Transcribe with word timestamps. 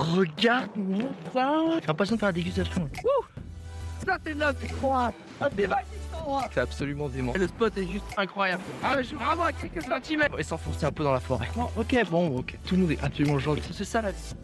Regarde-moi 0.00 1.10
ça 1.32 1.60
J'ai 1.80 1.86
l'impression 1.86 2.14
de 2.14 2.20
faire 2.20 2.28
la 2.28 2.32
dégustation. 2.32 2.88
Ça, 4.06 4.18
c'est 4.24 4.34
c'est 4.60 4.72
quoi 4.80 5.12
C'est 6.52 6.60
absolument 6.60 7.08
dément. 7.08 7.32
Le 7.36 7.46
spot 7.46 7.76
est 7.76 7.86
juste 7.86 8.04
incroyable. 8.16 8.62
Ah, 8.82 8.96
je 8.98 9.08
suis 9.08 9.16
vraiment 9.16 9.44
à 9.44 9.52
quelques 9.52 9.82
centimètres. 9.82 10.38
Et 10.38 10.42
s'enfoncer 10.42 10.86
un 10.86 10.92
peu 10.92 11.04
dans 11.04 11.12
la 11.12 11.20
forêt. 11.20 11.48
Bon, 11.54 11.68
ok, 11.76 11.96
bon, 12.10 12.38
ok. 12.38 12.58
Tout 12.64 12.76
nous 12.76 12.90
est 12.90 13.02
absolument 13.02 13.38
gentil. 13.38 13.62
C'est 13.72 13.84
ça 13.84 14.00
la 14.00 14.12
vie. 14.12 14.34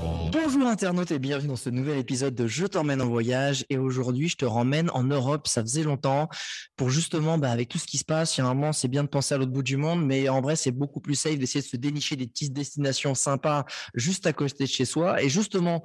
Bonjour 0.00 0.66
internautes 0.66 1.10
et 1.10 1.18
bienvenue 1.18 1.48
dans 1.48 1.56
ce 1.56 1.70
nouvel 1.70 1.98
épisode 1.98 2.34
de 2.34 2.46
Je 2.46 2.66
t'emmène 2.66 3.00
en 3.00 3.06
voyage 3.06 3.64
et 3.70 3.78
aujourd'hui 3.78 4.28
je 4.28 4.36
te 4.36 4.44
ramène 4.44 4.90
en 4.90 5.04
Europe, 5.04 5.46
ça 5.46 5.62
faisait 5.62 5.82
longtemps 5.82 6.28
pour 6.76 6.90
justement 6.90 7.38
bah, 7.38 7.50
avec 7.50 7.68
tout 7.68 7.78
ce 7.78 7.86
qui 7.86 7.98
se 7.98 8.04
passe, 8.04 8.36
il 8.36 8.40
y 8.40 8.44
a 8.44 8.46
un 8.46 8.54
moment 8.54 8.72
c'est 8.72 8.88
bien 8.88 9.04
de 9.04 9.08
penser 9.08 9.34
à 9.34 9.38
l'autre 9.38 9.52
bout 9.52 9.62
du 9.62 9.76
monde 9.76 10.04
mais 10.04 10.28
en 10.28 10.40
vrai 10.40 10.56
c'est 10.56 10.72
beaucoup 10.72 11.00
plus 11.00 11.14
safe 11.14 11.38
d'essayer 11.38 11.62
de 11.62 11.66
se 11.66 11.76
dénicher 11.76 12.16
des 12.16 12.26
petites 12.26 12.52
destinations 12.52 13.14
sympas 13.14 13.64
juste 13.94 14.26
à 14.26 14.32
côté 14.32 14.64
de 14.64 14.68
chez 14.68 14.84
soi 14.84 15.22
et 15.22 15.28
justement 15.28 15.82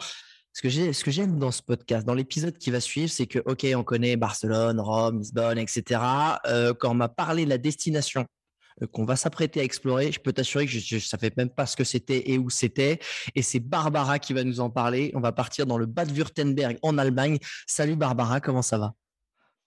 ce 0.53 1.03
que 1.03 1.12
j'aime 1.12 1.37
dans 1.39 1.51
ce 1.51 1.62
podcast, 1.62 2.05
dans 2.05 2.15
l'épisode 2.15 2.57
qui 2.57 2.71
va 2.71 2.79
suivre, 2.79 3.09
c'est 3.09 3.27
que 3.27 3.39
ok, 3.45 3.65
on 3.76 3.84
connaît 3.84 4.17
Barcelone, 4.17 4.79
Rome, 4.79 5.20
Lisbonne, 5.20 5.57
etc. 5.57 6.01
Euh, 6.48 6.73
quand 6.73 6.91
on 6.91 6.95
m'a 6.95 7.07
parlé 7.07 7.45
de 7.45 7.49
la 7.49 7.57
destination 7.57 8.26
qu'on 8.88 9.05
va 9.05 9.15
s'apprêter 9.15 9.59
à 9.59 9.63
explorer. 9.63 10.11
Je 10.11 10.19
peux 10.19 10.33
t'assurer 10.33 10.65
que 10.65 10.71
je 10.71 10.95
ne 10.95 10.99
savais 10.99 11.31
même 11.37 11.49
pas 11.49 11.65
ce 11.65 11.75
que 11.75 11.83
c'était 11.83 12.31
et 12.31 12.37
où 12.37 12.49
c'était. 12.49 12.99
Et 13.35 13.41
c'est 13.41 13.59
Barbara 13.59 14.20
qui 14.20 14.33
va 14.33 14.43
nous 14.43 14.59
en 14.59 14.70
parler. 14.70 15.11
On 15.15 15.20
va 15.20 15.31
partir 15.31 15.65
dans 15.65 15.77
le 15.77 15.85
Bad-Württemberg 15.85 16.77
en 16.81 16.97
Allemagne. 16.97 17.37
Salut 17.67 17.95
Barbara, 17.95 18.39
comment 18.39 18.61
ça 18.61 18.77
va? 18.77 18.93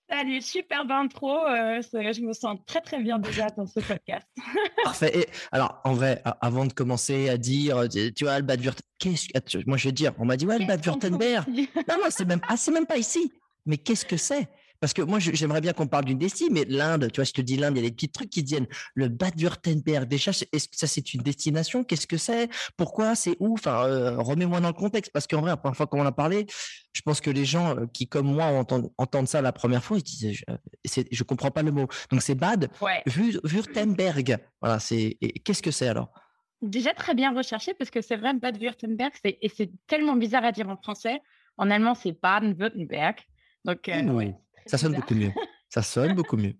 Salut, 0.09 0.43
super 0.43 0.85
intro. 0.91 1.47
Euh, 1.47 1.81
je 1.81 2.21
me 2.21 2.35
sens 2.35 2.59
très 2.67 2.83
très 2.83 3.03
bien 3.03 3.19
déjà 3.19 3.47
dans 3.49 3.67
ce 3.67 3.81
podcast. 3.81 4.27
Parfait. 4.85 5.21
Et 5.21 5.27
alors, 5.53 5.81
en 5.85 5.95
vrai, 5.95 6.23
avant 6.43 6.67
de 6.67 6.73
commencer 6.75 7.31
à 7.31 7.39
dire, 7.39 7.89
tu 7.89 8.25
vois, 8.25 8.39
le 8.39 8.45
Bad-Württemberg, 8.45 8.83
qu'est-ce 8.99 9.29
que 9.29 9.67
moi 9.67 9.79
je 9.79 9.89
vais 9.89 9.93
dire, 9.93 10.13
on 10.19 10.27
m'a 10.27 10.37
dit 10.37 10.47
ouais, 10.47 10.59
le 10.59 10.67
Bad-Württemberg. 10.67 11.49
Non, 11.49 11.97
non, 11.99 12.07
c'est 12.11 12.27
même, 12.27 12.41
ah, 12.47 12.59
c'est 12.59 12.73
même 12.73 12.87
pas 12.87 12.99
ici. 12.99 13.33
Mais 13.65 13.79
qu'est-ce 13.79 14.05
que 14.05 14.17
c'est? 14.17 14.49
Parce 14.83 14.95
que 14.95 15.03
moi, 15.03 15.21
j'aimerais 15.21 15.61
bien 15.61 15.73
qu'on 15.73 15.87
parle 15.87 16.07
d'une 16.07 16.19
destinée, 16.19 16.51
mais 16.51 16.65
l'Inde, 16.65 17.09
tu 17.13 17.21
vois, 17.21 17.25
je 17.25 17.31
te 17.31 17.41
dis 17.41 17.57
l'Inde, 17.57 17.77
il 17.77 17.85
y 17.85 17.87
a 17.87 17.89
des 17.89 17.95
petits 17.95 18.09
trucs 18.09 18.31
qui 18.31 18.43
viennent. 18.43 18.67
Le 18.97 19.07
Bad-Württemberg, 19.07 20.09
déjà, 20.09 20.33
est-ce 20.33 20.67
que 20.67 20.77
ça, 20.77 20.89
c'est 20.89 21.15
une 21.15 21.23
destination? 21.23 21.85
Qu'est-ce 21.85 22.09
que 22.09 22.17
c'est? 22.17 22.49
Pourquoi? 22.77 23.15
C'est 23.15 23.37
où? 23.39 23.53
Enfin, 23.53 23.87
euh, 23.87 24.19
remets-moi 24.19 24.61
dans 24.61 24.67
le 24.67 24.75
contexte, 24.75 25.13
parce 25.13 25.29
qu'en 25.29 25.41
vrai, 25.41 25.51
la 25.51 25.57
première 25.57 25.77
fois 25.77 25.87
qu'on 25.87 26.01
en 26.01 26.07
a 26.07 26.11
parlé, 26.11 26.47
je 26.93 27.01
pense 27.03 27.21
que 27.21 27.31
les 27.31 27.45
gens 27.45 27.77
euh, 27.77 27.87
qui, 27.95 28.09
comme 28.09 28.27
moi, 28.27 28.47
entendent, 28.47 28.91
entendent 28.99 29.29
ça 29.29 29.41
la 29.41 29.53
première 29.53 29.85
fois, 29.85 29.99
ils 29.99 30.03
disent, 30.03 30.43
je, 30.85 31.01
ne 31.01 31.23
comprends 31.23 31.53
pas 31.53 31.63
le 31.63 31.71
mot. 31.71 31.87
Donc, 32.11 32.21
c'est 32.21 32.35
Bad 32.35 32.69
Württemberg. 33.07 34.39
Voilà, 34.61 34.81
c'est. 34.81 35.17
Qu'est-ce 35.45 35.63
que 35.63 35.71
c'est 35.71 35.87
alors? 35.87 36.13
Déjà 36.61 36.93
très 36.93 37.15
bien 37.15 37.33
recherché 37.33 37.73
parce 37.75 37.93
que 37.93 38.01
c'est 38.01 38.17
vrai, 38.17 38.35
Bad 38.35 38.61
Württemberg, 38.61 39.13
et 39.23 39.49
c'est 39.49 39.71
tellement 39.87 40.17
bizarre 40.17 40.45
à 40.45 40.51
dire 40.51 40.69
en 40.69 40.77
français. 40.77 41.21
En 41.57 41.71
allemand, 41.71 41.95
c'est 41.95 42.21
Baden-Württemberg. 42.21 43.21
Donc, 43.65 43.89
euh, 43.89 44.03
oui. 44.09 44.33
Ça 44.67 44.79
sonne 44.79 44.95
beaucoup 44.95 45.15
mieux. 45.15 45.33
Ça 45.69 45.83
sonne 45.83 46.15
beaucoup 46.15 46.37
mieux. 46.37 46.55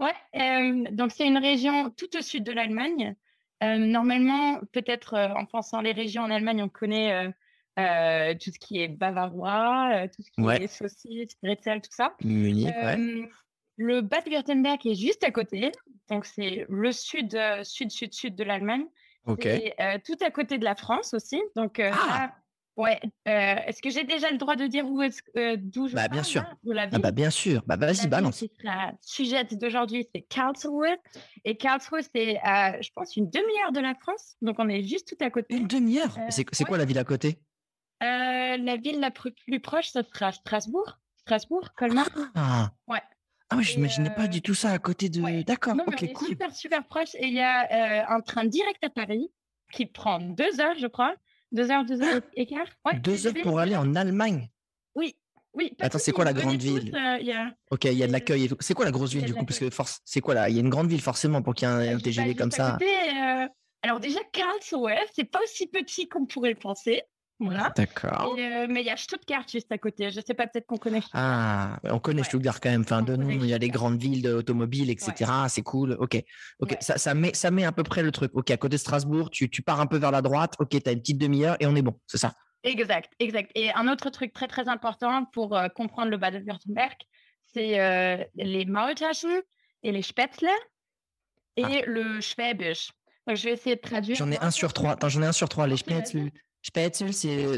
Ouais, 0.00 0.14
euh, 0.36 0.84
donc 0.90 1.12
c'est 1.12 1.26
une 1.26 1.38
région 1.38 1.90
tout 1.90 2.16
au 2.16 2.22
sud 2.22 2.44
de 2.44 2.52
l'Allemagne. 2.52 3.14
Euh, 3.62 3.78
normalement, 3.78 4.60
peut-être 4.72 5.14
euh, 5.14 5.28
en 5.28 5.44
pensant 5.44 5.80
les 5.80 5.92
régions 5.92 6.22
en 6.22 6.30
Allemagne, 6.30 6.62
on 6.62 6.68
connaît 6.68 7.32
tout 7.76 8.50
ce 8.52 8.58
qui 8.58 8.80
est 8.80 8.88
bavarois, 8.88 10.08
tout 10.08 10.22
ce 10.22 10.30
qui 10.30 10.62
est 10.62 10.66
saucisse, 10.66 11.36
bretzel, 11.42 11.80
tout 11.80 11.90
ça. 11.92 12.14
Munich, 12.24 12.74
ouais. 12.82 13.28
Le 13.76 14.00
Bad-Württemberg 14.00 14.84
est 14.84 14.96
juste 14.96 15.22
à 15.22 15.30
côté, 15.30 15.70
donc 16.08 16.24
c'est 16.24 16.66
le 16.68 16.90
sud, 16.90 17.38
sud, 17.62 17.92
sud, 17.92 18.12
sud 18.12 18.34
de 18.34 18.42
l'Allemagne. 18.42 18.86
Ok. 19.26 19.46
Et 19.46 19.74
tout 20.04 20.16
à 20.20 20.32
côté 20.32 20.58
de 20.58 20.64
la 20.64 20.74
France 20.74 21.14
aussi. 21.14 21.40
Donc 21.54 21.78
ah 21.80 22.32
Ouais. 22.78 23.00
Euh, 23.26 23.56
est-ce 23.66 23.82
que 23.82 23.90
j'ai 23.90 24.04
déjà 24.04 24.30
le 24.30 24.38
droit 24.38 24.54
de 24.54 24.68
dire 24.68 24.88
où 24.88 25.02
est 25.02 25.20
euh, 25.36 25.56
d'où 25.58 25.88
je 25.88 25.96
bah, 25.96 26.06
bien 26.06 26.22
sûr. 26.22 26.44
ah, 26.44 26.98
bah, 27.00 27.10
bien 27.10 27.28
sûr. 27.28 27.60
Bah, 27.66 27.76
vas-y, 27.76 28.06
balance. 28.06 28.44
La 28.62 28.92
sujet 29.00 29.42
d'aujourd'hui, 29.50 30.08
c'est 30.14 30.22
Karlsruhe. 30.22 30.96
Et 31.44 31.56
Karlsruhe, 31.56 32.04
c'est, 32.14 32.38
euh, 32.38 32.78
je 32.80 32.90
pense, 32.94 33.16
une 33.16 33.28
demi-heure 33.28 33.72
de 33.72 33.80
la 33.80 33.96
France. 33.96 34.36
Donc, 34.42 34.56
on 34.60 34.68
est 34.68 34.84
juste 34.84 35.08
tout 35.08 35.24
à 35.24 35.28
côté. 35.28 35.56
Une 35.56 35.66
demi-heure? 35.66 36.16
C'est 36.30 36.64
quoi 36.64 36.78
la 36.78 36.84
ville 36.84 36.98
à 36.98 37.04
côté? 37.04 37.40
La 38.00 38.76
ville 38.76 39.00
la 39.00 39.10
plus, 39.10 39.60
proche, 39.60 39.88
ça 39.88 40.04
sera 40.04 40.30
Strasbourg. 40.30 41.00
Strasbourg, 41.16 41.74
Colmar. 41.76 42.08
Ah. 42.36 42.70
Ouais. 42.86 43.02
Ah 43.50 43.56
oui, 43.56 43.64
je 43.64 43.76
n'imaginais 43.76 44.14
pas 44.14 44.28
du 44.28 44.40
tout 44.40 44.54
ça 44.54 44.70
à 44.70 44.78
côté 44.78 45.08
de. 45.08 45.42
D'accord. 45.42 45.74
Ok, 45.84 46.04
on 46.08 46.12
cool. 46.12 46.28
super, 46.28 46.54
super 46.54 46.86
proche. 46.86 47.14
Et 47.16 47.26
il 47.26 47.34
y 47.34 47.40
a 47.40 48.08
un 48.08 48.20
train 48.20 48.44
direct 48.44 48.84
à 48.84 48.90
Paris 48.90 49.32
qui 49.72 49.86
prend 49.86 50.20
deux 50.20 50.60
heures, 50.60 50.78
je 50.78 50.86
crois. 50.86 51.16
Deux 51.52 51.70
heures, 51.70 51.84
deux 51.84 52.02
heures 52.02 52.20
et 52.34 52.46
quart? 52.46 52.66
Deux 53.00 53.26
heures 53.26 53.34
pour 53.42 53.58
aller 53.58 53.76
en 53.76 53.94
Allemagne? 53.94 54.50
Oui. 54.94 55.16
Oui, 55.54 55.72
Attends, 55.80 55.98
c'est 55.98 56.12
quoi 56.12 56.24
la 56.24 56.34
grande 56.34 56.60
ville? 56.60 56.94
euh, 56.94 57.46
Ok, 57.70 57.86
il 57.86 57.94
y 57.94 58.02
a 58.02 58.06
de 58.06 58.12
l'accueil 58.12 58.44
et 58.44 58.48
tout. 58.48 58.56
C'est 58.60 58.74
quoi 58.74 58.84
la 58.84 58.90
grosse 58.90 59.12
ville 59.14 59.24
du 59.24 59.34
coup? 59.34 59.44
Parce 59.44 59.58
que 59.58 59.70
force, 59.70 60.00
c'est 60.04 60.20
quoi 60.20 60.34
là? 60.34 60.48
Il 60.48 60.54
y 60.54 60.58
a 60.58 60.60
une 60.60 60.68
grande 60.68 60.88
ville 60.88 61.00
forcément 61.00 61.42
pour 61.42 61.54
qu'il 61.54 61.66
y 61.66 61.70
ait 61.70 61.88
un, 61.88 61.98
TGV 61.98 62.34
comme 62.34 62.52
ça. 62.52 62.78
Euh, 62.80 63.48
alors 63.82 63.98
déjà, 63.98 64.20
Karlsruhe, 64.32 64.92
c'est 65.14 65.24
pas 65.24 65.40
aussi 65.42 65.66
petit 65.66 66.08
qu'on 66.08 66.26
pourrait 66.26 66.50
le 66.50 66.58
penser. 66.58 67.02
Voilà. 67.40 67.72
D'accord. 67.76 68.34
Euh, 68.36 68.66
mais 68.68 68.80
il 68.80 68.86
y 68.86 68.90
a 68.90 68.96
Stuttgart 68.96 69.44
juste 69.50 69.70
à 69.70 69.78
côté. 69.78 70.10
Je 70.10 70.20
sais 70.20 70.34
pas, 70.34 70.46
peut-être 70.48 70.66
qu'on 70.66 70.76
connaît. 70.76 71.02
Ah, 71.12 71.78
on 71.84 72.00
connaît 72.00 72.24
Stuttgart 72.24 72.60
quand 72.60 72.70
même. 72.70 72.80
Enfin, 72.80 73.02
de 73.02 73.14
nous, 73.14 73.30
il 73.30 73.46
y 73.46 73.54
a 73.54 73.58
les 73.58 73.68
grandes 73.68 74.00
villes 74.00 74.26
automobiles, 74.28 74.90
etc. 74.90 75.30
C'est 75.48 75.62
cool. 75.62 75.96
Ok. 76.00 76.20
Ok. 76.58 76.76
Ça, 76.80 76.98
ça, 76.98 77.14
met, 77.14 77.32
ça 77.34 77.50
met 77.50 77.64
à 77.64 77.72
peu 77.72 77.84
près 77.84 78.02
le 78.02 78.10
truc. 78.10 78.32
Ok, 78.34 78.50
à 78.50 78.56
côté 78.56 78.76
de 78.76 78.80
Strasbourg, 78.80 79.30
tu, 79.30 79.48
tu 79.48 79.62
pars 79.62 79.80
un 79.80 79.86
peu 79.86 79.98
vers 79.98 80.10
la 80.10 80.22
droite. 80.22 80.54
Ok, 80.58 80.70
tu 80.70 80.88
as 80.88 80.92
une 80.92 81.00
petite 81.00 81.18
demi-heure 81.18 81.56
et 81.60 81.66
on 81.66 81.76
est 81.76 81.82
bon. 81.82 81.98
C'est 82.06 82.18
ça. 82.18 82.32
Exact, 82.64 83.12
exact. 83.20 83.52
Et 83.54 83.72
un 83.72 83.86
autre 83.86 84.10
truc 84.10 84.32
très, 84.32 84.48
très 84.48 84.68
important 84.68 85.24
pour 85.26 85.56
euh, 85.56 85.68
comprendre 85.68 86.10
le 86.10 86.16
Baden-Württemberg, 86.16 86.96
c'est 87.44 87.80
euh, 87.80 88.22
les 88.34 88.64
Maultaschen 88.64 89.42
et 89.84 89.92
les 89.92 90.02
Spätzle 90.02 90.48
et 91.56 91.64
ah. 91.64 91.82
le 91.86 92.20
Schwäbisch. 92.20 92.90
Donc, 93.26 93.36
je 93.36 93.44
vais 93.44 93.52
essayer 93.52 93.76
de 93.76 93.80
traduire. 93.80 94.16
J'en 94.16 94.30
ai 94.30 94.38
un 94.38 94.50
sur 94.50 94.72
trois. 94.72 94.92
Attends, 94.92 95.08
j'en 95.08 95.22
ai 95.22 95.26
un 95.26 95.32
sur 95.32 95.48
trois. 95.48 95.66
Les 95.66 95.76
Spätzle. 95.76 96.30
Spätzle, 96.62 97.10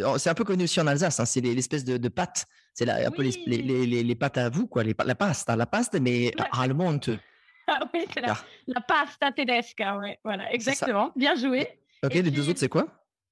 oh, 0.07 0.19
c'est 0.19 0.31
un 0.31 0.35
peu 0.35 0.45
connu 0.45 0.65
aussi 0.65 0.81
en 0.81 0.87
Alsace. 0.87 1.21
Hein, 1.21 1.25
c'est 1.25 1.41
l'espèce 1.41 1.85
de, 1.85 1.97
de, 1.97 2.09
pâte. 2.09 2.47
C'est 2.75 2.89
un 2.89 3.11
peu 3.11 3.23
les, 3.23 3.33
les, 3.47 3.87
les, 3.87 4.03
les, 4.03 4.15
pâtes 4.15 4.39
à 4.39 4.49
vous, 4.49 4.67
quoi. 4.67 4.85
Les, 4.85 4.95
la 5.05 5.15
pasta, 5.15 5.57
la 5.57 5.67
pasta, 5.67 5.99
mais 6.01 6.33
allemande. 6.53 7.19
Ah 7.67 7.79
oui, 7.95 8.05
c'est 8.13 8.21
la, 8.21 8.37
la, 8.67 8.81
pasta 8.81 9.33
tedesca, 9.33 9.97
ouais. 9.99 10.19
Voilà, 10.25 10.53
exactement. 10.53 11.13
Bien 11.17 11.35
joué. 11.37 11.69
Ok, 12.05 12.15
les 12.15 12.31
deux 12.31 12.49
autres, 12.49 12.59
c'est 12.59 12.69
quoi? 12.69 12.89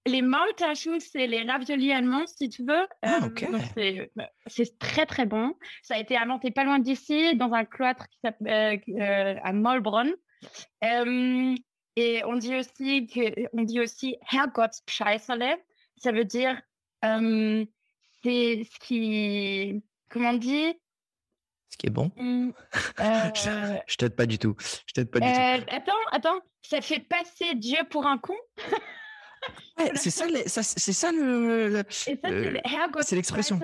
Les 0.06 0.22
Maultaschen, 0.22 1.00
c'est 1.00 1.26
les 1.26 1.42
raviolis 1.42 1.92
allemands, 1.92 2.26
si 2.26 2.48
tu 2.48 2.64
veux. 2.64 2.86
Ah, 3.02 3.20
ok. 3.24 3.46
Bah, 4.16 4.30
c'est 4.46 4.78
très, 4.78 5.06
très 5.06 5.26
bon. 5.26 5.54
Ça 5.82 5.96
a 5.96 5.98
été 5.98 6.16
inventé 6.16 6.50
pas 6.50 6.64
loin 6.64 6.78
d'ici, 6.78 7.36
dans 7.36 7.52
un 7.52 7.64
cloître 7.64 8.08
qui 8.08 8.18
s'appelle 8.24 8.80
euh, 8.88 9.34
à 9.42 9.52
Maulbronn. 9.52 10.12
Euh, 10.84 11.54
et 11.98 12.24
on 12.24 12.36
dit 12.36 12.54
aussi 12.54 13.06
que, 13.08 13.48
on 13.52 13.62
dit 13.62 13.80
aussi. 13.80 14.16
Ça 14.30 16.12
veut 16.12 16.24
dire, 16.24 16.60
euh, 17.04 17.64
c'est 18.22 18.62
ce 18.64 18.78
qui, 18.78 19.82
comment 20.08 20.30
on 20.30 20.34
dit? 20.34 20.74
Ce 21.70 21.76
qui 21.76 21.88
est 21.88 21.90
bon. 21.90 22.12
Mmh, 22.16 22.50
je, 22.98 23.48
euh, 23.50 23.78
t'aide 23.98 24.14
pas 24.14 24.26
du 24.26 24.38
tout. 24.38 24.54
Je 24.86 24.94
t'aide 24.94 25.10
pas 25.10 25.18
du 25.18 25.26
tout. 25.26 25.40
Euh, 25.40 25.76
attends, 25.76 25.92
attends. 26.12 26.40
Ça 26.62 26.80
fait 26.80 27.00
passer 27.00 27.54
Dieu 27.56 27.78
pour 27.90 28.06
un 28.06 28.18
con? 28.18 28.36
c'est 29.94 30.10
ça, 30.10 30.26
c'est 30.62 30.92
ça 30.92 31.10
le. 31.10 31.82
c'est 31.90 33.16
l'expression. 33.16 33.58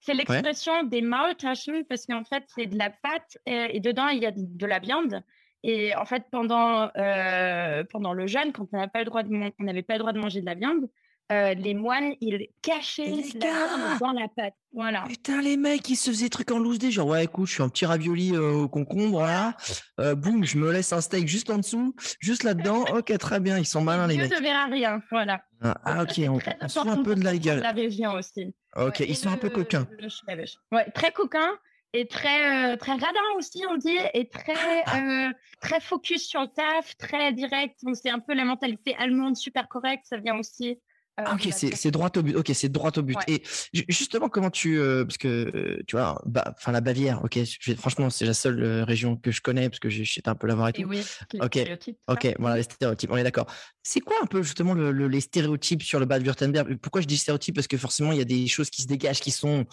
C'est 0.00 0.14
l'expression 0.14 0.82
des 0.84 1.02
Maultaschen 1.02 1.84
parce 1.86 2.06
qu'en 2.06 2.24
fait, 2.24 2.44
c'est 2.54 2.66
de 2.66 2.78
la 2.78 2.90
pâte 2.90 3.38
et, 3.46 3.76
et, 3.76 3.80
dedans, 3.80 4.08
il 4.08 4.22
y 4.22 4.26
a 4.26 4.32
de 4.32 4.66
la 4.66 4.78
viande. 4.78 5.24
Et 5.66 5.96
en 5.96 6.04
fait, 6.04 6.24
pendant, 6.30 6.90
euh, 6.98 7.84
pendant 7.90 8.12
le 8.12 8.26
jeûne, 8.26 8.52
quand 8.52 8.68
on 8.70 8.76
n'avait 8.76 8.90
pas, 8.90 8.98
le 8.98 9.06
droit 9.06 9.22
de, 9.22 9.30
on 9.34 9.82
pas 9.82 9.94
le 9.94 9.98
droit 9.98 10.12
de 10.12 10.20
manger 10.20 10.42
de 10.42 10.46
la 10.46 10.54
viande, 10.54 10.90
euh, 11.32 11.54
les 11.54 11.72
moines, 11.72 12.12
ils 12.20 12.48
cachaient 12.60 13.06
la 13.06 13.16
viande 13.16 13.98
dans 13.98 14.12
la 14.12 14.28
pâte. 14.28 14.52
Voilà. 14.74 15.04
Putain, 15.08 15.40
les 15.40 15.56
mecs, 15.56 15.88
ils 15.88 15.96
se 15.96 16.10
faisaient 16.10 16.26
des 16.26 16.30
trucs 16.30 16.50
en 16.50 16.58
loose 16.58 16.78
des 16.78 16.90
genre, 16.90 17.06
ouais, 17.06 17.24
écoute, 17.24 17.46
je 17.46 17.54
suis 17.54 17.62
un 17.62 17.70
petit 17.70 17.86
ravioli 17.86 18.34
euh, 18.34 18.52
au 18.52 18.68
concombre, 18.68 19.22
là. 19.22 19.56
boum, 20.16 20.44
je 20.44 20.58
me 20.58 20.70
laisse 20.70 20.92
un 20.92 21.00
steak 21.00 21.26
juste 21.26 21.48
en 21.48 21.56
dessous, 21.56 21.96
juste 22.20 22.42
là-dedans. 22.42 22.84
ok, 22.94 23.16
très 23.16 23.40
bien, 23.40 23.56
ils 23.56 23.64
sont 23.64 23.80
malins, 23.80 24.06
les 24.06 24.18
mecs. 24.18 24.30
ne 24.30 24.42
verra 24.42 24.66
rien, 24.66 25.00
voilà. 25.10 25.42
Ah, 25.62 25.76
ah 25.86 26.02
ok, 26.02 26.20
on, 26.28 26.38
on 26.60 26.68
se 26.68 26.78
un 26.78 27.02
peu 27.02 27.14
de 27.14 27.24
la 27.24 27.38
gueule. 27.38 27.60
La 27.60 27.72
région 27.72 28.12
aussi. 28.12 28.54
Ok, 28.76 29.00
ils 29.00 29.16
sont 29.16 29.30
un 29.30 29.38
peu 29.38 29.48
coquins. 29.48 29.86
ouais, 30.72 30.90
très 30.90 31.10
coquins 31.10 31.52
et 31.94 32.06
très 32.06 32.72
euh, 32.72 32.76
très 32.76 32.92
radin 32.92 33.20
aussi 33.38 33.62
on 33.70 33.76
dit 33.76 33.96
et 34.12 34.28
très 34.28 34.82
euh, 34.96 35.32
très 35.60 35.80
focus 35.80 36.26
sur 36.26 36.42
le 36.42 36.48
taf 36.48 36.96
très 36.98 37.32
direct 37.32 37.78
donc 37.84 37.96
c'est 37.96 38.10
un 38.10 38.18
peu 38.18 38.34
la 38.34 38.44
mentalité 38.44 38.94
allemande 38.96 39.36
super 39.36 39.68
correcte 39.68 40.04
ça 40.06 40.18
vient 40.18 40.36
aussi 40.36 40.78
ah, 41.16 41.34
ok, 41.34 41.48
c'est 41.52 41.92
droit 41.92 42.10
au 42.16 42.22
but. 42.22 42.34
Ok, 42.34 42.50
c'est 42.54 42.68
droit 42.68 42.90
au 42.96 43.02
but. 43.02 43.16
Et 43.28 43.44
justement, 43.88 44.28
comment 44.28 44.50
tu, 44.50 44.80
parce 45.04 45.16
que 45.16 45.80
tu 45.86 45.94
vois, 45.94 46.20
bah, 46.26 46.52
enfin 46.56 46.72
la 46.72 46.80
Bavière. 46.80 47.22
Ok, 47.22 47.38
franchement, 47.78 48.10
c'est 48.10 48.24
la 48.24 48.34
seule 48.34 48.82
région 48.82 49.14
que 49.14 49.30
je 49.30 49.40
connais 49.40 49.70
parce 49.70 49.78
que 49.78 49.88
j'ai 49.88 50.04
un 50.26 50.34
peu 50.34 50.48
l'avoir 50.48 50.70
et 50.70 50.72
tout. 50.72 50.80
Et 50.80 50.84
oui, 50.84 51.04
ok, 51.40 51.58
ok, 52.08 52.34
voilà 52.40 52.56
les 52.56 52.64
stéréotypes. 52.64 53.12
On 53.12 53.16
est 53.16 53.22
d'accord. 53.22 53.46
C'est 53.84 54.00
quoi 54.00 54.16
un 54.24 54.26
peu 54.26 54.42
justement 54.42 54.74
le, 54.74 54.90
les 55.06 55.20
stéréotypes 55.20 55.84
sur 55.84 56.00
le 56.00 56.06
Bade-Württemberg 56.06 56.78
Pourquoi 56.78 57.00
je 57.00 57.06
dis 57.06 57.16
stéréotypes? 57.16 57.54
Parce 57.54 57.68
que 57.68 57.76
forcément, 57.76 58.10
il 58.10 58.18
y 58.18 58.22
a 58.22 58.24
des 58.24 58.48
choses 58.48 58.68
qui 58.68 58.82
se 58.82 58.88
dégagent 58.88 59.20
qui 59.20 59.30
sont 59.30 59.66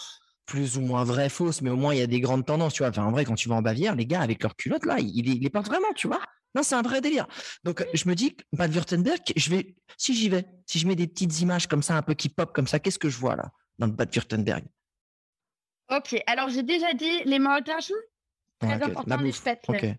plus 0.45 0.77
ou 0.77 0.81
moins 0.81 1.03
vraies, 1.03 1.29
fausses, 1.29 1.61
mais 1.61 1.69
au 1.69 1.75
moins 1.75 1.93
il 1.93 1.99
y 1.99 2.03
a 2.03 2.07
des 2.07 2.19
grandes 2.19 2.45
tendances, 2.45 2.73
tu 2.73 2.83
vois. 2.83 2.89
Enfin, 2.89 3.05
en 3.05 3.11
vrai, 3.11 3.25
quand 3.25 3.35
tu 3.35 3.49
vas 3.49 3.55
en 3.55 3.61
Bavière, 3.61 3.95
les 3.95 4.05
gars 4.05 4.21
avec 4.21 4.43
leurs 4.43 4.55
culottes 4.55 4.85
là, 4.85 4.99
ils, 4.99 5.27
ils 5.27 5.41
les 5.41 5.49
portent 5.49 5.67
vraiment, 5.67 5.93
tu 5.95 6.07
vois. 6.07 6.21
Non, 6.55 6.63
c'est 6.63 6.75
un 6.75 6.81
vrai 6.81 7.01
délire. 7.01 7.27
Donc, 7.63 7.85
je 7.93 8.09
me 8.09 8.15
dis, 8.15 8.35
Bad-Württemberg, 8.51 9.21
je 9.35 9.49
vais, 9.49 9.75
si 9.97 10.13
j'y 10.13 10.27
vais, 10.27 10.45
si 10.65 10.79
je 10.79 10.87
mets 10.87 10.95
des 10.95 11.07
petites 11.07 11.39
images 11.39 11.67
comme 11.67 11.81
ça, 11.81 11.95
un 11.95 12.01
peu 12.01 12.13
qui 12.13 12.29
pop 12.29 12.51
comme 12.53 12.67
ça, 12.67 12.79
qu'est-ce 12.79 12.99
que 12.99 13.09
je 13.09 13.17
vois 13.17 13.35
là, 13.35 13.51
dans 13.79 13.87
le 13.87 13.93
Bad-Württemberg 13.93 14.65
Ok, 15.89 16.21
alors 16.27 16.49
j'ai 16.49 16.63
déjà 16.63 16.93
dit 16.93 17.23
les 17.25 17.39
Maultaschen. 17.39 17.95
Très 18.59 18.81
important, 18.83 19.17
les 19.17 19.31
fêtes. 19.31 19.63
Ok, 19.67 19.83
euh, 19.83 19.93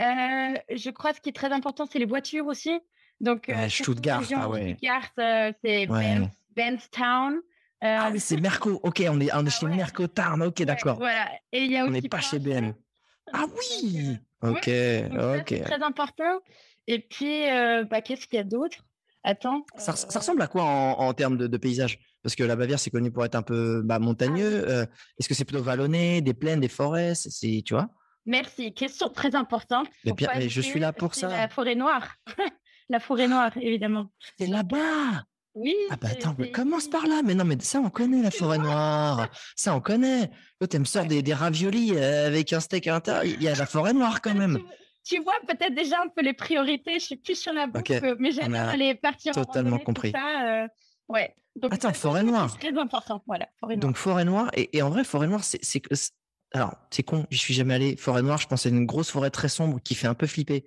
euh, 0.00 0.54
je 0.68 0.90
crois 0.90 1.10
que 1.10 1.16
ce 1.16 1.20
qui 1.20 1.28
est 1.28 1.34
très 1.34 1.52
important, 1.52 1.86
c'est 1.90 2.00
les 2.00 2.06
voitures 2.06 2.46
aussi. 2.46 2.80
Donc, 3.20 3.48
euh, 3.48 3.68
Stuttgart, 3.68 4.22
ah 4.34 4.48
ouais. 4.48 4.72
Stuttgart, 4.72 5.10
c'est 5.62 5.88
ouais. 5.88 6.28
Ah, 7.80 8.10
c'est 8.18 8.40
Merco. 8.40 8.80
Ok, 8.82 9.02
on 9.08 9.20
est, 9.20 9.32
on 9.34 9.46
est 9.46 9.50
chez 9.50 9.66
ah 9.66 9.74
Merco 9.74 10.06
Tarn. 10.06 10.42
Ok, 10.42 10.62
d'accord. 10.62 10.96
Voilà. 10.96 11.30
Et 11.52 11.64
il 11.64 11.72
y 11.72 11.76
a 11.76 11.84
aussi 11.84 11.90
on 11.90 11.92
n'est 11.92 12.08
pas 12.08 12.20
chez 12.20 12.38
BM. 12.38 12.74
Ah 13.32 13.46
oui. 13.56 14.18
Ok, 14.42 14.68
ok. 14.68 15.48
C'est 15.48 15.60
très 15.60 15.82
important. 15.82 16.40
Et 16.86 16.98
puis, 16.98 17.48
euh, 17.48 17.84
bah, 17.84 18.00
qu'est-ce 18.00 18.26
qu'il 18.26 18.36
y 18.36 18.40
a 18.40 18.44
d'autre? 18.44 18.78
Attends. 19.22 19.64
Ça, 19.76 19.94
ça, 19.94 20.18
ressemble 20.18 20.40
à 20.40 20.46
quoi 20.46 20.64
en, 20.64 20.92
en 20.98 21.12
termes 21.12 21.36
de, 21.36 21.46
de, 21.46 21.56
paysage? 21.58 21.98
Parce 22.22 22.34
que 22.34 22.42
la 22.42 22.56
Bavière, 22.56 22.78
c'est 22.78 22.90
connu 22.90 23.10
pour 23.10 23.24
être 23.24 23.34
un 23.34 23.42
peu 23.42 23.82
bah, 23.82 23.98
montagneux. 23.98 24.64
Ah 24.66 24.70
euh, 24.70 24.86
Est-ce 25.18 25.28
que 25.28 25.34
c'est 25.34 25.44
plutôt 25.44 25.62
vallonné, 25.62 26.22
des 26.22 26.34
plaines, 26.34 26.60
des 26.60 26.68
forêts? 26.68 27.14
C'est, 27.14 27.62
tu 27.64 27.74
vois? 27.74 27.88
Merci. 28.24 28.72
Question 28.72 29.08
très 29.08 29.34
importante. 29.34 29.88
Mais 30.04 30.12
bien, 30.12 30.28
je 30.40 30.60
suis 30.60 30.80
là 30.80 30.92
pour 30.92 31.14
ça. 31.14 31.28
La 31.28 31.48
forêt 31.48 31.74
noire? 31.74 32.16
la 32.88 33.00
forêt 33.00 33.28
noire, 33.28 33.52
évidemment. 33.58 34.10
C'est 34.38 34.46
là-bas. 34.46 35.24
Oui. 35.54 35.74
Ah 35.90 35.96
bah 35.96 36.08
attends, 36.12 36.34
mais 36.38 36.50
commence 36.50 36.88
par 36.88 37.06
là. 37.06 37.22
Mais 37.24 37.34
non, 37.34 37.44
mais 37.44 37.58
ça, 37.60 37.80
on 37.80 37.90
connaît 37.90 38.22
la 38.22 38.30
forêt 38.30 38.58
noire. 38.58 39.28
Ça, 39.56 39.74
on 39.74 39.80
connaît. 39.80 40.30
Toi, 40.60 40.78
me 40.78 40.84
sors 40.84 41.04
des, 41.04 41.22
des 41.22 41.34
raviolis 41.34 41.92
euh, 41.96 42.28
avec 42.28 42.52
un 42.52 42.60
steak 42.60 42.86
à 42.86 42.92
l'intérieur? 42.92 43.24
Il 43.24 43.42
y 43.42 43.48
a 43.48 43.54
la 43.54 43.66
forêt 43.66 43.92
noire 43.92 44.20
quand 44.22 44.34
même. 44.34 44.58
Tu, 45.04 45.18
vois 45.20 45.34
peut-être 45.48 45.74
déjà 45.74 46.00
un 46.02 46.08
peu 46.08 46.22
les 46.22 46.34
priorités. 46.34 46.94
Je 46.94 47.04
suis 47.04 47.16
plus 47.16 47.34
sur 47.34 47.52
la 47.52 47.66
boucle, 47.66 48.16
mais 48.18 48.30
j'aime 48.30 48.54
aller 48.54 48.94
partir 48.94 49.34
totalement 49.34 49.78
compris. 49.78 50.12
ça, 50.12 50.62
euh, 50.62 50.68
ouais. 51.08 51.34
Donc, 51.56 51.74
Attends, 51.74 51.92
forêt 51.92 52.22
noire. 52.22 52.50
C'est 52.50 52.70
très 52.70 52.78
important. 52.78 53.22
Voilà, 53.26 53.48
forêt 53.58 53.76
noire. 53.76 53.88
Donc 53.88 53.96
forêt 53.96 54.24
noire. 54.24 54.50
Et, 54.54 54.76
et 54.76 54.82
en 54.82 54.90
vrai, 54.90 55.02
forêt 55.02 55.26
noire, 55.26 55.42
c'est 55.42 55.60
alors 56.52 56.74
c'est 56.90 57.02
con. 57.02 57.26
Je 57.30 57.38
suis 57.38 57.54
jamais 57.54 57.74
allé. 57.74 57.96
Forêt 57.96 58.22
noire, 58.22 58.38
je 58.38 58.46
pense 58.46 58.62
c'est 58.62 58.70
une 58.70 58.86
grosse 58.86 59.10
forêt 59.10 59.30
très 59.30 59.48
sombre 59.48 59.80
qui 59.82 59.94
fait 59.94 60.06
un 60.06 60.14
peu 60.14 60.26
flipper 60.26 60.64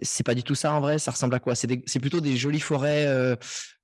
c'est 0.00 0.24
pas 0.24 0.34
du 0.34 0.42
tout 0.42 0.54
ça 0.54 0.72
en 0.74 0.80
vrai. 0.80 0.98
Ça 0.98 1.10
ressemble 1.10 1.34
à 1.34 1.40
quoi? 1.40 1.54
C'est 1.54 2.00
plutôt 2.00 2.20
des 2.20 2.36
jolies 2.36 2.60
forêts 2.60 3.06
euh, 3.06 3.36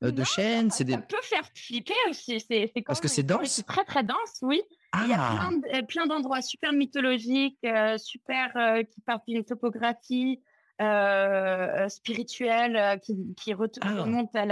euh, 0.04 0.10
de 0.10 0.24
chênes. 0.24 0.70
Ça, 0.70 0.84
des... 0.84 0.96
peut 0.96 1.22
faire 1.22 1.48
flipper 1.54 1.94
aussi. 2.10 2.40
C'est 2.40 2.72
parce 2.86 3.00
que 3.00 3.08
c'est 3.08 3.22
dense? 3.22 3.62
Très 3.66 3.84
très 3.84 4.02
dense, 4.02 4.38
oui. 4.42 4.62
Il 5.02 5.10
y 5.10 5.12
a 5.12 5.18
ah! 5.20 5.50
plein, 5.86 6.06
d'endroits 6.06 6.40
super 6.40 6.72
mythologiques, 6.72 7.58
euh, 7.64 7.98
super 7.98 8.52
qui 8.90 9.00
partent 9.02 9.24
d'une 9.26 9.44
topographie 9.44 10.40
spirituelle 11.88 13.00
qui, 13.02 13.16
qui 13.36 13.52
ah! 13.52 14.02
remonte 14.02 14.34
à 14.34 14.46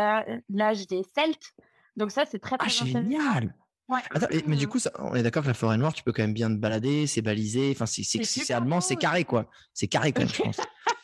l'âge 0.48 0.86
des 0.88 1.02
Celtes. 1.14 1.54
Donc 1.96 2.10
ça, 2.10 2.24
c'est 2.26 2.38
très 2.40 2.58
très 2.58 2.68
ah, 2.68 2.84
génial. 2.84 3.54
Ouais. 3.88 4.00
Attends, 4.10 4.26
mais 4.46 4.56
du 4.56 4.66
coup, 4.66 4.80
ça, 4.80 4.90
on 4.98 5.14
est 5.14 5.22
d'accord 5.22 5.44
que 5.44 5.48
la 5.48 5.54
forêt 5.54 5.78
noire, 5.78 5.94
tu 5.94 6.02
peux 6.02 6.12
quand 6.12 6.22
même 6.22 6.34
bien 6.34 6.48
te 6.48 6.56
balader, 6.58 7.06
c'est 7.06 7.22
balisé. 7.22 7.70
Enfin, 7.70 7.86
c'est 7.86 8.50
allemand, 8.50 8.80
c'est 8.80 8.96
carré 8.96 9.24
quoi. 9.24 9.48
C'est 9.72 9.86
carré 9.86 10.12
quand 10.12 10.22
même, 10.22 10.28
je 10.28 10.42
pense. 10.42 10.60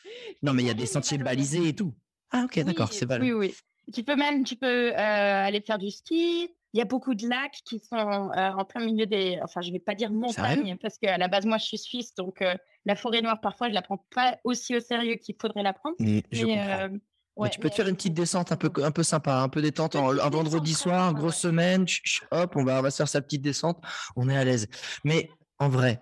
Non, 0.42 0.52
mais 0.52 0.62
il 0.62 0.66
y 0.66 0.70
a 0.70 0.74
des 0.74 0.86
sentiers 0.86 1.18
balisés 1.18 1.68
et 1.68 1.74
tout. 1.74 1.94
Ah, 2.30 2.44
ok, 2.44 2.60
d'accord, 2.64 2.92
c'est 2.92 3.06
valable. 3.06 3.32
Oui, 3.32 3.32
oui. 3.32 3.54
Tu 3.92 4.02
peux 4.02 4.16
même, 4.16 4.44
tu 4.44 4.56
peux 4.56 4.92
euh, 4.92 5.46
aller 5.46 5.60
faire 5.60 5.78
du 5.78 5.90
ski. 5.90 6.48
Il 6.74 6.78
y 6.78 6.80
a 6.80 6.84
beaucoup 6.84 7.14
de 7.14 7.28
lacs 7.28 7.58
qui 7.66 7.78
sont 7.80 7.96
euh, 7.96 8.50
en 8.50 8.64
plein 8.64 8.84
milieu 8.84 9.06
des. 9.06 9.38
Enfin, 9.42 9.60
je 9.60 9.68
ne 9.68 9.74
vais 9.74 9.78
pas 9.78 9.94
dire 9.94 10.10
montagne, 10.10 10.76
parce 10.80 10.98
qu'à 10.98 11.18
la 11.18 11.28
base, 11.28 11.44
moi, 11.44 11.58
je 11.58 11.64
suis 11.64 11.78
suisse, 11.78 12.14
donc 12.14 12.40
euh, 12.40 12.54
la 12.86 12.96
forêt 12.96 13.20
noire, 13.20 13.40
parfois, 13.40 13.66
je 13.66 13.72
ne 13.72 13.74
la 13.74 13.82
prends 13.82 14.04
pas 14.14 14.38
aussi 14.44 14.74
au 14.74 14.80
sérieux 14.80 15.16
qu'il 15.16 15.36
faudrait 15.40 15.62
la 15.62 15.74
prendre. 15.74 15.96
Mmh, 15.98 16.20
je 16.30 16.46
mais, 16.46 17.50
tu 17.50 17.60
peux 17.60 17.70
te 17.70 17.74
faire 17.74 17.88
une 17.88 17.96
petite 17.96 18.14
descente 18.14 18.52
un 18.52 18.56
peu, 18.56 18.70
un 18.82 18.90
peu 18.90 19.02
sympa, 19.02 19.36
un 19.36 19.48
peu 19.48 19.62
détente. 19.62 19.96
un 19.96 20.30
vendredi 20.30 20.74
soir, 20.74 21.14
grosse 21.14 21.38
semaine, 21.38 21.86
hop, 22.30 22.56
on 22.56 22.64
va, 22.64 22.78
on 22.78 22.82
va 22.82 22.90
se 22.90 22.98
faire 22.98 23.08
sa 23.08 23.22
petite 23.22 23.42
descente. 23.42 23.82
On 24.16 24.28
est 24.28 24.36
à 24.36 24.44
l'aise. 24.44 24.68
Mais 25.04 25.30
en 25.58 25.70
vrai, 25.70 26.00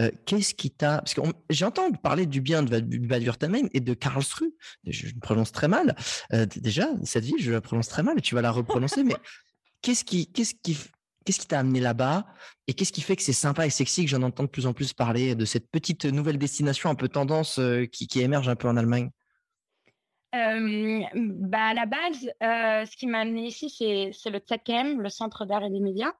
euh, 0.00 0.10
qu'est-ce 0.26 0.54
qui 0.54 0.70
t'a. 0.70 0.98
Parce 0.98 1.14
que 1.14 1.20
j'entends 1.50 1.90
parler 1.92 2.26
du 2.26 2.40
bien 2.40 2.62
de 2.62 2.80
Bad-Württemberg 2.80 3.68
et 3.72 3.80
de 3.80 3.94
Karlsruhe. 3.94 4.52
Je, 4.86 5.06
le 5.06 5.20
prononce 5.20 5.52
très 5.52 5.68
mal. 5.68 5.96
Euh, 6.32 6.46
déjà, 6.56 6.88
cette 7.02 7.24
ville, 7.24 7.40
je 7.40 7.50
la 7.50 7.60
prononce 7.60 7.88
très 7.88 8.02
mal 8.02 8.16
et 8.18 8.20
tu 8.20 8.34
vas 8.34 8.42
la 8.42 8.50
reprononcer. 8.50 9.02
mais 9.02 9.16
qu'est-ce 9.82 10.04
qui, 10.04 10.30
qu'est-ce 10.30 10.54
qui, 10.62 10.78
qu'est-ce 11.24 11.40
qui 11.40 11.46
t'a 11.46 11.58
amené 11.58 11.80
là-bas 11.80 12.26
et 12.68 12.74
qu'est-ce 12.74 12.92
qui 12.92 13.00
fait 13.00 13.16
que 13.16 13.22
c'est 13.22 13.32
sympa 13.32 13.66
et 13.66 13.70
sexy 13.70 14.04
que 14.04 14.10
j'en 14.10 14.22
entends 14.22 14.44
de 14.44 14.48
plus 14.48 14.66
en 14.66 14.72
plus 14.72 14.92
parler 14.92 15.34
de 15.34 15.44
cette 15.44 15.68
petite 15.70 16.04
nouvelle 16.04 16.38
destination 16.38 16.90
un 16.90 16.94
peu 16.94 17.08
tendance 17.08 17.58
euh, 17.58 17.86
qui, 17.86 18.06
qui, 18.06 18.20
émerge 18.20 18.48
un 18.48 18.56
peu 18.56 18.68
en 18.68 18.76
Allemagne? 18.76 19.10
Bah 20.32 21.68
à 21.68 21.74
la 21.74 21.86
base, 21.86 22.30
ce 22.40 22.96
qui 22.96 23.06
m'a 23.06 23.20
amené 23.20 23.46
ici, 23.46 23.70
c'est 23.70 24.30
le 24.30 24.38
ZKM, 24.38 25.00
le 25.00 25.08
Centre 25.08 25.46
d'art 25.46 25.64
et 25.64 25.70
des 25.70 25.80
médias. 25.80 26.12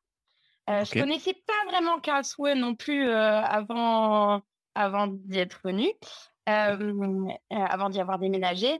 Euh, 0.68 0.84
je 0.84 0.92
connaissais 0.92 1.34
pas 1.34 1.70
vraiment 1.70 1.98
Karlsruhe 1.98 2.54
non 2.54 2.74
plus 2.74 3.08
euh, 3.08 3.40
avant, 3.40 4.42
avant 4.74 5.06
d'y 5.06 5.38
être 5.38 5.60
venue, 5.64 5.90
euh, 6.48 7.28
avant 7.50 7.88
d'y 7.88 8.00
avoir 8.00 8.18
déménagé. 8.18 8.78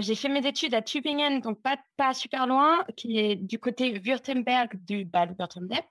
j'ai 0.00 0.14
fait 0.14 0.28
mes 0.28 0.46
études 0.46 0.74
à 0.74 0.82
Tübingen, 0.82 1.40
donc 1.40 1.62
pas, 1.62 1.78
pas 1.96 2.12
super 2.12 2.46
loin, 2.46 2.84
qui 2.96 3.18
est 3.18 3.36
du 3.36 3.58
côté 3.58 3.98
Württemberg 3.98 4.72
du 4.84 5.06
Bade-Württemberg, 5.06 5.86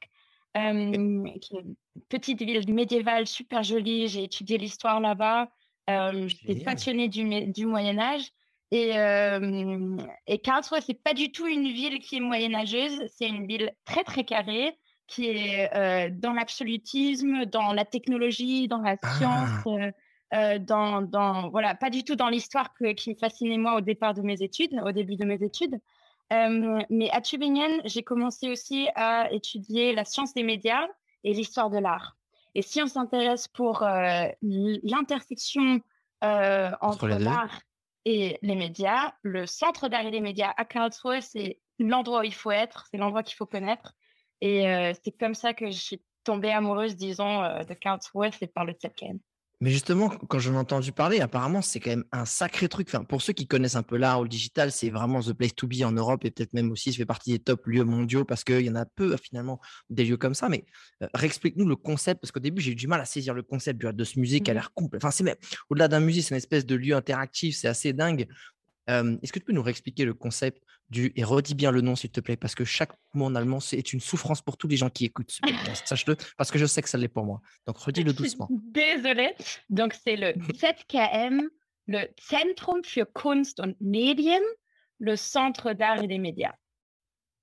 qui 0.54 0.60
est 0.60 1.60
une 1.60 1.76
petite 2.10 2.42
ville 2.42 2.72
médiévale 2.72 3.26
super 3.26 3.64
jolie. 3.64 4.08
J'ai 4.08 4.24
étudié 4.24 4.60
l'histoire 4.60 5.00
là-bas. 5.00 5.50
J'étais 5.88 6.64
passionnée 6.64 7.08
du, 7.08 7.48
du 7.48 7.66
Moyen 7.66 7.98
Âge. 7.98 8.30
Et, 8.70 8.92
et 10.28 10.40
Karlsruhe, 10.40 10.82
c'est 10.82 11.02
pas 11.04 11.16
du 11.16 11.32
tout 11.32 11.48
une 11.48 11.72
ville 11.72 12.00
qui 12.00 12.18
est 12.18 12.20
moyenâgeuse, 12.20 13.04
c'est 13.16 13.28
une 13.28 13.48
ville 13.48 13.72
très 13.86 14.04
très 14.04 14.24
carrée, 14.24 14.76
qui 15.14 15.30
est 15.30 15.70
euh, 15.76 16.10
dans 16.12 16.34
l'absolutisme, 16.34 17.46
dans 17.46 17.74
la 17.74 17.86
technologie, 17.86 18.68
dans 18.68 18.82
la 18.82 18.98
science, 18.98 19.50
ah. 19.66 19.70
euh, 19.70 19.92
euh, 20.34 20.60
dans, 20.60 21.02
dans, 21.02 21.50
voilà, 21.50 21.76
pas 21.76 21.92
du 21.92 22.04
tout 22.04 22.16
dans 22.16 22.30
l'histoire 22.30 22.74
qui 22.98 23.12
me 23.12 23.16
fascinait 23.16 23.58
moi 23.58 23.76
au 23.76 23.82
départ 23.82 24.16
de 24.16 24.22
mes 24.22 24.42
études, 24.42 24.74
au 24.84 24.92
début 24.92 25.16
de 25.16 25.26
mes 25.26 25.44
études. 25.44 25.80
mais 26.32 27.10
à 27.12 27.22
Tübingen, 27.22 27.82
j'ai 27.86 28.02
commencé 28.02 28.50
aussi 28.50 28.88
à 28.96 29.32
étudier 29.32 29.94
la 29.94 30.06
science 30.06 30.34
des 30.34 30.44
médias 30.44 30.88
et 31.24 31.34
l'histoire 31.34 31.70
de 31.70 31.78
l'art. 31.78 32.18
Et 32.56 32.64
si 32.64 32.82
on 32.82 32.88
s'intéresse 32.88 33.48
pour 33.48 33.86
l'intersection 34.42 35.82
entre 36.22 37.08
l'art 37.08 37.62
et 38.06 38.40
les 38.42 38.56
médias, 38.56 39.14
le 39.22 39.46
centre 39.46 39.88
d'art 39.90 40.08
et 40.08 40.12
des 40.12 40.22
médias 40.22 40.54
à 40.58 40.66
Karlsruhe, 40.66 41.22
c'est 41.22 41.60
l'endroit 41.78 42.22
où 42.22 42.24
il 42.24 42.34
faut 42.34 42.52
être, 42.52 42.88
c'est 42.90 42.98
l'endroit 42.98 43.22
qu'il 43.22 43.36
faut 43.36 43.46
connaître. 43.46 43.94
Et 44.46 44.94
c'est 45.02 45.18
comme 45.18 45.36
ça 45.36 45.54
que 45.54 45.72
je 45.72 45.78
suis 45.78 46.02
tombée 46.26 46.52
amoureuse, 46.52 46.98
disons, 46.98 47.42
de 47.42 47.74
Karlsruhe, 47.74 48.32
c'est 48.38 48.54
par 48.54 48.66
le 48.66 48.74
Zetken. 48.78 49.18
Mais 49.62 49.70
justement, 49.70 50.10
quand 50.10 50.40
j'en 50.40 50.56
ai 50.56 50.58
entendu 50.58 50.92
parler, 50.92 51.22
apparemment, 51.22 51.62
c'est 51.62 51.80
quand 51.80 51.92
même 51.92 52.04
un 52.12 52.26
sacré 52.26 52.68
truc. 52.68 52.90
Enfin, 52.90 53.06
pour 53.06 53.22
ceux 53.22 53.32
qui 53.32 53.48
connaissent 53.48 53.78
un 53.78 53.84
peu 53.84 53.96
l'art 53.96 54.20
ou 54.20 54.24
le 54.24 54.30
digital, 54.30 54.74
c'est 54.74 54.90
vraiment 54.90 55.22
the 55.22 55.32
place 55.32 55.56
to 55.56 55.66
be 55.66 55.84
en 55.86 55.94
Europe 55.94 56.26
et 56.26 56.32
peut-être 56.32 56.52
même 56.52 56.70
aussi, 56.72 56.92
ça 56.92 56.98
fait 56.98 57.06
partie 57.06 57.32
des 57.32 57.40
top 57.40 57.66
lieux 57.68 57.86
mondiaux 57.86 58.26
parce 58.26 58.44
qu'il 58.44 58.60
y 58.60 58.70
en 58.70 58.76
a 58.76 58.84
peu 58.84 59.16
finalement 59.16 59.62
des 59.90 60.04
lieux 60.04 60.18
comme 60.18 60.34
ça. 60.34 60.50
Mais 60.50 60.66
réexplique-nous 61.14 61.66
le 61.66 61.78
concept 61.78 62.20
parce 62.20 62.34
qu'au 62.34 62.42
début, 62.42 62.62
j'ai 62.62 62.74
eu 62.74 62.76
du 62.76 62.88
mal 62.88 63.00
à 63.00 63.06
saisir 63.06 63.34
le 63.34 63.44
concept 63.44 63.82
de 63.82 64.04
ce 64.04 64.20
musée 64.20 64.42
qui 64.42 64.52
a 64.52 64.54
mmh 64.54 64.58
l'air 64.58 64.74
complet. 64.74 65.00
Enfin, 65.02 65.12
c'est 65.12 65.24
même 65.24 65.38
au-delà 65.70 65.88
d'un 65.88 66.02
musée, 66.02 66.22
c'est 66.22 66.36
une 66.36 66.40
espèce 66.40 66.66
de 66.66 66.76
lieu 66.76 66.94
interactif, 66.94 67.56
c'est 67.56 67.70
assez 67.70 67.94
dingue. 67.94 68.28
Est-ce 68.88 69.32
que 69.32 69.40
tu 69.40 69.46
peux 69.46 69.54
nous 69.54 69.64
réexpliquer 69.64 70.06
le 70.06 70.14
concept 70.14 70.64
du 70.90 71.14
et 71.16 71.24
redis 71.24 71.56
bien 71.56 71.72
le 71.72 71.82
nom 71.82 71.96
s'il 71.96 72.12
te 72.12 72.20
plaît? 72.20 72.36
Parce 72.36 72.56
que 72.56 72.66
chaque 72.66 72.92
mot 73.14 73.26
en 73.26 73.36
allemand 73.36 73.60
c'est 73.60 73.94
une 73.94 74.00
souffrance 74.00 74.42
pour 74.42 74.58
tous 74.58 74.68
les 74.68 74.78
gens 74.78 74.90
qui 74.90 75.06
écoutent. 75.06 75.40
Sache-le 75.86 76.18
parce 76.38 76.52
que 76.52 76.60
je 76.60 76.66
sais 76.66 76.82
que 76.82 76.90
ça 76.90 76.98
l'est 76.98 77.08
pour 77.08 77.26
moi. 77.26 77.42
Donc 77.66 77.78
redis-le 77.78 78.14
doucement. 78.14 78.50
Désolée. 78.52 79.34
Donc 79.70 79.94
c'est 79.94 80.18
le 80.18 80.34
ZKM, 80.54 81.50
le 81.88 82.08
Zentrum 82.30 82.84
für 82.84 83.06
Kunst 83.06 83.60
und 83.60 83.76
Medien, 83.80 84.42
le 85.00 85.16
Centre 85.16 85.74
d'art 85.74 86.04
et 86.04 86.08
des 86.08 86.20
médias. 86.20 86.54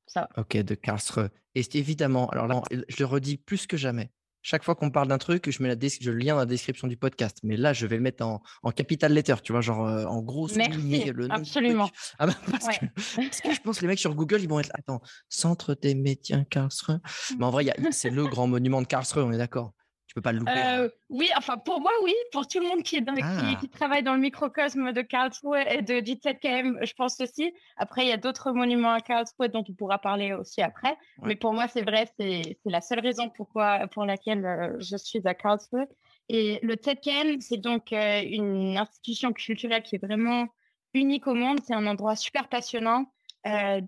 Ça. 0.07 0.29
Ok, 0.37 0.57
de 0.57 0.75
Karlsruhe. 0.75 1.31
Et 1.55 1.63
évidemment, 1.75 2.29
alors 2.31 2.47
là, 2.49 2.63
je 2.71 2.97
le 2.99 3.05
redis 3.05 3.37
plus 3.37 3.67
que 3.67 3.77
jamais, 3.77 4.11
chaque 4.43 4.65
fois 4.65 4.75
qu'on 4.75 4.91
parle 4.91 5.09
d'un 5.09 5.19
truc, 5.19 5.51
je 5.51 5.63
mets 5.63 5.69
la 5.69 5.77
je 5.81 6.11
le 6.11 6.19
lien 6.19 6.35
dans 6.35 6.41
la 6.41 6.47
description 6.47 6.89
du 6.89 6.97
podcast. 6.97 7.39
Mais 7.43 7.57
là, 7.57 7.73
je 7.73 7.87
vais 7.87 7.97
le 7.97 8.03
mettre 8.03 8.25
en, 8.25 8.43
en 8.63 8.71
capital 8.71 9.13
letter, 9.13 9.37
tu 9.43 9.53
vois, 9.53 9.61
genre 9.61 9.81
en 9.81 10.23
gros 10.23 10.49
souligner 10.49 11.13
le 11.13 11.27
nom 11.27 11.35
Absolument. 11.35 11.91
Ah 12.19 12.27
bah, 12.27 12.35
parce, 12.51 12.79
que, 12.79 12.87
parce, 13.17 13.41
que, 13.41 13.55
je 13.55 13.61
pense 13.61 13.79
que 13.79 13.83
les 13.83 13.89
mecs 13.89 13.99
sur 13.99 14.15
Google, 14.15 14.41
ils 14.41 14.49
vont 14.49 14.61
être 14.61 14.71
attends, 14.75 15.01
centre 15.29 15.75
des 15.75 15.95
métiers 15.95 16.37
Karlsruhe. 16.51 17.01
Mais 17.39 17.45
en 17.45 17.51
vrai, 17.51 17.67
c'est 17.91 18.11
le 18.11 18.27
grand 18.27 18.47
monument 18.47 18.83
de 18.83 18.87
Karlsruhe, 18.87 19.25
on 19.25 19.33
est 19.33 19.39
d'accord. 19.39 19.73
Tu 20.11 20.15
peux 20.15 20.23
pas 20.23 20.33
le 20.33 20.41
louper. 20.41 20.51
Euh, 20.57 20.89
oui, 21.09 21.31
enfin 21.37 21.57
pour 21.57 21.81
moi, 21.81 21.93
oui. 22.03 22.13
Pour 22.33 22.49
tout 22.49 22.59
le 22.59 22.67
monde 22.67 22.83
qui, 22.83 22.97
est 22.97 23.01
dans, 23.01 23.15
qui, 23.15 23.23
ah. 23.23 23.61
travaille 23.71 24.03
dans 24.03 24.15
le 24.15 24.19
microcosme 24.19 24.91
de 24.91 25.03
Karlsruhe 25.03 25.65
et 25.71 25.83
de 25.83 26.01
J7KM, 26.01 26.85
je 26.85 26.93
pense 26.95 27.21
aussi. 27.21 27.55
Après, 27.77 28.03
il 28.03 28.09
y 28.09 28.13
a 28.13 28.17
d'autres 28.17 28.51
monuments 28.51 28.91
à 28.91 29.01
Karlsruhe 29.01 29.53
dont 29.53 29.63
on 29.69 29.73
pourra 29.73 29.99
parler 29.99 30.33
aussi 30.33 30.63
après. 30.63 30.99
Mais 31.23 31.37
pour 31.37 31.53
moi, 31.53 31.69
c'est 31.69 31.83
vrai, 31.83 32.11
c'est 32.19 32.59
la 32.65 32.81
seule 32.81 32.99
raison 32.99 33.31
pourquoi, 33.31 33.87
pour 33.87 34.05
laquelle 34.05 34.45
euh, 34.45 34.77
je 34.81 34.97
suis 34.97 35.21
à 35.29 35.35
Karlsruhe. 35.35 35.87
Et 36.29 36.59
le 36.65 36.75
ZKM, 36.75 37.41
c'est 37.41 37.59
donc 37.59 37.93
euh, 37.93 38.21
une 38.29 38.79
institution 38.79 39.33
culturelle 39.33 39.85
qui 39.85 39.95
est 39.95 40.05
vraiment 40.05 40.49
unique 40.93 41.29
au 41.29 41.35
monde. 41.35 41.61
C'est 41.65 41.75
un 41.75 41.87
endroit 41.87 42.17
super 42.17 42.49
passionnant. 42.49 43.05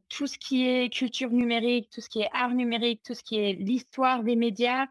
tout 0.09 0.29
ce 0.29 0.39
qui 0.39 0.69
est 0.69 0.89
culture 0.89 1.31
numérique, 1.31 1.91
tout 1.91 2.01
ce 2.01 2.09
qui 2.09 2.21
est 2.21 2.31
art 2.33 2.55
numérique, 2.55 3.03
tout 3.05 3.15
ce 3.15 3.25
qui 3.25 3.39
est 3.39 3.55
l'histoire 3.55 4.23
des 4.23 4.37
médias, 4.37 4.87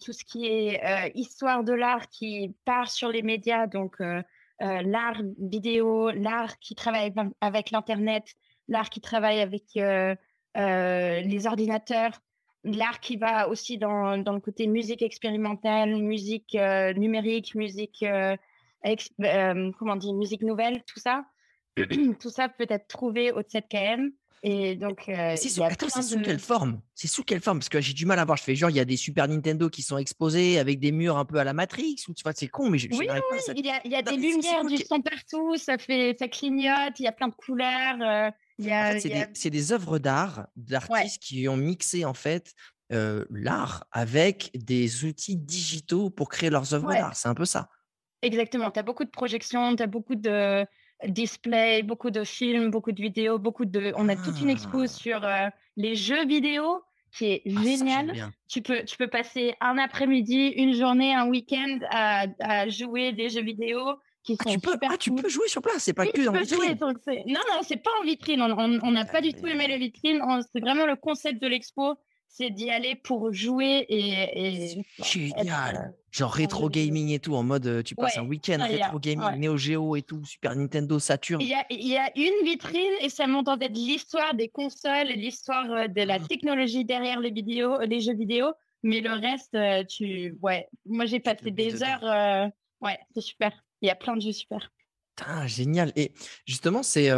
tout 0.00 0.12
ce 0.12 0.24
qui 0.24 0.46
est 0.46 0.84
euh, 0.84 1.10
histoire 1.14 1.64
de 1.64 1.72
l'art 1.72 2.08
qui 2.08 2.54
part 2.64 2.90
sur 2.90 3.10
les 3.10 3.22
médias, 3.22 3.66
donc 3.66 4.00
euh, 4.00 4.22
l'art 4.60 5.20
vidéo, 5.38 6.10
l'art 6.10 6.58
qui 6.58 6.74
travaille 6.74 7.12
avec 7.40 7.70
l'Internet, 7.70 8.24
l'art 8.68 8.90
qui 8.90 9.00
travaille 9.00 9.40
avec 9.40 9.64
les 9.74 11.46
ordinateurs, 11.46 12.20
l'art 12.64 13.00
qui 13.00 13.16
va 13.16 13.48
aussi 13.48 13.78
dans, 13.78 14.18
dans, 14.18 14.32
le 14.32 14.40
côté 14.40 14.66
musique 14.66 15.02
expérimentale, 15.02 15.96
musique 15.96 16.56
numérique, 16.96 17.54
musique, 17.54 18.04
comment 19.78 19.96
musique 20.14 20.42
nouvelle, 20.42 20.82
tout 20.84 21.00
ça. 21.00 21.24
tout 22.20 22.30
ça 22.30 22.48
peut 22.48 22.66
être 22.70 22.88
trouvé 22.88 23.32
au 23.32 23.42
7KM. 23.42 24.10
Et 24.42 24.76
donc, 24.76 25.08
euh, 25.08 25.34
c'est 25.36 25.48
sous, 25.48 25.62
attends, 25.62 25.88
c'est 25.88 26.02
sous 26.02 26.20
quelle 26.20 26.38
forme? 26.38 26.80
C'est 26.94 27.08
sous 27.08 27.24
quelle 27.24 27.40
forme? 27.40 27.58
Parce 27.58 27.68
que 27.68 27.80
j'ai 27.80 27.94
du 27.94 28.06
mal 28.06 28.18
à 28.18 28.24
voir. 28.24 28.36
Je 28.36 28.42
fais 28.42 28.54
genre, 28.54 28.70
il 28.70 28.76
y 28.76 28.80
a 28.80 28.84
des 28.84 28.96
Super 28.96 29.28
Nintendo 29.28 29.68
qui 29.68 29.82
sont 29.82 29.98
exposés 29.98 30.58
avec 30.58 30.78
des 30.78 30.92
murs 30.92 31.16
un 31.16 31.24
peu 31.24 31.38
à 31.38 31.44
la 31.44 31.52
Matrix. 31.52 31.96
Ou 32.08 32.14
tu 32.14 32.22
vois, 32.22 32.32
c'est 32.34 32.48
con, 32.48 32.70
mais 32.70 32.78
je, 32.78 32.88
oui, 32.90 33.08
oui, 33.10 33.38
il 33.56 33.66
y 33.66 33.70
a, 33.70 33.80
il 33.84 33.90
y 33.90 33.96
a 33.96 34.02
des 34.02 34.16
lumières 34.16 34.64
du 34.64 34.76
son 34.76 35.00
partout. 35.00 35.56
Ça 35.56 35.78
fait, 35.78 36.16
ça 36.18 36.28
clignote. 36.28 36.98
Il 36.98 37.04
y 37.04 37.08
a 37.08 37.12
plein 37.12 37.28
de 37.28 37.34
couleurs. 37.34 37.96
Euh, 38.00 38.30
il 38.58 38.66
y 38.66 38.72
a, 38.72 38.98
c'est, 39.00 39.50
des, 39.50 39.72
œuvres 39.72 39.98
d'art 39.98 40.46
d'artistes 40.56 41.22
qui 41.22 41.48
ont 41.48 41.56
mixé 41.56 42.04
en 42.04 42.14
fait 42.14 42.54
euh, 42.92 43.24
l'art 43.30 43.84
avec 43.90 44.50
des 44.54 45.04
outils 45.04 45.36
digitaux 45.36 46.08
pour 46.08 46.28
créer 46.28 46.50
leurs 46.50 46.72
œuvres 46.72 46.92
d'art. 46.92 47.16
C'est 47.16 47.28
un 47.28 47.34
peu 47.34 47.44
ça. 47.44 47.68
Exactement. 48.22 48.70
Tu 48.70 48.78
as 48.78 48.82
beaucoup 48.82 49.04
de 49.04 49.10
projections, 49.10 49.76
tu 49.76 49.82
as 49.82 49.86
beaucoup 49.86 50.14
de 50.14 50.66
display, 51.06 51.82
beaucoup 51.82 52.10
de 52.10 52.24
films, 52.24 52.70
beaucoup 52.70 52.92
de 52.92 53.00
vidéos, 53.00 53.38
beaucoup 53.38 53.64
de. 53.64 53.92
On 53.96 54.08
a 54.08 54.16
toute 54.16 54.40
une 54.40 54.50
expo 54.50 54.82
ah. 54.82 54.88
sur 54.88 55.24
euh, 55.24 55.48
les 55.76 55.94
jeux 55.94 56.26
vidéo 56.26 56.82
qui 57.12 57.26
est 57.26 57.42
ah, 57.46 57.62
génial. 57.62 58.32
Tu 58.48 58.62
peux, 58.62 58.84
tu 58.84 58.96
peux 58.96 59.08
passer 59.08 59.54
un 59.60 59.78
après-midi, 59.78 60.48
une 60.56 60.74
journée, 60.74 61.14
un 61.14 61.28
week-end 61.28 61.78
à, 61.90 62.26
à, 62.40 62.68
jouer 62.68 63.12
des 63.12 63.28
jeux 63.28 63.42
vidéo 63.42 63.78
qui 64.22 64.36
ah, 64.40 64.44
sont 64.44 64.50
tu 64.50 64.58
peux, 64.58 64.72
super 64.72 64.90
ah, 64.92 64.96
tu 64.98 65.14
peux 65.14 65.28
jouer 65.28 65.48
sur 65.48 65.62
place, 65.62 65.78
c'est 65.84 65.94
pas 65.94 66.06
que 66.06 66.28
en 66.28 66.32
vitrine. 66.32 66.78
non, 67.26 67.40
non, 67.50 67.60
c'est 67.62 67.82
pas 67.82 67.90
en 68.00 68.04
vitrine. 68.04 68.42
On 68.42 68.90
n'a 68.90 69.04
pas 69.04 69.20
du 69.20 69.32
tout 69.32 69.46
aimé 69.46 69.68
les 69.68 69.78
vitrines. 69.78 70.20
C'est 70.52 70.60
vraiment 70.60 70.86
le 70.86 70.96
concept 70.96 71.40
de 71.40 71.46
l'expo 71.46 71.96
c'est 72.36 72.50
d'y 72.50 72.70
aller 72.70 72.96
pour 72.96 73.32
jouer 73.32 73.86
et. 73.88 74.84
Génial! 75.02 75.76
Euh, 75.76 75.96
Genre 76.16 76.32
rétro 76.32 76.70
gaming 76.70 77.10
et 77.10 77.18
tout, 77.18 77.34
en 77.34 77.42
mode 77.42 77.82
tu 77.84 77.94
passes 77.94 78.16
un 78.16 78.24
week-end 78.24 78.56
rétro 78.66 78.98
gaming, 78.98 79.38
Neo 79.38 79.58
Geo 79.58 79.96
et 79.96 80.02
tout, 80.02 80.24
Super 80.24 80.56
Nintendo, 80.56 80.98
Saturn. 80.98 81.42
Il 81.42 81.48
y 81.48 81.52
a, 81.52 81.66
il 81.68 81.86
y 81.86 81.98
a 81.98 82.10
une 82.16 82.42
vitrine 82.42 82.92
et 83.02 83.10
ça 83.10 83.26
montre 83.26 83.50
en 83.50 83.58
fait 83.58 83.68
l'histoire 83.68 84.34
des 84.34 84.48
consoles, 84.48 85.08
l'histoire 85.08 85.90
de 85.90 86.02
la 86.02 86.14
ah. 86.14 86.26
technologie 86.26 86.86
derrière 86.86 87.20
les 87.20 87.30
vidéos, 87.30 87.80
les 87.80 88.00
jeux 88.00 88.14
vidéo. 88.14 88.46
Mais 88.82 89.02
le 89.02 89.12
reste, 89.12 89.58
tu. 89.88 90.38
Ouais, 90.40 90.66
moi 90.86 91.04
j'ai 91.04 91.20
passé 91.20 91.50
des 91.50 91.82
heures. 91.82 92.50
Ouais, 92.80 92.98
c'est 93.14 93.20
super. 93.20 93.52
Il 93.82 93.88
y 93.88 93.90
a 93.90 93.94
plein 93.94 94.16
de 94.16 94.22
jeux 94.22 94.32
super. 94.32 94.72
Putain, 95.16 95.46
génial. 95.46 95.92
Et 95.96 96.14
justement, 96.46 96.82
c'est 96.82 97.10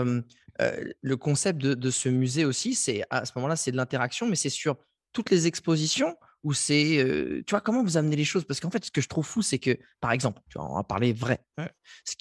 le 0.59 1.17
concept 1.17 1.61
de, 1.61 1.75
de, 1.75 1.90
ce 1.93 2.09
musée 2.09 2.45
aussi, 2.45 2.75
c'est 2.75 3.05
à 3.11 3.25
ce 3.25 3.31
moment-là, 3.37 3.55
c'est 3.55 3.71
de 3.71 3.76
l'interaction, 3.76 4.26
mais 4.26 4.35
c'est 4.35 4.50
sur 4.50 4.76
toutes 5.12 5.31
les 5.31 5.47
expositions 5.47 6.17
ou 6.45 6.52
c'est, 6.52 7.04
tu 7.47 7.50
vois, 7.50 7.61
comment 7.61 7.83
vous 7.83 7.97
amenez 7.97 8.16
les 8.16 8.25
choses? 8.25 8.45
Parce 8.45 8.61
qu'en 8.61 8.71
fait, 8.71 8.85
ce 8.85 8.90
que 8.90 9.00
je 9.00 9.09
trouve 9.09 9.26
fou, 9.26 9.42
c'est 9.42 9.59
que, 9.59 9.76
par 10.00 10.12
exemple, 10.12 10.40
tu 10.49 10.59
vois, 10.59 10.71
on 10.71 10.76
va 10.76 10.85
parler 10.85 11.12
vrai. 11.12 11.40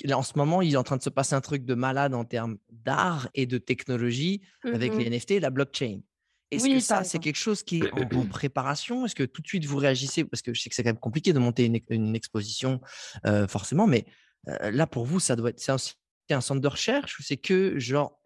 Là, 0.03 0.17
en 0.17 0.23
ce 0.23 0.33
moment, 0.35 0.61
il 0.61 0.73
est 0.73 0.77
en 0.77 0.83
train 0.83 0.97
de 0.97 1.03
se 1.03 1.09
passer 1.09 1.35
un 1.35 1.41
truc 1.41 1.65
de 1.65 1.75
malade 1.75 2.13
en 2.13 2.25
termes 2.25 2.57
d'art 2.69 3.29
et 3.35 3.45
de 3.45 3.57
technologie 3.57 4.41
avec 4.63 4.95
les 4.95 5.09
mmh 5.09 5.13
NFT 5.13 5.31
et 5.31 5.39
la 5.39 5.49
blockchain. 5.49 6.01
Est-ce 6.49 6.67
que 6.67 6.79
ça, 6.79 7.03
c'est 7.03 7.19
quelque 7.19 7.37
chose 7.37 7.61
qui 7.63 7.79
est 7.79 8.15
en, 8.15 8.25
préparation? 8.29 9.05
Est-ce 9.05 9.15
que 9.15 9.23
tout 9.23 9.41
de 9.41 9.47
suite 9.47 9.65
vous 9.65 9.77
réagissez? 9.77 10.23
Parce 10.23 10.41
que 10.41 10.53
je 10.53 10.61
sais 10.61 10.69
que 10.69 10.75
c'est 10.75 10.83
quand 10.83 10.89
même 10.89 10.99
compliqué 10.99 11.33
de 11.33 11.39
monter 11.39 11.65
une, 11.89 12.15
exposition, 12.15 12.81
forcément, 13.47 13.85
mais 13.85 14.05
là, 14.61 14.87
pour 14.87 15.05
vous, 15.05 15.19
ça 15.19 15.35
doit 15.35 15.49
être 15.49 15.59
c'est 15.59 16.33
un 16.33 16.41
centre 16.41 16.61
de 16.61 16.67
recherche 16.67 17.19
ou 17.19 17.23
c'est 17.23 17.37
que 17.37 17.79
genre 17.79 18.19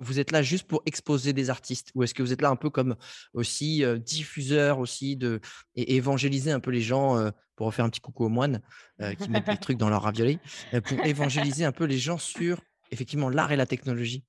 vous 0.00 0.18
êtes 0.18 0.32
là 0.32 0.42
juste 0.42 0.66
pour 0.66 0.82
exposer 0.86 1.32
des 1.32 1.50
artistes? 1.50 1.90
Ou 1.94 2.02
est-ce 2.02 2.14
que 2.14 2.22
vous 2.22 2.32
êtes 2.32 2.42
là 2.42 2.50
un 2.50 2.56
peu 2.56 2.70
comme 2.70 2.96
aussi 3.32 3.84
diffuseur 3.98 4.78
aussi 4.78 5.16
de 5.16 5.40
et 5.74 5.96
évangéliser 5.96 6.50
un 6.50 6.60
peu 6.60 6.70
les 6.70 6.80
gens 6.80 7.30
pour 7.56 7.66
refaire 7.66 7.84
un 7.84 7.90
petit 7.90 8.00
coucou 8.00 8.24
aux 8.24 8.28
moines 8.28 8.60
qui 9.18 9.30
mettent 9.30 9.46
des 9.46 9.56
trucs 9.56 9.78
dans 9.78 9.90
leur 9.90 10.02
ravioli 10.02 10.38
pour 10.84 11.04
évangéliser 11.04 11.64
un 11.64 11.72
peu 11.72 11.84
les 11.84 11.98
gens 11.98 12.18
sur 12.18 12.60
effectivement 12.90 13.28
l'art 13.28 13.52
et 13.52 13.56
la 13.56 13.66
technologie? 13.66 14.24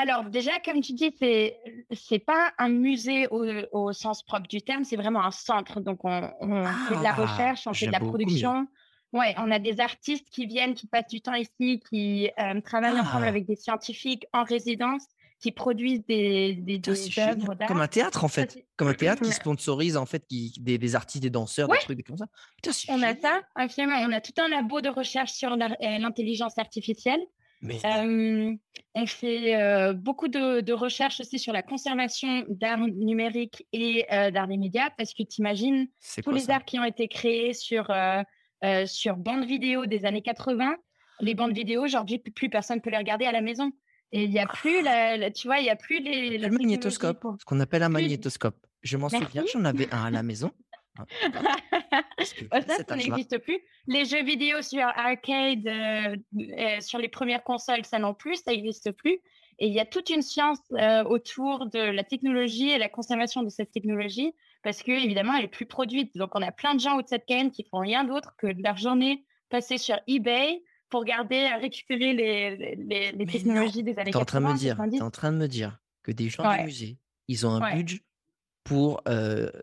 Alors 0.00 0.24
déjà 0.24 0.52
comme 0.64 0.80
tu 0.80 0.94
dis 0.94 1.14
c'est 1.18 1.58
c'est 1.92 2.20
pas 2.20 2.52
un 2.56 2.70
musée 2.70 3.28
au, 3.30 3.92
sens 3.92 4.22
propre 4.22 4.48
du 4.48 4.62
terme 4.62 4.82
c'est 4.82 4.96
vraiment 4.96 5.22
un 5.22 5.30
centre. 5.30 5.80
Donc 5.80 6.04
on, 6.04 6.20
fait 6.88 6.96
de 6.96 7.02
la 7.02 7.10
ah! 7.10 7.26
recherche 7.26 7.66
on 7.66 7.74
fait 7.74 7.86
de 7.86 7.92
la 7.92 8.00
production 8.00 8.66
Ouais, 9.12 9.34
on 9.38 9.50
a 9.50 9.58
des 9.58 9.80
artistes 9.80 10.28
qui 10.30 10.46
viennent, 10.46 10.74
qui 10.74 10.86
passent 10.86 11.08
du 11.08 11.20
temps 11.20 11.34
ici, 11.34 11.82
qui 11.88 12.30
euh, 12.38 12.60
travaillent 12.60 12.98
ensemble 13.00 13.24
ah! 13.24 13.28
avec 13.28 13.44
des 13.44 13.56
scientifiques 13.56 14.26
en 14.32 14.44
résidence, 14.44 15.04
qui 15.40 15.50
produisent 15.50 16.04
des, 16.06 16.54
des, 16.54 16.80
œuvres 17.18 17.54
d'art. 17.54 17.66
Comme 17.66 17.80
un 17.80 17.88
théâtre, 17.88 18.24
en 18.24 18.28
fait. 18.28 18.64
Comme 18.76 18.88
un 18.88 18.94
théâtre 18.94 19.22
qui 19.22 19.32
sponsorise, 19.32 19.96
en 19.96 20.06
fait, 20.06 20.24
qui, 20.28 20.52
des, 20.58 20.94
artistes, 20.94 21.22
des 21.22 21.30
danseurs, 21.30 21.66
des 21.68 21.78
trucs 21.78 22.06
comme 22.06 22.18
ça. 22.18 22.26
on 22.88 23.02
a 23.02 23.16
ça, 23.16 23.40
absolument. 23.56 23.96
On 24.06 24.12
a 24.12 24.20
tout 24.20 24.34
un 24.38 24.48
labo 24.48 24.80
de 24.80 24.90
recherche 24.90 25.32
sur 25.32 25.52
euh, 25.52 25.56
l'intelligence 25.80 26.56
artificielle. 26.58 27.20
on 27.62 29.06
fait 29.06 29.92
beaucoup 29.94 30.28
de, 30.28 30.60
de 30.60 30.72
recherches 30.72 31.20
aussi 31.20 31.40
sur 31.40 31.52
la 31.52 31.62
conservation 31.62 32.44
d'art 32.48 32.78
numérique 32.78 33.66
et 33.72 34.06
d'art 34.10 34.46
des 34.46 34.56
médias, 34.56 34.90
parce 34.96 35.14
que 35.14 35.24
tu 35.24 35.40
imagines 35.40 35.88
tous 36.22 36.30
les 36.30 36.48
arts 36.48 36.64
qui 36.64 36.78
ont 36.78 36.84
été 36.84 37.08
créés 37.08 37.54
sur 37.54 37.90
euh, 38.64 38.86
sur 38.86 39.16
bandes 39.16 39.46
vidéo 39.46 39.86
des 39.86 40.04
années 40.04 40.22
80. 40.22 40.76
Les 41.20 41.34
bandes 41.34 41.52
vidéo, 41.52 41.82
aujourd'hui, 41.82 42.18
plus 42.18 42.50
personne 42.50 42.80
peut 42.80 42.90
les 42.90 42.98
regarder 42.98 43.24
à 43.24 43.32
la 43.32 43.40
maison. 43.40 43.72
Et 44.12 44.24
il 44.24 44.30
n'y 44.30 44.38
a 44.38 44.46
plus, 44.46 44.82
la, 44.82 45.30
tu 45.30 45.46
vois, 45.46 45.58
il 45.58 45.64
n'y 45.64 45.70
a 45.70 45.76
plus 45.76 46.00
les. 46.00 46.38
Le 46.38 46.50
magnétoscope, 46.50 47.24
ce 47.38 47.44
qu'on 47.44 47.60
appelle 47.60 47.82
un 47.82 47.88
magnétoscope. 47.88 48.56
Je 48.82 48.96
m'en 48.96 49.08
souviens, 49.08 49.44
j'en 49.52 49.64
avais 49.64 49.92
un 49.92 50.04
à 50.04 50.10
la 50.10 50.22
maison. 50.22 50.50
ça, 52.18 52.60
ça 52.86 52.96
n'existe 52.96 53.38
plus. 53.38 53.58
Les 53.86 54.04
jeux 54.04 54.24
vidéo 54.24 54.60
sur 54.60 54.80
arcade, 54.80 55.66
euh, 55.66 56.16
euh, 56.34 56.80
sur 56.80 56.98
les 56.98 57.08
premières 57.08 57.44
consoles, 57.44 57.84
ça 57.84 57.98
non 57.98 58.12
plus, 58.12 58.36
ça 58.36 58.50
n'existe 58.50 58.92
plus. 58.92 59.20
Et 59.58 59.66
il 59.68 59.72
y 59.72 59.80
a 59.80 59.86
toute 59.86 60.10
une 60.10 60.22
science 60.22 60.60
autour 61.06 61.66
de 61.66 61.78
la 61.78 62.02
technologie 62.02 62.70
et 62.70 62.78
la 62.78 62.88
conservation 62.88 63.42
de 63.42 63.50
cette 63.50 63.70
technologie 63.70 64.32
parce 64.62 64.82
que 64.82 64.92
évidemment 64.92 65.34
elle 65.34 65.44
est 65.44 65.48
plus 65.48 65.66
produite. 65.66 66.16
Donc 66.16 66.30
on 66.34 66.42
a 66.42 66.52
plein 66.52 66.74
de 66.74 66.80
gens 66.80 66.98
au 66.98 67.02
ZKN 67.02 67.50
qui 67.50 67.64
font 67.70 67.78
rien 67.78 68.04
d'autre 68.04 68.34
que 68.38 68.46
de 68.46 68.62
leur 68.62 68.76
journée 68.76 69.24
passée 69.48 69.78
sur 69.78 69.98
eBay 70.06 70.62
pour 70.88 71.04
garder, 71.04 71.48
récupérer 71.60 72.12
les, 72.12 72.56
les, 72.76 73.12
les 73.12 73.26
technologies 73.26 73.82
des 73.82 73.98
années 73.98 74.10
80. 74.10 74.20
En 74.20 74.24
train 74.24 74.40
de 74.40 74.46
me 74.52 74.58
dire, 74.58 74.80
es 74.92 75.02
en 75.02 75.10
train 75.10 75.32
de 75.32 75.38
me 75.38 75.46
dire 75.46 75.78
que 76.02 76.12
des 76.12 76.28
gens 76.28 76.56
du 76.56 76.64
musée, 76.64 76.98
ils 77.28 77.46
ont 77.46 77.50
un 77.50 77.76
budget 77.76 78.02
pour 78.64 79.02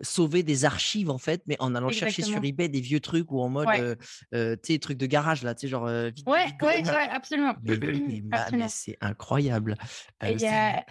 sauver 0.02 0.44
des 0.44 0.66
archives 0.66 1.10
en 1.10 1.18
fait, 1.18 1.42
mais 1.48 1.56
en 1.60 1.76
allant 1.76 1.90
chercher 1.90 2.22
sur 2.22 2.44
eBay 2.44 2.70
des 2.70 2.82
vieux 2.82 3.00
trucs 3.00 3.32
ou 3.32 3.42
en 3.42 3.50
mode, 3.50 3.98
tu 4.32 4.40
sais, 4.64 4.80
trucs 4.80 4.98
de 4.98 5.06
garage 5.06 5.44
là, 5.44 5.56
tu 5.56 5.62
sais, 5.62 5.68
genre. 5.68 5.84
ouais, 5.84 6.14
ouais, 6.62 6.84
absolument. 7.12 7.54
Mais, 7.64 8.68
c'est 8.68 8.98
incroyable. 9.02 9.76
Il 10.24 10.42
y, 10.42 10.48
a... 10.48 10.84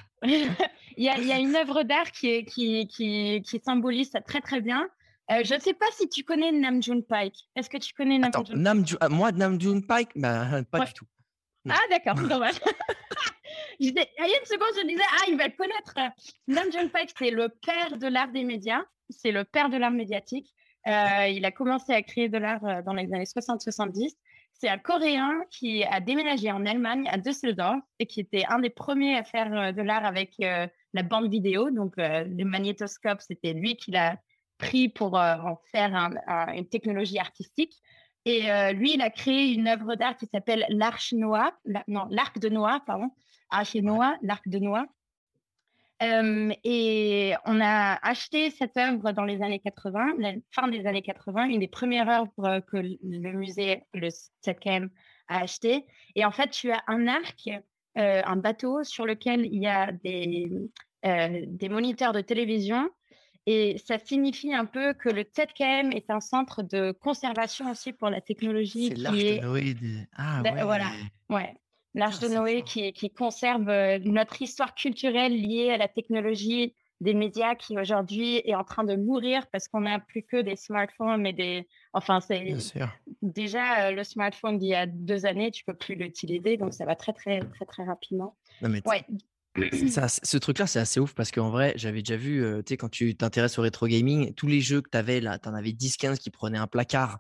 y, 0.96 1.08
a, 1.08 1.18
y, 1.18 1.32
a, 1.32 1.38
une 1.38 1.54
œuvre 1.56 1.82
d'art 1.82 2.10
qui, 2.10 2.44
qui, 2.44 2.86
qui, 2.88 3.42
qui, 3.42 3.60
symbolise 3.64 4.10
ça 4.10 4.20
très 4.20 4.40
très 4.40 4.60
bien. 4.60 4.88
je 5.30 5.54
ne 5.54 5.60
sais 5.60 5.75
pas 5.75 5.86
si 5.92 6.08
tu 6.08 6.25
connais 6.25 6.52
Nam 6.52 6.82
June 6.82 7.02
Pike. 7.02 7.36
Est-ce 7.54 7.68
que 7.68 7.76
tu 7.76 7.92
connais 7.94 8.18
Nam 8.18 8.32
June 8.46 8.62
Nam 8.62 8.84
ah, 9.00 9.08
Moi, 9.08 9.32
Nam 9.32 9.60
June 9.60 9.86
Pike, 9.86 10.10
bah, 10.16 10.62
pas 10.70 10.84
du 10.84 10.92
tout. 10.94 11.06
Ah, 11.68 11.80
d'accord, 11.90 12.14
dommage. 12.28 12.56
il 13.78 13.94
y 13.94 13.99
a 13.99 14.26
une 14.26 14.46
seconde, 14.46 14.68
je 14.80 14.87
disais, 14.87 15.02
ah, 15.18 15.25
il 15.28 15.37
va 15.37 15.46
le 15.46 15.56
connaître. 15.56 15.94
Nam 16.49 16.70
June 16.73 16.90
Paik, 16.90 17.11
c'est 17.16 17.30
le 17.30 17.49
père 17.49 17.96
de 17.96 18.06
l'art 18.06 18.32
des 18.32 18.44
médias. 18.44 18.82
c'est 19.11 19.32
le 19.32 19.44
père 19.44 19.68
de 19.68 19.76
l'art 19.76 19.90
médiatique. 19.90 20.54
il 20.87 21.44
a 21.44 21.50
commencé 21.50 21.92
à 21.92 22.02
créer 22.02 22.28
de 22.28 22.38
l'art 22.38 22.82
dans 22.85 22.92
les 22.92 23.12
années 23.12 23.25
60-70. 23.25 24.14
C'est 24.58 24.68
un 24.68 24.78
Coréen 24.78 25.42
qui 25.50 25.85
a 25.85 26.00
déménagé 26.00 26.50
en 26.50 26.64
Allemagne, 26.64 27.06
à 27.12 27.18
Düsseldorf, 27.18 27.78
et 27.99 28.06
qui 28.06 28.20
était 28.20 28.44
un 28.49 28.58
des 28.58 28.70
premiers 28.70 29.16
à 29.16 29.23
faire 29.23 29.75
de 29.75 29.82
l'art 29.82 30.06
avec 30.06 30.35
la 30.38 31.02
bande 31.02 31.30
vidéo. 31.30 31.70
Donc, 31.70 31.94
le 31.99 32.44
magnétoscope, 32.44 33.20
c'était 33.20 33.52
lui 33.52 33.76
qui 33.76 33.90
l'a 33.90 34.16
pris 34.56 34.88
pour 34.88 35.14
en 35.14 35.61
faire 35.70 35.94
une 36.54 36.66
technologie 36.68 37.18
artistique. 37.18 37.75
Et 38.26 38.50
lui, 38.75 38.95
il 38.95 39.02
a 39.02 39.11
créé 39.11 39.52
une 39.54 39.68
œuvre 39.68 39.95
d'art 39.95 40.16
qui 40.16 40.26
s'appelle 40.26 40.66
l'Arche 40.68 41.12
Noire, 41.12 41.52
non, 41.87 42.09
l'Arc 42.11 42.40
de 42.40 42.49
Noix, 42.49 42.83
pardon, 42.85 43.11
Arche 43.50 43.76
Noah, 43.76 44.16
l'Arc 44.21 44.49
de 44.49 44.59
Noix. 44.59 44.85
et 46.02 47.35
on 47.45 47.61
a 47.61 47.99
acheté 48.02 48.50
cette 48.50 48.76
œuvre 48.76 49.12
dans 49.12 49.25
les 49.25 49.42
années 49.42 49.61
80, 49.61 50.14
la 50.18 50.33
fin 50.50 50.66
des 50.66 50.87
années 50.87 51.02
80, 51.02 51.45
une 51.45 51.61
des 51.61 51.68
premières 51.68 52.09
œuvres 52.09 52.59
que 52.66 52.78
le 52.78 53.33
musée, 53.33 53.85
le 53.95 54.09
7KM, 54.09 54.88
a 55.28 55.42
acheté. 55.42 55.87
Et 56.16 56.25
en 56.25 56.33
fait, 56.33 56.50
tu 56.50 56.73
as 56.73 56.83
un 56.88 57.06
arc, 57.06 57.49
un 57.95 58.37
bateau 58.37 58.83
sur 58.83 59.06
lequel 59.06 59.47
il 59.47 59.62
y 59.62 59.68
a 59.68 59.92
des, 59.92 60.50
des 61.04 61.68
moniteurs 61.68 62.12
de 62.12 62.23
télévision 62.23 62.90
et 63.46 63.78
ça 63.78 63.98
signifie 63.98 64.52
un 64.52 64.64
peu 64.64 64.92
que 64.92 65.08
le 65.08 65.22
7KM 65.22 65.94
est 65.94 66.10
un 66.10 66.20
centre 66.20 66.62
de 66.62 66.90
conservation 66.90 67.70
aussi 67.70 67.92
pour 67.92 68.10
la 68.10 68.20
technologie. 68.20 68.88
C'est 68.88 68.98
l'arche 68.98 69.16
de 69.16 69.40
Noé. 69.40 69.76
Ah 70.16 70.42
ouais. 70.42 70.62
Voilà, 70.64 70.90
ouais. 71.30 71.54
L'arche 71.94 72.18
de 72.18 72.28
Noé 72.28 72.62
qui, 72.62 72.92
qui, 72.92 73.10
conserve 73.10 73.68
euh, 73.68 73.98
notre 74.04 74.42
histoire 74.42 74.74
culturelle 74.74 75.32
liée 75.32 75.70
à 75.70 75.76
la 75.76 75.88
technologie 75.88 76.74
des 77.00 77.14
médias 77.14 77.54
qui 77.54 77.78
aujourd'hui 77.78 78.40
est 78.44 78.54
en 78.54 78.64
train 78.64 78.82
de 78.82 78.96
mourir 78.96 79.46
parce 79.52 79.68
qu'on 79.68 79.82
n'a 79.82 80.00
plus 80.00 80.22
que 80.22 80.40
des 80.40 80.56
smartphones 80.56 81.20
mais 81.20 81.34
des 81.34 81.68
enfin 81.92 82.20
c'est 82.20 82.54
déjà 83.20 83.88
euh, 83.88 83.90
le 83.90 84.02
smartphone 84.02 84.58
d'il 84.58 84.68
y 84.68 84.74
a 84.74 84.86
deux 84.86 85.26
années 85.26 85.50
tu 85.50 85.62
peux 85.64 85.74
plus 85.74 85.94
l'utiliser 85.94 86.56
donc 86.56 86.72
ça 86.72 86.86
va 86.86 86.96
très 86.96 87.12
très 87.12 87.40
très 87.40 87.66
très 87.66 87.84
rapidement 87.84 88.34
non, 88.62 88.70
mais 88.70 88.80
ouais 88.88 89.04
ça, 89.88 90.08
ce 90.22 90.36
truc-là, 90.36 90.66
c'est 90.66 90.78
assez 90.78 91.00
ouf 91.00 91.14
parce 91.14 91.30
qu'en 91.30 91.50
vrai, 91.50 91.72
j'avais 91.76 92.02
déjà 92.02 92.16
vu, 92.16 92.44
tu 92.64 92.70
sais, 92.70 92.76
quand 92.76 92.88
tu 92.88 93.14
t'intéresses 93.16 93.58
au 93.58 93.62
rétro 93.62 93.86
gaming, 93.86 94.32
tous 94.34 94.46
les 94.46 94.60
jeux 94.60 94.80
que 94.80 94.90
tu 94.90 94.98
avais 94.98 95.20
là, 95.20 95.38
tu 95.38 95.48
en 95.48 95.54
avais 95.54 95.70
10-15 95.70 96.18
qui 96.18 96.30
prenaient 96.30 96.58
un 96.58 96.66
placard 96.66 97.18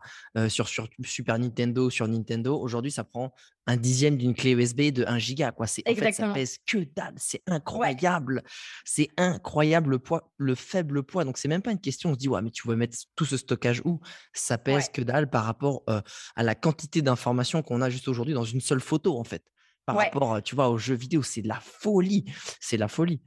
sur, 0.48 0.68
sur 0.68 0.88
Super 1.04 1.38
Nintendo, 1.38 1.90
sur 1.90 2.08
Nintendo. 2.08 2.58
Aujourd'hui, 2.58 2.90
ça 2.90 3.04
prend 3.04 3.32
un 3.66 3.76
dixième 3.76 4.16
d'une 4.16 4.34
clé 4.34 4.52
USB 4.52 4.92
de 4.92 5.04
1 5.06 5.18
giga. 5.18 5.52
Quoi. 5.52 5.66
En 5.66 5.94
fait, 5.94 6.12
ça 6.12 6.32
pèse 6.32 6.58
que 6.64 6.78
dalle. 6.94 7.14
C'est 7.16 7.42
incroyable. 7.46 8.42
C'est 8.84 9.08
incroyable 9.16 9.90
le, 9.90 9.98
poids, 9.98 10.30
le 10.38 10.54
faible 10.54 11.02
poids. 11.02 11.24
Donc, 11.24 11.38
c'est 11.38 11.48
même 11.48 11.62
pas 11.62 11.72
une 11.72 11.80
question. 11.80 12.10
On 12.10 12.14
se 12.14 12.18
dit, 12.18 12.28
ouais, 12.28 12.42
mais 12.42 12.50
tu 12.50 12.66
veux 12.68 12.76
mettre 12.76 12.96
tout 13.16 13.24
ce 13.24 13.36
stockage 13.36 13.82
où? 13.84 14.00
Ça 14.32 14.58
pèse 14.58 14.88
que 14.88 15.02
dalle 15.02 15.28
par 15.28 15.44
rapport 15.44 15.82
à 15.86 16.42
la 16.42 16.54
quantité 16.54 17.02
d'informations 17.02 17.62
qu'on 17.62 17.82
a 17.82 17.90
juste 17.90 18.08
aujourd'hui 18.08 18.34
dans 18.34 18.44
une 18.44 18.60
seule 18.60 18.80
photo, 18.80 19.18
en 19.18 19.24
fait 19.24 19.42
par 19.86 19.96
rapport, 19.96 20.42
tu 20.42 20.54
vois, 20.54 20.68
aux 20.68 20.78
jeux 20.78 20.94
vidéo. 20.94 21.22
C'est 21.22 21.42
de 21.42 21.48
la 21.48 21.60
folie. 21.60 22.24
C'est 22.60 22.76
la 22.76 22.88
folie. 22.88 23.22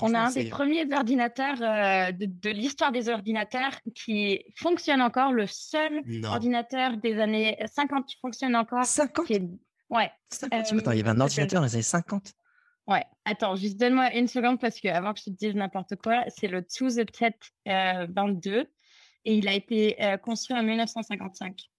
On 0.00 0.14
a 0.14 0.20
un 0.20 0.30
des 0.30 0.48
premiers 0.48 0.92
ordinateurs 0.92 1.56
de, 1.58 2.50
l'histoire 2.50 2.92
des 2.92 3.08
ordinateurs 3.08 3.72
qui 3.94 4.44
fonctionne 4.56 5.00
encore, 5.00 5.32
le 5.32 5.46
seul 5.46 6.02
ordinateur 6.24 6.96
des 6.98 7.18
années 7.18 7.56
50 7.72 8.06
qui 8.06 8.16
fonctionne 8.20 8.54
encore. 8.54 8.84
50 8.84 9.26
Ouais. 9.90 10.10
Attends, 10.50 10.92
il 10.92 10.98
y 10.98 11.00
avait 11.00 11.10
un 11.10 11.20
ordinateur 11.20 11.60
dans 11.60 11.66
les 11.66 11.74
années 11.74 11.82
50 11.82 12.32
Ouais, 12.88 13.04
attends, 13.24 13.54
juste 13.54 13.78
donne-moi 13.78 14.12
une 14.14 14.26
seconde 14.26 14.60
parce 14.60 14.80
que 14.80 14.88
avant 14.88 15.12
que 15.12 15.20
je 15.20 15.26
te 15.26 15.30
dise 15.30 15.54
n'importe 15.54 15.94
quoi, 15.96 16.24
c'est 16.28 16.48
le 16.48 16.64
TUZ 16.64 17.04
22 17.64 18.66
et 19.24 19.34
il 19.36 19.46
a 19.46 19.52
été 19.52 19.96
construit 20.22 20.56
en 20.56 20.62
1955. 20.62 21.71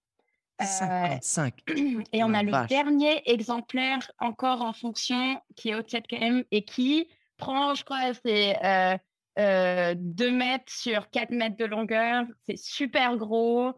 55. 0.59 1.53
Euh, 1.69 1.73
et 2.13 2.23
on 2.23 2.33
a 2.33 2.43
le 2.43 2.67
dernier 2.67 3.21
exemplaire 3.29 4.11
encore 4.19 4.61
en 4.61 4.73
fonction 4.73 5.41
qui 5.55 5.69
est 5.69 5.75
au 5.75 5.81
7KM 5.81 6.45
et 6.51 6.63
qui 6.63 7.07
prend, 7.37 7.73
je 7.75 7.83
crois, 7.83 8.13
c'est 8.25 8.57
euh, 8.63 8.97
euh, 9.39 9.95
2 9.97 10.31
mètres 10.31 10.71
sur 10.71 11.09
4 11.09 11.31
mètres 11.31 11.57
de 11.57 11.65
longueur. 11.65 12.25
C'est 12.47 12.57
super 12.57 13.17
gros. 13.17 13.73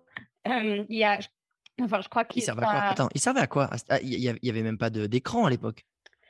il 0.45 0.85
y 0.89 1.03
a, 1.03 1.19
enfin, 1.81 2.01
je 2.01 2.09
crois 2.09 2.25
qu'il 2.25 2.41
servait 2.41 2.63
à 2.63 2.65
quoi? 2.65 2.81
Attends, 2.81 3.09
il 3.13 3.21
servait 3.21 3.41
à 3.41 3.47
quoi? 3.47 3.69
Ah, 3.89 3.99
Il 4.01 4.37
n'y 4.41 4.49
avait 4.49 4.63
même 4.63 4.77
pas 4.77 4.89
d'écran 4.89 5.45
à 5.45 5.49
l'époque. 5.49 5.85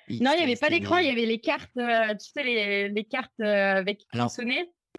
Non, 0.08 0.32
il 0.34 0.38
n'y 0.38 0.44
avait 0.44 0.56
pas 0.56 0.70
d'écran, 0.70 0.98
il 0.98 1.08
y 1.08 1.10
avait 1.10 1.26
les 1.26 1.40
cartes, 1.40 1.76
euh, 1.78 2.14
tu 2.14 2.30
sais, 2.32 2.44
les, 2.44 2.90
les 2.90 3.04
cartes 3.06 3.40
avec 3.40 4.00
qui 4.00 4.08
alors, 4.14 4.32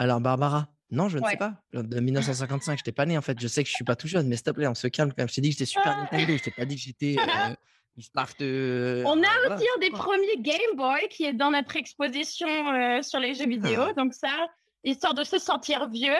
alors, 0.00 0.20
Barbara, 0.20 0.68
non, 0.90 1.08
je 1.08 1.18
ne 1.18 1.24
sais 1.24 1.36
pas. 1.36 1.54
De 1.72 2.00
1955, 2.00 2.72
je 2.72 2.80
n'étais 2.80 2.92
pas 2.92 3.06
né 3.06 3.18
en 3.18 3.22
fait. 3.22 3.38
Je 3.40 3.48
sais 3.48 3.62
que 3.64 3.68
je 3.68 3.74
suis 3.74 3.84
pas 3.84 3.96
tout 3.96 4.06
jeune, 4.06 4.28
mais 4.28 4.36
s'il 4.36 4.44
te 4.44 4.50
plaît, 4.50 4.68
on 4.68 4.74
se 4.74 4.86
calme 4.86 5.10
quand 5.10 5.18
même. 5.18 5.28
Je 5.28 5.34
t'ai 5.34 5.40
dit 5.40 5.50
que 5.50 5.54
j'étais 5.54 5.66
Super 5.66 5.96
ah. 5.96 6.00
Nintendo. 6.02 6.36
Je 6.36 6.42
t'ai 6.42 6.50
pas 6.52 6.64
dit 6.64 6.76
que 6.76 6.80
j'étais 6.80 7.16
euh, 7.18 7.54
de. 8.38 9.02
On 9.06 9.22
a 9.22 9.54
aussi 9.54 9.66
un 9.76 9.80
des 9.80 9.90
premiers 9.90 10.36
Game 10.38 10.76
Boy 10.76 11.08
qui 11.10 11.24
est 11.24 11.32
dans 11.32 11.50
notre 11.50 11.76
exposition 11.76 12.48
euh, 12.48 13.02
sur 13.02 13.18
les 13.18 13.34
jeux 13.34 13.48
vidéo. 13.48 13.82
Ah. 13.88 13.92
Donc 13.94 14.14
ça, 14.14 14.30
histoire 14.84 15.14
de 15.14 15.24
se 15.24 15.38
sentir 15.38 15.88
vieux, 15.88 16.12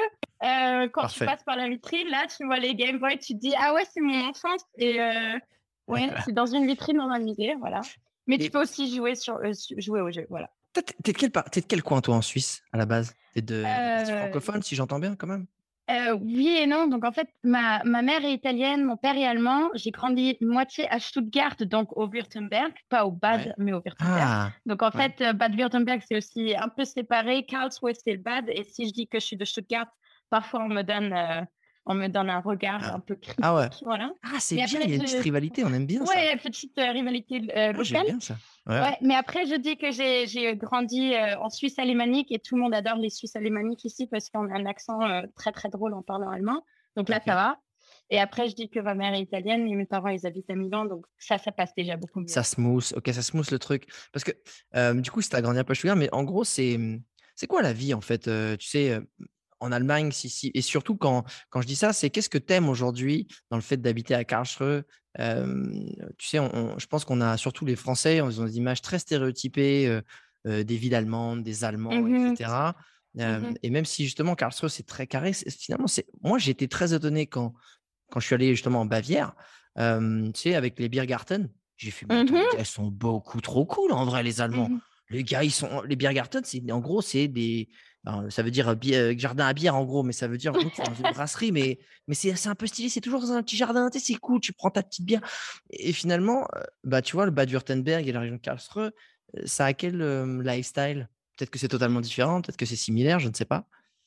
euh, 0.43 0.89
quand 0.93 1.07
tu 1.07 1.25
passes 1.25 1.45
par 1.45 1.57
la 1.57 1.69
vitrine, 1.69 2.09
là, 2.09 2.27
tu 2.27 2.45
vois 2.45 2.59
les 2.59 2.75
Game 2.75 2.99
Boy, 2.99 3.19
tu 3.19 3.35
te 3.35 3.39
dis 3.39 3.55
ah 3.59 3.75
ouais, 3.75 3.85
c'est 3.93 4.01
mon 4.01 4.29
enfance. 4.29 4.63
Et 4.79 5.01
euh, 5.01 5.39
ouais, 5.87 6.11
c'est 6.25 6.33
dans 6.33 6.47
une 6.47 6.67
vitrine 6.67 6.97
dans 6.97 7.09
un 7.09 7.21
musée, 7.21 7.55
voilà. 7.61 7.81
Mais 8.27 8.39
tu 8.39 8.51
peux 8.51 8.61
aussi 8.61 8.95
jouer 8.95 9.15
sur 9.15 9.39
jouer 9.79 10.01
au 10.01 10.11
jeu, 10.11 10.27
voilà. 10.29 10.51
T'es 10.83 11.13
de, 11.13 11.19
quel, 11.19 11.31
de 11.31 11.61
quel 11.67 11.83
coin, 11.83 12.01
toi, 12.01 12.17
en 12.17 12.23
Suisse, 12.23 12.63
à 12.73 12.79
la 12.79 12.87
base? 12.87 13.15
T'es 13.35 13.43
de 13.43 13.65
euh... 13.65 14.05
francophone, 14.05 14.63
si 14.63 14.75
j'entends 14.75 14.99
bien, 14.99 15.17
quand 15.17 15.27
même? 15.27 15.47
euh, 15.91 16.17
Oui 16.21 16.49
et 16.49 16.67
non. 16.67 16.87
Donc, 16.87 17.05
en 17.05 17.13
fait, 17.13 17.29
ma, 17.43 17.83
ma, 17.85 18.03
mère 18.03 18.25
est 18.25 18.33
italienne, 18.33 18.85
mon 18.85 18.97
père 18.97 19.17
est 19.17 19.27
allemand. 19.27 19.69
J'ai 19.75 19.91
grandi 19.91 20.37
moitié 20.41 20.89
à 20.91 20.99
Stuttgart, 20.99 21.57
donc 21.61 21.97
au 21.97 22.09
Württemberg, 22.09 22.73
pas 22.89 23.05
au 23.07 23.11
Bad, 23.11 23.55
mais 23.59 23.73
au 23.73 23.81
Württemberg. 23.81 24.21
Ah, 24.21 24.51
donc, 24.67 24.83
en 24.83 24.91
fait, 24.91 25.21
euh, 25.21 25.33
Bad-Württemberg, 25.33 26.03
c'est 26.07 26.17
aussi 26.17 26.55
un 26.57 26.69
peu 26.69 26.85
séparé. 26.85 27.45
Karlsruhe, 27.47 27.95
c'est 28.03 28.13
le 28.13 28.19
Bad. 28.19 28.49
Et 28.49 28.65
si 28.65 28.87
je 28.89 28.93
dis 28.93 29.07
que 29.07 29.21
je 29.21 29.27
suis 29.27 29.37
de 29.37 29.45
Stuttgart, 29.45 29.87
parfois, 30.31 30.65
on 30.65 30.69
me 30.69 30.83
donne 30.83 31.13
euh, 31.13 31.43
on 31.87 31.95
me 31.95 32.09
donne 32.09 32.29
un 32.29 32.41
regard 32.41 32.81
ah. 32.83 32.95
un 32.95 33.01
peu 33.01 33.15
critique. 33.15 33.41
Ah 33.43 33.55
ouais. 33.55 33.69
Voilà. 33.85 34.13
Ah, 34.23 34.39
c'est 34.41 34.57
bien, 34.57 34.67
il 34.67 34.91
y 34.91 34.93
a 34.93 34.97
une 34.97 35.03
petite 35.03 35.21
rivalité, 35.21 35.65
on 35.65 35.73
aime 35.73 35.87
bien 35.87 36.05
ça. 36.05 36.13
Ouais, 36.13 36.37
petite 36.37 36.77
euh, 36.79 36.91
rivalité 36.91 37.37
euh, 37.37 37.71
ah, 37.71 37.73
locale. 37.73 38.07
bien 38.07 38.21
ça. 38.21 38.37
Ouais. 38.67 38.97
mais 39.01 39.15
après, 39.15 39.47
je 39.47 39.55
dis 39.55 39.77
que 39.77 39.93
j'ai 39.93 40.57
grandi 40.57 41.15
euh, 41.15 41.39
en 41.39 41.49
Suisse 41.49 41.79
alémanique 41.79 42.33
et 42.33 42.41
tout 42.41 42.57
le 42.57 42.63
monde 42.63 42.75
adore 42.75 42.97
les 42.97 43.11
Suisses 43.11 43.37
alémaniques 43.37 43.85
ici 43.85 44.09
parce 44.09 44.29
qu'on 44.29 44.51
a 44.51 44.59
un 44.59 44.67
accent 44.67 44.99
très 45.37 45.53
très 45.53 45.69
drôle 45.69 45.95
en 45.95 46.03
parlant 46.03 46.31
allemand. 46.31 46.65
Donc 46.97 47.09
là, 47.09 47.21
ça 47.25 47.35
va. 47.35 47.59
Et 48.11 48.19
après, 48.19 48.49
je 48.49 48.55
dis 48.55 48.69
que 48.69 48.81
ma 48.81 48.95
mère 48.95 49.15
est 49.15 49.21
italienne 49.21 49.67
et 49.69 49.75
mes 49.75 49.87
parents, 49.87 50.09
ils 50.09 50.27
habitent 50.27 50.51
à 50.51 50.55
Milan. 50.57 50.85
Donc 50.85 51.07
ça, 51.19 51.39
ça 51.39 51.53
passe 51.53 51.75
déjà 51.77 51.97
beaucoup 51.97 52.21
mieux. 52.21 52.29
Ça 52.29 52.43
smooth. 52.43 52.93
Ok, 52.97 53.09
ça 53.13 53.23
smooth 53.23 53.51
le 53.53 53.59
truc. 53.61 53.87
Parce 54.13 54.25
que 54.25 54.33
du 55.01 55.11
coup, 55.13 55.23
c'est 55.23 55.41
grandi 55.41 55.61
un 55.61 55.65
peu 55.65 55.75
Stuttgart, 55.75 55.97
mais 55.97 56.13
en 56.13 56.25
gros, 56.25 56.43
c'est. 56.43 56.79
C'est 57.39 57.47
quoi 57.47 57.61
la 57.61 57.75
vie 57.75 57.93
en 57.93 58.01
fait 58.01 58.31
Tu 58.59 58.67
sais, 58.67 58.99
en 59.61 59.73
Allemagne, 59.73 60.13
si, 60.13 60.29
si, 60.29 60.51
et 60.55 60.63
surtout 60.63 60.97
quand, 60.97 61.25
quand 61.51 61.61
je 61.61 61.67
dis 61.67 61.77
ça, 61.77 61.93
c'est 61.93 62.11
qu'est-ce 62.11 62.29
que 62.29 62.39
tu 62.39 62.53
aimes 62.53 62.69
aujourd'hui 62.69 63.27
dans 63.51 63.57
le 63.57 63.63
fait 63.63 63.77
d'habiter 63.79 64.15
à 64.15 64.25
Karlsruhe? 64.25 64.83
Tu 65.17 66.29
sais, 66.29 66.39
je 66.39 66.87
pense 66.87 67.05
qu'on 67.05 67.21
a 67.23 67.37
surtout 67.37 67.65
les 67.65 67.77
Français, 67.77 68.17
ils 68.17 68.41
ont 68.41 68.45
des 68.45 68.59
images 68.59 68.83
très 68.83 68.99
stéréotypées 68.99 70.01
des 70.45 70.77
villes 70.77 70.95
allemandes, 70.95 71.43
des 71.43 71.65
Allemands, 71.65 71.95
mmh 71.95 72.33
etc. 72.33 72.51
Mmh 73.15 73.55
et 73.63 73.71
même 73.71 73.87
si 73.87 74.05
justement 74.05 74.35
Karlsruhe, 74.35 74.71
c'est 74.71 74.87
très 74.87 75.07
carré, 75.07 75.33
finalement, 75.33 75.87
moi, 76.23 76.39
j'ai 76.39 76.51
été 76.51 76.69
très 76.69 76.93
étonné 76.93 77.27
quand, 77.27 77.55
quand 78.11 78.21
je 78.21 78.27
suis 78.27 78.35
allé 78.35 78.51
justement 78.51 78.83
en 78.83 78.87
Bavière, 78.87 79.35
tu 79.77 80.31
sais, 80.35 80.55
avec 80.55 80.79
les 80.79 80.89
Biergarten. 80.89 81.49
J'ai 81.79 81.91
fait, 81.91 82.07
mmh 82.07 82.29
elles 82.59 82.67
sont 82.67 82.89
beaucoup 82.89 83.41
trop 83.41 83.65
cool 83.65 83.93
en 83.93 84.05
vrai, 84.05 84.23
les 84.23 84.41
Allemands. 84.41 84.71
Les 85.09 85.23
gars, 85.25 85.45
ils 85.45 85.53
sont, 85.53 85.83
les 85.83 85.97
Biergarten, 85.97 86.43
en 86.71 86.81
gros, 86.81 87.01
c'est 87.01 87.29
des, 87.29 87.69
ça 88.31 88.43
veut 88.43 88.51
dire 88.51 88.75
jardin 89.17 89.47
à 89.47 89.53
bière 89.53 89.75
en 89.75 89.85
gros, 89.85 90.03
mais 90.03 90.13
ça 90.13 90.29
veut 90.29 90.39
dire 90.39 90.53
dans 90.53 90.61
une 90.61 90.69
brasserie, 91.15 91.53
mais, 91.53 91.79
mais 92.07 92.15
c'est 92.15 92.49
un 92.49 92.55
peu 92.55 92.67
stylé, 92.67 92.89
c'est 92.89 93.01
toujours 93.01 93.21
dans 93.21 93.33
un 93.33 93.43
petit 93.43 93.57
jardin, 93.57 93.89
c'est 93.93 94.15
cool, 94.15 94.41
tu 94.41 94.53
prends 94.53 94.71
ta 94.71 94.83
petite 94.83 95.05
bière. 95.05 95.21
Et 95.71 95.93
finalement, 95.93 96.47
bah, 96.85 97.03
tu 97.03 97.17
vois, 97.17 97.25
le 97.25 97.33
Bad-Württemberg 97.33 98.07
et 98.07 98.13
la 98.13 98.21
région 98.21 98.37
de 98.37 98.41
Karlsruhe, 98.41 98.93
ça 99.45 99.67
a 99.67 99.73
quel 99.73 99.99
lifestyle? 100.43 101.09
Peut-être 101.37 101.51
que 101.51 101.59
c'est 101.59 101.69
totalement 101.69 102.01
différent, 102.01 102.41
peut-être 102.41 102.57
que 102.57 102.67
c'est 102.67 102.77
similaire, 102.77 103.19
je 103.19 103.29
ne 103.29 103.35
sais 103.35 103.45
pas. 103.45 103.67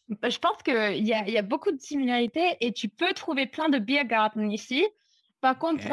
Bah, 0.09 0.29
je 0.29 0.39
pense 0.39 0.63
qu'il 0.63 1.05
y 1.05 1.13
a, 1.13 1.29
y 1.29 1.38
a 1.38 1.41
beaucoup 1.43 1.71
de 1.71 1.79
similarités 1.79 2.57
et 2.62 2.73
tu 2.73 2.89
peux 2.89 3.13
trouver 3.13 3.45
plein 3.45 3.69
de 3.69 3.77
Biergarten 3.77 4.51
ici. 4.51 4.85
Par 5.41 5.58
contre, 5.58 5.88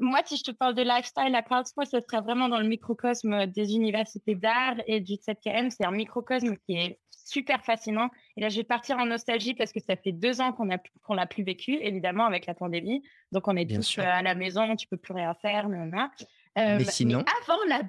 moi, 0.00 0.20
si 0.24 0.36
je 0.36 0.44
te 0.44 0.50
parle 0.52 0.74
de 0.74 0.82
lifestyle 0.82 1.34
à 1.34 1.42
Karlsruhe, 1.42 1.86
ce 1.86 2.00
serait 2.00 2.22
vraiment 2.22 2.48
dans 2.48 2.60
le 2.60 2.68
microcosme 2.68 3.46
des 3.46 3.74
universités 3.74 4.34
d'art 4.34 4.76
et 4.86 5.00
du 5.00 5.14
7KM. 5.14 5.70
C'est 5.70 5.84
un 5.84 5.90
microcosme 5.90 6.56
qui 6.66 6.76
est 6.76 6.98
super 7.24 7.64
fascinant. 7.64 8.10
Et 8.36 8.40
là, 8.40 8.48
je 8.48 8.56
vais 8.56 8.64
partir 8.64 8.98
en 8.98 9.06
nostalgie 9.06 9.54
parce 9.54 9.72
que 9.72 9.80
ça 9.80 9.96
fait 9.96 10.12
deux 10.12 10.40
ans 10.40 10.52
qu'on 10.52 10.68
qu'on 11.02 11.14
l'a 11.14 11.26
plus 11.26 11.42
vécu, 11.42 11.74
évidemment, 11.80 12.26
avec 12.26 12.46
la 12.46 12.54
pandémie. 12.54 13.02
Donc, 13.32 13.48
on 13.48 13.56
est 13.56 13.68
tous 13.68 13.98
euh, 13.98 14.02
à 14.02 14.22
la 14.22 14.34
maison, 14.34 14.76
tu 14.76 14.86
peux 14.86 14.96
plus 14.96 15.14
rien 15.14 15.34
faire. 15.34 15.66
Euh, 15.66 16.78
mais 16.78 16.84
sinon, 16.84 17.24
avant 17.42 17.58
la, 17.68 17.80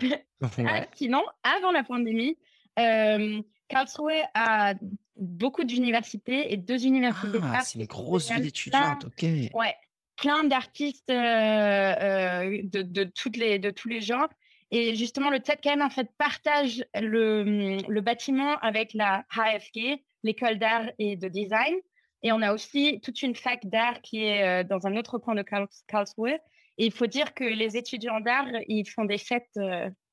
ah, 0.41 0.86
sinon, 0.94 1.24
avant 1.44 1.72
la 1.72 1.84
pandémie, 1.84 2.38
euh, 2.80 3.41
Karlsruhe 3.68 4.24
a 4.34 4.74
beaucoup 5.18 5.63
d'universités 5.63 6.52
et 6.52 6.58
deux 6.58 6.86
universités. 6.86 7.39
Ah, 7.44 7.62
c'est 7.62 7.80
une 7.80 7.86
grosse 7.86 8.32
ville 8.32 8.48
étudiante, 8.48 9.06
ok. 9.06 9.24
Ouais, 9.54 9.76
plein 10.15 10.43
d'artistes 10.43 11.10
de, 11.10 12.82
de, 12.82 13.04
toutes 13.04 13.38
les, 13.38 13.60
de 13.60 13.69
tous 13.69 13.89
les 13.89 14.01
genres. 14.01 14.30
Et 14.71 14.95
justement, 14.95 15.30
le 15.30 15.39
TEDKM, 15.39 15.82
en 15.82 15.89
fait, 15.89 16.10
partage 16.17 16.84
le, 16.95 17.78
le 17.88 18.01
bâtiment 18.01 18.58
avec 18.60 18.93
la 18.93 19.23
HFG, 19.36 20.01
l'école 20.23 20.58
d'art 20.58 20.86
et 20.97 21.15
de 21.15 21.28
design. 21.28 21.75
Et 22.23 22.32
on 22.32 22.41
a 22.41 22.54
aussi 22.54 22.99
toute 23.01 23.21
une 23.21 23.36
fac 23.36 23.65
d'art 23.65 24.01
qui 24.01 24.23
est 24.23 24.63
dans 24.63 24.88
un 24.88 24.97
autre 24.97 25.19
coin 25.19 25.36
de 25.36 25.43
Karlsruhe. 25.88 26.39
Et 26.78 26.86
il 26.86 26.91
faut 26.91 27.06
dire 27.08 27.34
que 27.34 27.43
les 27.43 27.78
étudiants 27.78 28.19
d'art, 28.19 28.47
ils 28.67 28.89
font 28.89 29.06
des 29.06 29.19
fêtes 29.19 29.60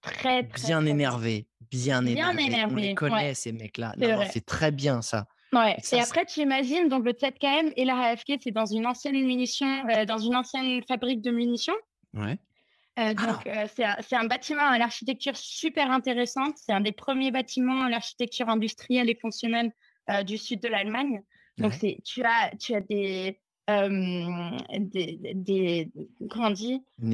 très, 0.03 0.43
très 0.43 0.67
bien 0.67 0.85
énervés, 0.85 1.47
bien, 1.71 2.03
bien 2.03 2.37
énervés. 2.37 2.75
On 2.75 2.77
les 2.77 2.95
connaît 2.95 3.35
ces 3.35 3.53
mecs-là. 3.53 3.95
C'est 4.31 4.45
très 4.45 4.71
bien 4.71 5.01
ça. 5.01 5.27
Ouais. 5.53 5.77
Et, 5.93 6.01
après, 6.01 6.25
tu 6.25 6.41
imagines, 6.41 6.89
donc 6.89 7.05
le 7.05 7.13
TEDKM 7.13 7.73
et 7.77 7.85
la 7.85 8.15
HFG, 8.15 8.39
c'est 8.43 8.53
dans 8.53 8.65
une 8.65 8.87
ancienne 8.87 9.23
munition, 9.23 9.85
dans 10.09 10.19
une 10.19 10.35
ancienne 10.35 10.83
fabrique 10.89 11.21
de 11.21 11.31
munitions. 11.31 11.77
Ouais. 12.15 12.39
Euh, 12.99 13.15
ah. 13.17 13.27
donc, 13.27 13.47
euh, 13.47 13.67
c'est 13.75 14.17
un, 14.17 14.27
bâtiment 14.27 14.67
à 14.67 14.79
l'architecture 14.79 15.37
super 15.37 15.91
intéressante. 15.91 16.57
C'est 16.57 16.73
un 16.73 16.81
des 16.81 16.93
premiers 16.93 17.31
battiments 17.31 17.85
à 17.85 17.89
l'architecture 17.89 18.49
industrielle 18.49 19.09
et 19.09 19.15
fonctionnelle 19.15 19.73
euh, 20.11 20.23
du 20.23 20.37
sud 20.37 20.61
de 20.61 20.69
l'Allemagne. 20.69 21.23
Donc, 21.59 21.73
c'est 21.75 21.99
tu 22.05 22.23
as, 22.23 22.51
tu 22.59 22.75
as 22.75 22.81
des, 22.81 23.39
des, 23.69 25.19
des, 25.35 25.91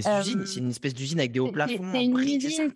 C'est 0.00 0.58
une 0.58 0.70
espèce 0.70 0.94
d'usine 0.94 1.18
avec 1.20 1.32
des 1.32 1.40
hauts 1.40 1.52
plafonds. 1.52 1.92
C'est 1.92 2.04
une 2.04 2.18
usine, 2.18 2.72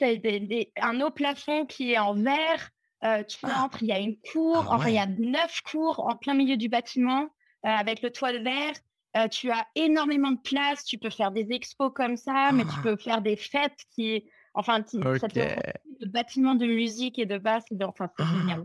un 0.81 1.01
haut 1.01 1.11
plafond 1.11 1.67
qui 1.67 1.93
est 1.93 1.99
en 1.99 2.15
verre. 2.15 2.71
Tu 3.03 3.39
ah. 3.43 3.65
entres, 3.65 3.83
il 3.83 3.89
y 3.89 3.93
a 3.93 3.99
une 3.99 4.17
cour, 4.33 4.67
ah 4.69 4.75
enfin, 4.75 4.89
il 4.89 4.95
y 4.95 4.99
a 4.99 5.07
neuf 5.07 5.61
cours 5.63 6.01
en 6.01 6.17
plein 6.17 6.35
milieu 6.35 6.57
du 6.57 6.69
bâtiment 6.69 7.29
avec 7.63 8.03
le 8.03 8.11
toit 8.11 8.33
de 8.33 8.39
verre. 8.39 8.75
Euh, 9.17 9.29
tu 9.29 9.51
as 9.51 9.67
énormément 9.75 10.31
de 10.31 10.41
place, 10.41 10.85
tu 10.85 10.97
peux 10.97 11.11
faire 11.11 11.33
des 11.33 11.49
expos 11.51 11.93
comme 11.95 12.17
ça, 12.17 12.51
mais 12.53 12.65
tu 12.65 12.71
ah. 12.79 12.81
peux 12.83 12.97
faire 12.97 13.21
des 13.21 13.37
fêtes 13.37 13.85
qui, 13.95 14.25
enfin, 14.55 14.83
ça 14.87 14.99
de 14.99 16.07
bâtiments 16.07 16.55
de 16.55 16.67
musique 16.67 17.19
et 17.19 17.27
de 17.27 17.37
basse, 17.37 17.65
enfin, 17.85 18.09
c'est 18.17 18.25
ah. 18.25 18.35
génial. 18.39 18.65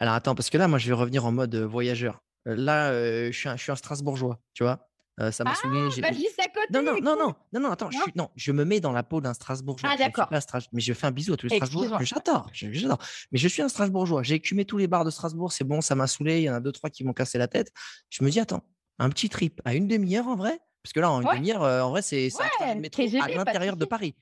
Alors 0.00 0.14
attends, 0.14 0.34
parce 0.34 0.48
que 0.50 0.56
là, 0.56 0.68
moi, 0.68 0.78
je 0.78 0.88
vais 0.88 0.94
revenir 0.94 1.26
en 1.26 1.32
mode 1.32 1.54
voyageur. 1.56 2.22
Là, 2.46 2.92
je, 2.92 3.32
suis 3.32 3.48
un, 3.48 3.56
je 3.56 3.62
suis 3.62 3.72
un 3.72 3.76
Strasbourgeois, 3.76 4.38
tu 4.54 4.62
vois? 4.62 4.88
Ça 5.18 5.44
m'a 5.44 5.52
ah. 5.52 5.68
Bah, 6.00 6.12
juste 6.12 6.40
à 6.40 6.48
côté. 6.48 6.66
Non, 6.72 6.82
non, 6.82 7.00
non, 7.00 7.16
non, 7.16 7.34
non, 7.52 7.60
non, 7.60 7.70
attends, 7.70 7.90
Je, 7.90 7.98
suis... 7.98 8.12
non, 8.16 8.30
je 8.34 8.52
me 8.52 8.64
mets 8.64 8.80
dans 8.80 8.92
la 8.92 9.02
peau 9.02 9.20
d'un 9.20 9.34
Strasbourgeois. 9.34 9.90
Ah, 9.92 9.96
d'accord. 9.96 10.28
Mais 10.72 10.80
je 10.80 10.92
fais 10.92 11.06
un 11.06 11.12
bisou 11.12 11.34
à 11.34 11.36
tous 11.36 11.46
les 11.46 11.56
Strasbourgeois. 11.56 11.98
J'adore, 12.02 12.48
j'adore. 12.52 12.98
Mais 13.30 13.38
je 13.38 13.48
suis 13.48 13.62
un 13.62 13.68
Strasbourgeois. 13.68 14.22
J'ai 14.22 14.34
écumé 14.34 14.64
tous 14.64 14.78
les 14.78 14.86
bars 14.86 15.04
de 15.04 15.10
Strasbourg. 15.10 15.52
C'est 15.52 15.64
bon, 15.64 15.80
ça 15.80 15.94
m'a 15.94 16.06
saoulé. 16.06 16.40
Il 16.40 16.44
y 16.44 16.50
en 16.50 16.54
a 16.54 16.60
deux, 16.60 16.72
trois 16.72 16.90
qui 16.90 17.04
m'ont 17.04 17.12
cassé 17.12 17.38
la 17.38 17.48
tête. 17.48 17.72
Je 18.10 18.24
me 18.24 18.30
dis, 18.30 18.40
attends, 18.40 18.64
un 18.98 19.08
petit 19.10 19.28
trip 19.28 19.60
à 19.64 19.74
une 19.74 19.86
demi-heure 19.86 20.26
en 20.26 20.36
vrai? 20.36 20.58
Parce 20.82 20.92
que 20.92 21.00
là, 21.00 21.10
en 21.10 21.22
une 21.22 21.28
demi-heure, 21.28 21.62
en 21.62 21.90
vrai, 21.90 22.02
c'est 22.02 22.28
un 22.28 22.48
trajet 22.50 22.74
de 22.74 22.80
métro 22.80 23.02
à 23.22 23.28
l'intérieur 23.28 23.76
de 23.76 23.84
Paris. 23.84 24.14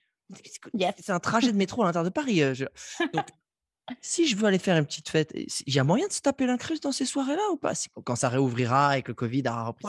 C'est 0.98 1.12
un 1.12 1.20
trajet 1.20 1.52
de 1.52 1.57
métro 1.57 1.83
à 1.83 1.87
l'intérieur 1.87 2.05
de 2.05 2.14
Paris. 2.14 2.40
Donc, 3.12 3.26
si 4.01 4.27
je 4.27 4.37
veux 4.37 4.47
aller 4.47 4.59
faire 4.59 4.77
une 4.77 4.87
petite 4.87 5.09
fête, 5.09 5.33
il 5.35 5.75
y 5.75 5.79
a 5.79 5.85
moyen 5.85 6.07
de 6.07 6.12
se 6.12 6.21
taper 6.21 6.47
l'incruste 6.47 6.83
dans 6.83 6.92
ces 6.92 7.07
soirées-là 7.07 7.51
ou 7.53 7.57
pas? 7.57 7.73
Quand 8.05 8.16
ça 8.16 8.29
réouvrira 8.29 8.99
et 8.99 9.03
que 9.03 9.09
le 9.09 9.14
Covid 9.14 9.42
a 9.47 9.64
repris 9.64 9.87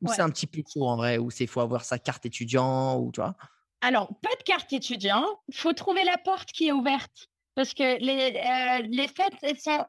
Ou 0.00 0.08
c'est 0.08 0.22
un 0.22 0.30
petit 0.30 0.46
peu 0.46 0.62
trop 0.62 0.88
en 0.88 0.96
vrai 0.96 1.18
Ou 1.18 1.30
c'est 1.30 1.46
faut 1.46 1.60
avoir 1.60 1.84
sa 1.84 1.98
carte 1.98 2.26
étudiant 2.26 2.98
ou 2.98 3.10
tu 3.12 3.20
vois? 3.20 3.36
Alors, 3.80 4.08
pas 4.20 4.34
de 4.38 4.42
carte 4.42 4.72
étudiant. 4.72 5.24
Il 5.48 5.56
faut 5.56 5.72
trouver 5.72 6.04
la 6.04 6.18
porte 6.18 6.50
qui 6.50 6.68
est 6.68 6.72
ouverte. 6.72 7.28
Parce 7.54 7.72
que 7.72 7.98
les, 8.00 8.36
euh, 8.36 8.86
les 8.90 9.08
fêtes, 9.08 9.32
elles 9.40 9.58
sont. 9.58 9.86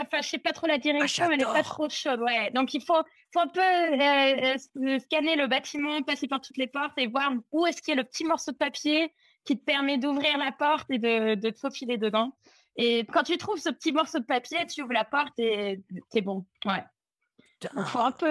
Enfin, 0.00 0.20
je 0.20 0.28
sais 0.28 0.38
pas 0.38 0.52
trop 0.52 0.66
la 0.66 0.74
ah, 0.74 0.78
direction, 0.78 1.28
mais 1.28 1.34
elle 1.34 1.40
n'est 1.40 1.46
pas 1.46 1.62
trop 1.62 1.88
chaude. 1.88 2.20
Ouais. 2.20 2.50
Donc, 2.50 2.74
il 2.74 2.82
faut, 2.82 3.02
faut 3.32 3.40
un 3.40 3.48
peu 3.48 3.60
euh, 3.60 4.56
euh, 4.84 4.98
scanner 4.98 5.34
le 5.34 5.46
bâtiment, 5.46 6.02
passer 6.02 6.28
par 6.28 6.42
toutes 6.42 6.58
les 6.58 6.66
portes 6.66 6.92
et 6.98 7.06
voir 7.06 7.32
où 7.52 7.66
est-ce 7.66 7.80
qu'il 7.80 7.94
y 7.94 7.98
a 7.98 8.02
le 8.02 8.06
petit 8.06 8.24
morceau 8.24 8.52
de 8.52 8.58
papier 8.58 9.14
qui 9.46 9.58
te 9.58 9.64
permet 9.64 9.96
d'ouvrir 9.96 10.36
la 10.36 10.52
porte 10.52 10.90
et 10.90 10.98
de, 10.98 11.36
de 11.36 11.50
te 11.50 11.58
faufiler 11.58 11.96
dedans. 11.96 12.36
Et 12.80 13.06
quand 13.12 13.22
tu 13.22 13.36
trouves 13.36 13.58
ce 13.58 13.70
petit 13.70 13.92
morceau 13.92 14.18
de 14.18 14.24
papier, 14.24 14.66
tu 14.66 14.82
ouvres 14.82 14.92
la 14.92 15.04
porte 15.04 15.38
et 15.38 15.82
c'est 16.10 16.22
bon. 16.22 16.46
Ouais. 16.64 16.82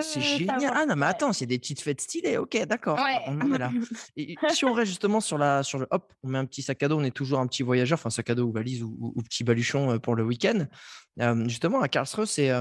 C'est 0.02 0.22
génial. 0.22 0.74
Ah 0.76 0.86
non, 0.88 0.96
mais 0.96 1.06
attends, 1.06 1.34
c'est 1.34 1.46
des 1.46 1.60
petites 1.60 1.82
fêtes 1.82 2.02
stylées. 2.02 2.38
Ok, 2.38 2.58
d'accord. 2.66 3.00
On 3.28 3.36
là. 3.36 3.72
Et 4.18 4.36
si 4.50 4.66
on 4.66 4.74
reste 4.74 4.90
justement 4.90 5.22
sur, 5.22 5.38
la, 5.38 5.62
sur 5.62 5.78
le 5.78 5.86
hop, 5.92 6.12
on 6.24 6.30
met 6.30 6.40
un 6.40 6.46
petit 6.46 6.64
sac 6.64 6.82
à 6.82 6.88
dos, 6.88 7.00
on 7.00 7.04
est 7.04 7.16
toujours 7.16 7.40
un 7.40 7.46
petit 7.46 7.62
voyageur, 7.62 8.00
enfin 8.00 8.10
sac 8.10 8.28
à 8.32 8.36
dos 8.36 8.48
ou 8.48 8.52
valise 8.52 8.82
ou, 8.82 9.22
petit 9.22 9.44
baluchon 9.44 9.92
euh, 9.92 10.00
pour 10.00 10.16
le 10.16 10.24
week-end. 10.24 10.66
justement, 11.46 11.80
à 11.82 11.88
Karlsruhe, 11.88 12.26
c'est 12.26 12.52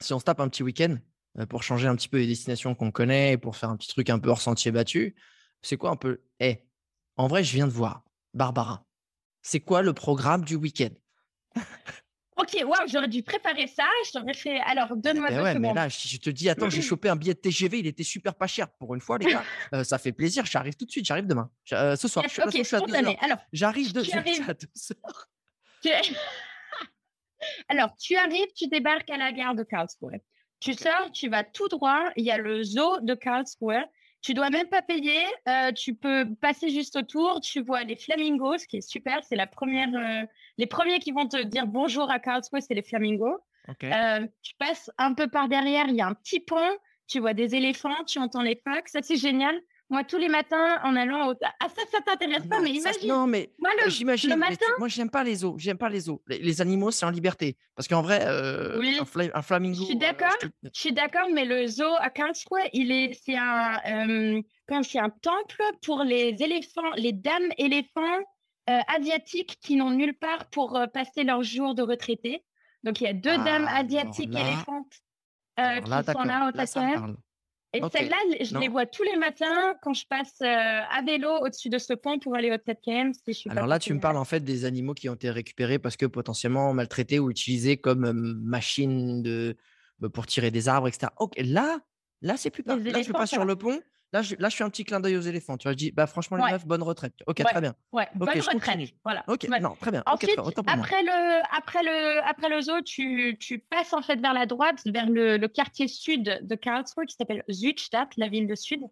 si 0.00 0.12
on 0.12 0.18
se 0.18 0.24
tape 0.24 0.40
un 0.40 0.48
petit 0.48 0.62
week-end 0.62 0.96
euh, 1.38 1.46
pour 1.46 1.62
changer 1.62 1.88
un 1.88 1.96
petit 1.96 2.08
peu 2.08 2.18
les 2.18 2.26
destinations 2.26 2.74
qu'on 2.74 2.90
connaît 2.90 3.36
pour 3.36 3.56
faire 3.56 3.70
un 3.70 3.76
petit 3.76 3.88
truc 3.88 4.10
un 4.10 4.18
peu 4.18 4.30
hors 4.30 4.40
sentier 4.40 4.70
battu, 4.70 5.14
c'est 5.62 5.76
quoi 5.76 5.90
un 5.90 5.96
peu 5.96 6.20
Eh, 6.40 6.64
en 7.16 7.26
vrai, 7.26 7.44
je 7.44 7.54
viens 7.54 7.66
de 7.66 7.72
voir 7.72 8.04
Barbara. 8.34 8.84
C'est 9.44 9.60
quoi 9.60 9.82
le 9.82 9.92
programme 9.92 10.42
du 10.42 10.56
week-end? 10.56 10.90
Ok, 12.36 12.56
waouh, 12.64 12.88
j'aurais 12.88 13.08
dû 13.08 13.22
préparer 13.22 13.68
ça. 13.68 13.84
Je 14.06 14.12
t'aurais 14.12 14.34
fait. 14.34 14.58
Alors, 14.60 14.96
donne-moi 14.96 15.30
deux 15.30 15.40
ouais, 15.40 15.58
Mais 15.58 15.72
là, 15.72 15.88
je 15.88 16.16
te 16.16 16.30
dis, 16.30 16.48
attends, 16.48 16.68
j'ai 16.68 16.82
chopé 16.82 17.08
un 17.08 17.14
billet 17.14 17.34
de 17.34 17.38
TGV, 17.38 17.78
il 17.78 17.86
était 17.86 18.02
super 18.02 18.34
pas 18.34 18.48
cher 18.48 18.68
pour 18.72 18.94
une 18.94 19.00
fois, 19.00 19.18
les 19.18 19.26
gars. 19.26 19.44
Euh, 19.72 19.84
ça 19.84 19.98
fait 19.98 20.12
plaisir. 20.12 20.44
J'arrive 20.44 20.74
tout 20.74 20.86
de 20.86 20.90
suite, 20.90 21.04
j'arrive 21.04 21.26
demain. 21.26 21.50
Euh, 21.72 21.94
ce 21.94 22.08
soir, 22.08 22.24
je 22.26 22.30
suis, 22.30 22.42
okay, 22.42 22.64
suis 22.64 22.74
Alors, 22.74 23.38
j'arrive 23.52 23.92
de 23.92 24.02
Alors, 27.68 27.94
tu 27.96 28.16
arrives, 28.16 28.48
tu 28.56 28.66
débarques 28.68 29.10
à 29.10 29.18
la 29.18 29.30
gare 29.30 29.54
de 29.54 29.62
Karlsruhe. 29.62 30.20
Tu 30.58 30.72
sors, 30.72 31.12
tu 31.12 31.28
vas 31.28 31.44
tout 31.44 31.68
droit. 31.68 32.02
Il 32.16 32.24
y 32.24 32.30
a 32.30 32.38
le 32.38 32.64
zoo 32.64 32.98
de 33.02 33.14
Karlsruhe. 33.14 33.84
Tu 34.24 34.32
dois 34.32 34.48
même 34.48 34.68
pas 34.68 34.80
payer. 34.80 35.22
Euh, 35.50 35.70
tu 35.72 35.94
peux 35.94 36.24
passer 36.40 36.70
juste 36.70 36.96
autour. 36.96 37.42
Tu 37.42 37.60
vois 37.60 37.82
les 37.82 37.94
flamingos, 37.94 38.56
ce 38.56 38.66
qui 38.66 38.78
est 38.78 38.88
super. 38.88 39.22
C'est 39.22 39.36
la 39.36 39.46
première. 39.46 39.94
Euh, 39.94 40.24
les 40.56 40.64
premiers 40.66 40.98
qui 40.98 41.12
vont 41.12 41.28
te 41.28 41.42
dire 41.42 41.66
bonjour 41.66 42.10
à 42.10 42.18
Karlsruhe, 42.18 42.62
c'est 42.66 42.72
les 42.72 42.82
flamingos. 42.82 43.36
Euh, 43.82 44.26
tu 44.40 44.54
passes 44.58 44.90
un 44.96 45.12
peu 45.12 45.28
par 45.28 45.48
derrière. 45.48 45.88
Il 45.88 45.96
y 45.96 46.00
a 46.00 46.06
un 46.06 46.14
petit 46.14 46.40
pont. 46.40 46.56
Tu 47.06 47.20
vois 47.20 47.34
des 47.34 47.54
éléphants. 47.54 48.02
Tu 48.06 48.18
entends 48.18 48.40
les 48.40 48.58
phoques. 48.64 48.88
Ça, 48.88 49.00
c'est 49.02 49.16
génial. 49.16 49.60
Moi, 49.94 50.02
tous 50.02 50.18
les 50.18 50.28
matins, 50.28 50.80
en 50.82 50.96
allant 50.96 51.30
au... 51.30 51.34
Ah, 51.40 51.68
ça, 51.68 51.82
ça 51.88 52.00
t'intéresse 52.00 52.48
pas, 52.48 52.58
mais 52.58 52.70
imagine. 52.72 53.08
non, 53.08 53.28
mais 53.28 53.52
moi, 53.60 53.70
le, 53.80 53.88
j'imagine. 53.88 54.30
Le 54.30 54.36
matin... 54.36 54.66
Moi, 54.80 54.88
j'aime 54.88 55.08
pas 55.08 55.22
les 55.22 55.44
os. 55.44 55.54
J'aime 55.56 55.78
pas 55.78 55.88
les 55.88 56.10
os. 56.10 56.18
Les, 56.26 56.60
animaux, 56.60 56.90
c'est 56.90 57.06
en 57.06 57.10
liberté. 57.10 57.56
Parce 57.76 57.86
qu'en 57.86 58.02
vrai, 58.02 58.18
euh, 58.26 58.82
un, 59.32 59.42
flamingo. 59.42 59.82
Je 59.82 59.84
suis 59.84 59.96
d'accord. 59.96 60.34
je... 60.42 60.68
suis 60.72 60.92
d'accord, 60.92 61.28
mais 61.32 61.44
le 61.44 61.68
zoo 61.68 61.94
à 62.00 62.10
Karlsruhe, 62.10 62.64
il 62.72 62.90
est, 62.90 63.16
c'est 63.24 63.36
un, 63.36 63.78
euh, 63.86 64.42
c'est 64.82 64.98
un 64.98 65.10
temple 65.10 65.62
pour 65.84 66.02
les 66.02 66.34
éléphants, 66.40 66.90
les 66.96 67.12
dames 67.12 67.52
éléphants 67.56 68.18
euh, 68.70 68.80
asiatiques 68.88 69.58
qui 69.60 69.76
n'ont 69.76 69.90
nulle 69.90 70.18
part 70.18 70.46
pour 70.46 70.76
passer 70.92 71.22
leur 71.22 71.44
jour 71.44 71.76
de 71.76 71.82
retraité. 71.82 72.42
Donc, 72.82 73.00
il 73.00 73.04
y 73.04 73.06
a 73.06 73.12
deux 73.12 73.36
dames 73.44 73.68
ah, 73.70 73.78
asiatiques 73.78 74.34
éléphantes 74.34 74.92
qui 75.56 76.12
sont 76.12 76.24
là 76.24 76.50
au. 76.52 77.14
Et 77.74 77.80
celles-là, 77.92 78.16
je 78.40 78.56
les 78.58 78.68
vois 78.68 78.86
tous 78.86 79.02
les 79.02 79.16
matins 79.16 79.74
quand 79.82 79.94
je 79.94 80.06
passe 80.06 80.40
euh, 80.42 80.46
à 80.46 81.02
vélo 81.04 81.28
au-dessus 81.42 81.68
de 81.68 81.78
ce 81.78 81.92
pont 81.92 82.18
pour 82.18 82.36
aller 82.36 82.52
au 82.52 82.56
TED 82.56 82.78
Alors 83.48 83.66
là, 83.66 83.78
tu 83.78 83.92
me 83.92 84.00
parles 84.00 84.16
en 84.16 84.24
fait 84.24 84.40
des 84.40 84.64
animaux 84.64 84.94
qui 84.94 85.08
ont 85.08 85.14
été 85.14 85.30
récupérés 85.30 85.78
parce 85.78 85.96
que 85.96 86.06
potentiellement 86.06 86.72
maltraités 86.72 87.18
ou 87.18 87.30
utilisés 87.30 87.76
comme 87.76 88.38
machine 88.42 89.22
de, 89.22 89.56
bah, 89.98 90.08
pour 90.08 90.26
tirer 90.26 90.50
des 90.50 90.68
arbres, 90.68 90.88
etc. 90.88 91.12
Ok, 91.18 91.34
là, 91.38 91.80
là, 92.22 92.36
c'est 92.36 92.50
plus 92.50 92.62
pas. 92.62 92.76
Là, 92.76 93.02
je 93.02 93.12
passe 93.12 93.30
sur 93.30 93.44
le 93.44 93.56
pont. 93.56 93.80
Là 94.14 94.22
je, 94.22 94.36
là, 94.38 94.48
je 94.48 94.54
fais 94.54 94.62
un 94.62 94.70
petit 94.70 94.84
clin 94.84 95.00
d'œil 95.00 95.16
aux 95.16 95.22
éléphants. 95.22 95.56
Tu 95.56 95.64
vois, 95.64 95.72
je 95.72 95.76
dis, 95.76 95.90
bah, 95.90 96.06
franchement, 96.06 96.36
les 96.36 96.52
meufs, 96.52 96.64
bonne 96.64 96.84
retraite. 96.84 97.14
Ok, 97.26 97.42
très 97.42 97.60
bien. 97.60 97.74
Ouais, 97.90 98.06
bonne 98.14 98.28
retraite. 98.28 98.94
Voilà. 99.02 99.24
Ok, 99.26 99.48
non, 99.60 99.74
très 99.80 99.90
bien. 99.90 100.04
Ensuite, 100.06 100.38
après, 100.68 101.02
le, 101.02 101.42
après, 101.56 101.82
le, 101.82 102.24
après 102.24 102.48
le 102.48 102.60
zoo, 102.60 102.80
tu, 102.82 103.36
tu, 103.40 103.58
passes 103.58 103.92
en 103.92 104.02
fait 104.02 104.20
vers 104.20 104.32
la 104.32 104.46
droite, 104.46 104.82
vers 104.86 105.10
le, 105.10 105.36
le 105.36 105.48
quartier 105.48 105.88
sud 105.88 106.38
de 106.42 106.54
Karlsruhe 106.54 107.06
qui 107.06 107.16
s'appelle 107.16 107.42
Südstadt, 107.48 108.12
la 108.16 108.28
ville 108.28 108.46
de 108.46 108.54
Sud. 108.54 108.82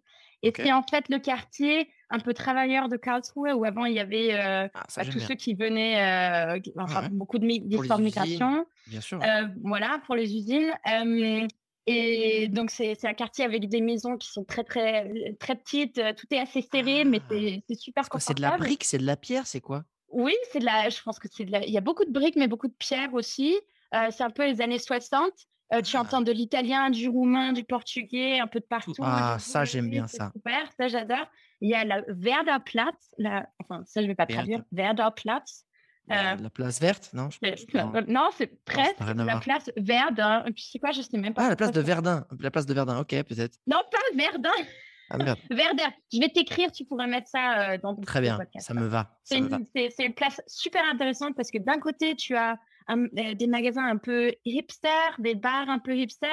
Et 0.41 0.51
c'est 0.53 0.73
en 0.73 0.83
fait 0.83 1.07
le 1.07 1.19
quartier 1.19 1.89
un 2.09 2.19
peu 2.19 2.33
travailleur 2.33 2.89
de 2.89 2.97
Karlsruhe 2.97 3.53
où 3.53 3.63
avant 3.63 3.85
il 3.85 3.93
y 3.93 3.99
avait 4.01 4.33
euh, 4.33 4.67
ah, 4.73 4.83
bah, 4.93 5.05
tous 5.05 5.19
ceux 5.19 5.35
qui 5.35 5.53
venaient, 5.53 6.57
euh, 6.57 6.59
enfin, 6.77 7.07
beaucoup 7.11 7.39
d'histoires 7.39 7.97
de 7.97 8.03
migration. 8.03 8.65
Bien 8.87 8.99
sûr. 8.99 9.21
Euh, 9.23 9.47
voilà, 9.63 10.01
pour 10.05 10.15
les 10.15 10.35
usines. 10.35 10.73
Et 11.85 12.47
donc, 12.47 12.71
c'est 12.71 13.03
un 13.03 13.13
quartier 13.13 13.43
avec 13.43 13.67
des 13.67 13.81
maisons 13.81 14.17
qui 14.17 14.29
sont 14.29 14.45
très, 14.45 14.63
très, 14.63 15.35
très 15.39 15.55
petites. 15.55 15.97
Euh, 15.97 16.13
tout 16.13 16.27
est 16.31 16.39
assez 16.39 16.61
serré, 16.61 17.03
mais 17.03 17.19
ah. 17.29 17.33
c'est 17.67 17.75
super 17.75 18.07
confortable. 18.07 18.21
C'est 18.21 18.35
de 18.35 18.41
la 18.41 18.57
brique, 18.57 18.83
c'est 18.83 18.97
de 18.97 19.05
la 19.05 19.17
pierre, 19.17 19.45
c'est 19.45 19.59
quoi? 19.59 19.83
Oui, 20.09 20.33
c'est 20.51 20.59
de 20.59 20.65
la. 20.65 20.89
Je 20.89 21.01
pense 21.01 21.19
que 21.19 21.27
c'est 21.29 21.43
de 21.43 21.51
la. 21.51 21.65
Il 21.65 21.73
y 21.73 21.77
a 21.77 21.81
beaucoup 21.81 22.05
de 22.05 22.11
briques, 22.11 22.37
mais 22.37 22.47
beaucoup 22.47 22.67
de 22.67 22.75
pierres 22.77 23.13
aussi. 23.13 23.59
Euh, 23.93 24.07
c'est 24.11 24.23
un 24.23 24.29
peu 24.29 24.45
les 24.45 24.61
années 24.61 24.79
60. 24.79 25.31
Euh, 25.73 25.81
tu 25.81 25.97
ah. 25.97 26.01
entends 26.01 26.21
de 26.21 26.31
l'italien, 26.31 26.89
du 26.89 27.09
roumain, 27.09 27.51
du 27.51 27.63
portugais, 27.63 28.39
un 28.39 28.47
peu 28.47 28.59
de 28.59 28.65
partout. 28.65 28.93
Ah, 29.01 29.37
ça, 29.39 29.65
j'aime 29.65 29.89
bien 29.89 30.07
ça. 30.07 30.31
Super, 30.33 30.69
ça, 30.77 30.87
j'adore. 30.87 31.25
Il 31.61 31.69
y 31.69 31.73
a 31.73 31.83
la 31.83 32.01
Werderplatz, 32.07 33.11
la... 33.17 33.47
enfin, 33.59 33.83
ça, 33.85 34.01
je 34.01 34.05
ne 34.05 34.11
vais 34.11 34.15
pas 34.15 34.25
traduire. 34.25 34.63
Werderplatz. 34.71 35.65
La, 36.07 36.37
place 36.49 36.81
verte, 36.81 37.11
non? 37.13 37.29
Non, 38.07 38.29
c'est 38.37 38.63
presque 38.65 38.99
la 38.99 39.39
place 39.39 39.71
Verdun. 39.77 40.43
C'est 40.57 40.79
quoi? 40.79 40.91
Je 40.91 41.01
sais 41.01 41.17
même 41.17 41.33
pas. 41.33 41.45
Ah, 41.45 41.49
la 41.49 41.55
place 41.55 41.71
de 41.71 41.81
Verdun. 41.81 42.25
La 42.39 42.51
place 42.51 42.65
de 42.65 42.73
Verdun, 42.73 42.99
ok, 42.99 43.23
peut-être. 43.23 43.57
Non, 43.67 43.81
pas 43.91 43.99
Verdun. 44.15 44.49
Ah, 45.09 45.17
Verdun. 45.49 45.93
Je 46.11 46.19
vais 46.19 46.29
t'écrire, 46.29 46.71
tu 46.71 46.85
pourrais 46.85 47.07
mettre 47.07 47.29
ça 47.29 47.77
dans 47.77 47.95
ton 47.95 48.01
Très 48.01 48.21
bien, 48.21 48.37
ça 48.57 48.73
me 48.73 48.85
va. 48.85 49.17
C'est 49.23 49.37
une, 49.37 49.65
une, 49.75 50.13
place 50.13 50.41
super 50.47 50.83
intéressante 50.85 51.35
parce 51.35 51.51
que 51.51 51.59
d'un 51.59 51.79
côté, 51.79 52.15
tu 52.15 52.35
as 52.35 52.57
des 53.13 53.47
magasins 53.47 53.85
un 53.85 53.97
peu 53.97 54.33
hipster, 54.45 54.89
des 55.19 55.35
bars 55.35 55.69
un 55.69 55.79
peu 55.79 55.95
hipster. 55.95 56.27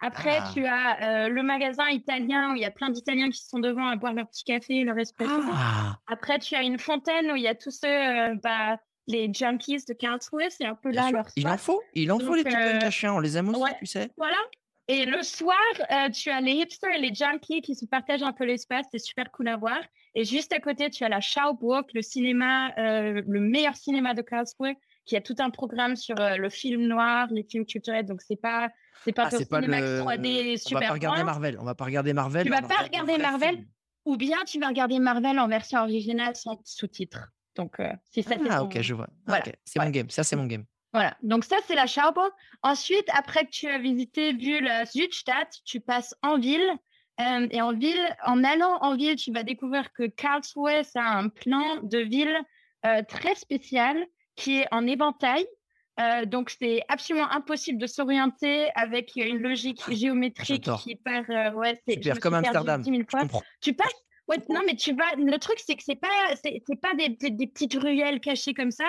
Après, 0.00 0.38
ah. 0.40 0.50
tu 0.54 0.64
as 0.64 1.28
le 1.28 1.42
magasin 1.42 1.88
italien 1.88 2.52
où 2.52 2.54
il 2.54 2.62
y 2.62 2.64
a 2.64 2.70
plein 2.70 2.90
d'Italiens 2.90 3.30
qui 3.30 3.42
sont 3.44 3.58
devant 3.58 3.88
à 3.88 3.96
boire 3.96 4.14
leur 4.14 4.28
petit 4.28 4.44
café, 4.44 4.84
leur 4.84 4.96
espresso. 4.96 5.32
Ah. 5.52 5.98
Après, 6.06 6.38
tu 6.38 6.54
as 6.54 6.62
une 6.62 6.78
fontaine 6.78 7.32
où 7.32 7.36
il 7.36 7.42
y 7.42 7.48
a 7.48 7.56
tous 7.56 7.72
ceux, 7.72 8.34
bah, 8.36 8.78
les 9.08 9.32
junkies 9.32 9.84
de 9.88 9.94
Karlsruhe, 9.94 10.50
c'est 10.50 10.66
un 10.66 10.74
peu 10.74 10.92
là 10.92 11.10
leur 11.10 11.26
Il 11.34 11.48
en 11.48 11.56
faut, 11.56 11.82
il 11.94 12.12
en 12.12 12.20
faut 12.20 12.34
les 12.34 12.44
petits 12.44 12.78
cachés, 12.78 13.08
on 13.08 13.18
les 13.18 13.36
aime 13.36 13.48
aussi, 13.48 13.72
tu 13.80 13.86
sais. 13.86 14.10
Voilà. 14.16 14.36
Et 14.86 15.04
le 15.04 15.22
soir, 15.22 15.58
tu 16.14 16.30
as 16.30 16.40
les 16.40 16.52
hipsters 16.52 16.94
et 16.94 16.98
les 16.98 17.12
junkies 17.12 17.60
qui 17.60 17.74
se 17.74 17.84
partagent 17.84 18.22
un 18.22 18.32
peu 18.32 18.44
l'espace, 18.44 18.86
c'est 18.90 18.98
super 18.98 19.30
cool 19.32 19.48
à 19.48 19.56
voir. 19.56 19.80
Et 20.14 20.24
juste 20.24 20.52
à 20.52 20.60
côté, 20.60 20.88
tu 20.88 21.04
as 21.04 21.08
la 21.08 21.20
Schauburg, 21.20 21.84
le 21.92 22.02
cinéma, 22.02 22.72
le 22.76 23.40
meilleur 23.40 23.76
cinéma 23.76 24.14
de 24.14 24.22
Karlsruhe, 24.22 24.76
qui 25.04 25.16
a 25.16 25.20
tout 25.20 25.36
un 25.38 25.50
programme 25.50 25.96
sur 25.96 26.16
le 26.18 26.50
film 26.50 26.86
noir, 26.86 27.28
les 27.30 27.42
films 27.42 27.66
culturels. 27.66 28.06
Donc, 28.06 28.22
c'est 28.22 28.40
pas, 28.40 28.68
c'est 29.04 29.12
pas, 29.12 29.28
ah, 29.32 29.44
pas 29.48 29.60
le... 29.60 30.00
3D 30.02 30.56
super. 30.56 30.76
On 30.76 30.80
va 30.80 30.86
pas 30.86 30.92
regarder 30.94 31.24
Marvel. 31.24 31.58
On 31.60 31.64
va 31.64 31.74
pas 31.74 31.84
regarder 31.84 32.12
Marvel. 32.12 32.44
Tu 32.44 32.50
vas 32.50 32.62
pas 32.62 32.82
regarder 32.82 33.18
Marvel, 33.18 33.66
ou 34.04 34.16
bien 34.16 34.38
tu 34.46 34.58
vas 34.58 34.68
regarder 34.68 34.98
Marvel 34.98 35.38
en 35.38 35.48
version 35.48 35.80
originale 35.80 36.34
sans 36.36 36.60
sous-titres. 36.64 37.28
Donc, 37.58 37.76
c'est 38.10 38.22
ça. 38.22 38.36
Ah, 38.48 38.62
ok, 38.62 38.80
je 38.80 38.94
vois. 38.94 39.08
Voilà. 39.26 39.44
C'est 39.64 39.78
mon 39.78 39.90
game. 39.90 40.08
Ça, 40.08 40.24
c'est 40.24 40.36
mon 40.36 40.46
game. 40.46 40.64
Voilà, 40.94 41.14
donc 41.22 41.44
ça 41.44 41.56
c'est 41.66 41.74
la 41.74 41.86
Schauburg. 41.86 42.30
Ensuite, 42.62 43.06
après 43.12 43.44
que 43.44 43.50
tu 43.50 43.68
as 43.68 43.78
visité, 43.78 44.32
vu 44.32 44.58
la 44.60 44.86
Südstadt, 44.86 45.50
tu 45.66 45.80
passes 45.80 46.14
en 46.22 46.38
ville. 46.38 46.66
et 47.18 47.60
en 47.60 47.74
ville, 47.74 48.16
en 48.24 48.42
allant 48.42 48.78
en 48.80 48.96
ville, 48.96 49.16
tu 49.16 49.30
vas 49.30 49.42
découvrir 49.42 49.92
que 49.92 50.06
Karlsruhe, 50.06 50.84
ça 50.84 51.02
a 51.02 51.18
un 51.18 51.28
plan 51.28 51.82
de 51.82 51.98
ville 51.98 52.38
très 53.06 53.34
spécial 53.34 54.02
qui 54.34 54.60
est 54.60 54.68
en 54.70 54.86
éventail. 54.86 55.46
Euh, 56.00 56.24
donc, 56.24 56.50
c'est 56.50 56.82
absolument 56.88 57.30
impossible 57.32 57.78
de 57.78 57.86
s'orienter 57.86 58.70
avec 58.76 59.12
une 59.16 59.38
logique 59.38 59.82
ah, 59.86 59.92
géométrique 59.92 60.70
qui 60.84 60.94
part. 60.94 61.24
Euh, 61.28 61.52
ouais, 61.52 61.80
c'est 61.86 62.20
comme 62.20 62.34
Amsterdam. 62.34 62.84
Tu 63.60 63.74
passes. 63.74 63.92
Ouais, 64.28 64.36
non, 64.50 64.60
mais 64.66 64.76
tu 64.76 64.94
vas. 64.94 65.14
Le 65.16 65.38
truc, 65.38 65.58
c'est 65.64 65.74
que 65.74 65.82
c'est 65.82 65.96
pas, 65.96 66.08
c'est 66.42 66.80
pas 66.80 66.94
des, 66.94 67.08
des, 67.30 67.46
petites 67.46 67.74
ruelles 67.74 68.20
cachées 68.20 68.52
comme 68.52 68.70
ça. 68.70 68.84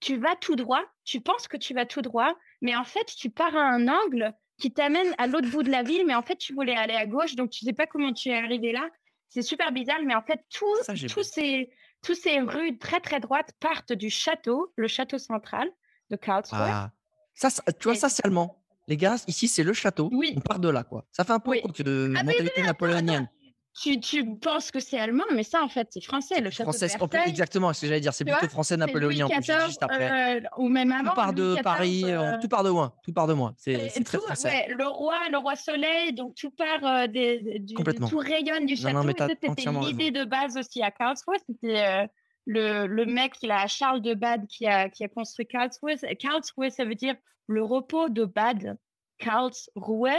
Tu 0.00 0.18
vas 0.18 0.36
tout 0.36 0.56
droit. 0.56 0.82
Tu 1.04 1.20
penses 1.20 1.48
que 1.48 1.56
tu 1.56 1.72
vas 1.74 1.86
tout 1.86 2.02
droit, 2.02 2.34
mais 2.60 2.76
en 2.76 2.84
fait, 2.84 3.06
tu 3.06 3.30
pars 3.30 3.56
à 3.56 3.62
un 3.62 3.88
angle 3.88 4.34
qui 4.58 4.72
t'amène 4.72 5.14
à 5.18 5.26
l'autre 5.26 5.48
bout 5.50 5.62
de 5.62 5.70
la 5.70 5.82
ville, 5.82 6.04
mais 6.06 6.14
en 6.14 6.22
fait, 6.22 6.36
tu 6.36 6.52
voulais 6.52 6.76
aller 6.76 6.94
à 6.94 7.06
gauche, 7.06 7.34
donc 7.36 7.50
tu 7.50 7.64
sais 7.64 7.72
pas 7.72 7.86
comment 7.86 8.12
tu 8.12 8.28
es 8.28 8.34
arrivé 8.34 8.72
là. 8.72 8.86
C'est 9.28 9.42
super 9.42 9.72
bizarre, 9.72 10.00
mais 10.04 10.14
en 10.14 10.22
fait, 10.22 10.40
tout, 10.50 10.66
tous 11.08 11.22
ces 11.22 11.70
toutes 12.02 12.16
ces 12.16 12.40
rues 12.40 12.78
très 12.78 13.00
très 13.00 13.20
droites 13.20 13.52
partent 13.60 13.92
du 13.92 14.10
château, 14.10 14.72
le 14.76 14.88
château 14.88 15.18
central 15.18 15.70
de 16.10 16.16
Karlsruhe. 16.16 16.60
Ah. 16.60 16.90
Ça, 17.34 17.48
tu 17.48 17.84
vois, 17.84 17.94
ça 17.94 18.08
c'est 18.08 18.26
allemand. 18.26 18.62
Les 18.88 18.96
gars, 18.96 19.16
ici 19.26 19.48
c'est 19.48 19.62
le 19.62 19.72
château. 19.72 20.10
Oui. 20.12 20.34
On 20.36 20.40
part 20.40 20.58
de 20.58 20.68
là, 20.68 20.82
quoi. 20.84 21.06
Ça 21.12 21.24
fait 21.24 21.32
un 21.32 21.38
peu 21.38 21.52
de 21.78 22.12
ah, 22.14 22.24
mentalité 22.24 22.62
napoléonienne 22.62 23.28
tu, 23.74 24.00
tu, 24.00 24.36
penses 24.36 24.70
que 24.70 24.80
c'est 24.80 24.98
allemand, 24.98 25.24
mais 25.34 25.44
ça, 25.44 25.62
en 25.62 25.68
fait, 25.68 25.88
c'est 25.90 26.02
français. 26.02 26.40
Le 26.40 26.50
château 26.50 26.72
français, 26.72 26.88
de 26.88 26.98
Versailles, 26.98 27.28
exactement, 27.30 27.72
ce 27.72 27.80
que 27.80 27.86
j'allais 27.86 28.00
dire. 28.00 28.12
C'est 28.12 28.24
plutôt 28.24 28.48
français 28.48 28.76
napoléonien. 28.76 29.28
juste 29.66 29.82
après. 29.82 30.36
Euh, 30.36 30.40
ou 30.58 30.68
même 30.68 30.92
avant. 30.92 31.10
Tout 31.10 31.16
part 31.16 31.32
de 31.32 31.56
Paris, 31.62 32.02
euh, 32.04 32.38
tout 32.40 32.48
part 32.48 32.64
de 32.64 32.68
loin. 32.68 32.92
Tout 33.02 33.12
part 33.12 33.26
de 33.26 33.32
moi. 33.32 33.54
C'est 33.56 33.88
très 34.04 34.18
français. 34.18 34.48
Ouais, 34.48 34.74
le 34.74 34.86
roi, 34.86 35.16
le 35.30 35.38
roi 35.38 35.56
soleil, 35.56 36.12
donc 36.12 36.34
tout 36.34 36.50
part 36.50 36.84
euh, 36.84 37.06
des, 37.06 37.58
du, 37.60 37.74
tout 37.74 38.18
rayonne 38.18 38.66
du 38.66 38.76
château. 38.76 39.08
C'était 39.08 39.70
l'idée 39.70 40.10
de 40.10 40.24
base 40.24 40.56
aussi 40.56 40.82
à 40.82 40.90
Karlsruhe. 40.90 41.38
C'était 41.46 42.08
le, 42.46 42.86
le, 42.86 43.06
mec, 43.06 43.34
a 43.48 43.66
Charles 43.68 44.02
de 44.02 44.14
Bade 44.14 44.46
qui 44.48 44.66
a, 44.66 44.88
qui 44.88 45.04
a 45.04 45.08
construit 45.08 45.46
Karlsruhe. 45.46 45.98
Karlsruhe, 46.18 46.70
ça 46.70 46.84
veut 46.84 46.94
dire 46.94 47.14
le 47.46 47.62
repos 47.62 48.08
de 48.08 48.24
Bade. 48.24 48.76
Karlsruhe, 49.18 50.10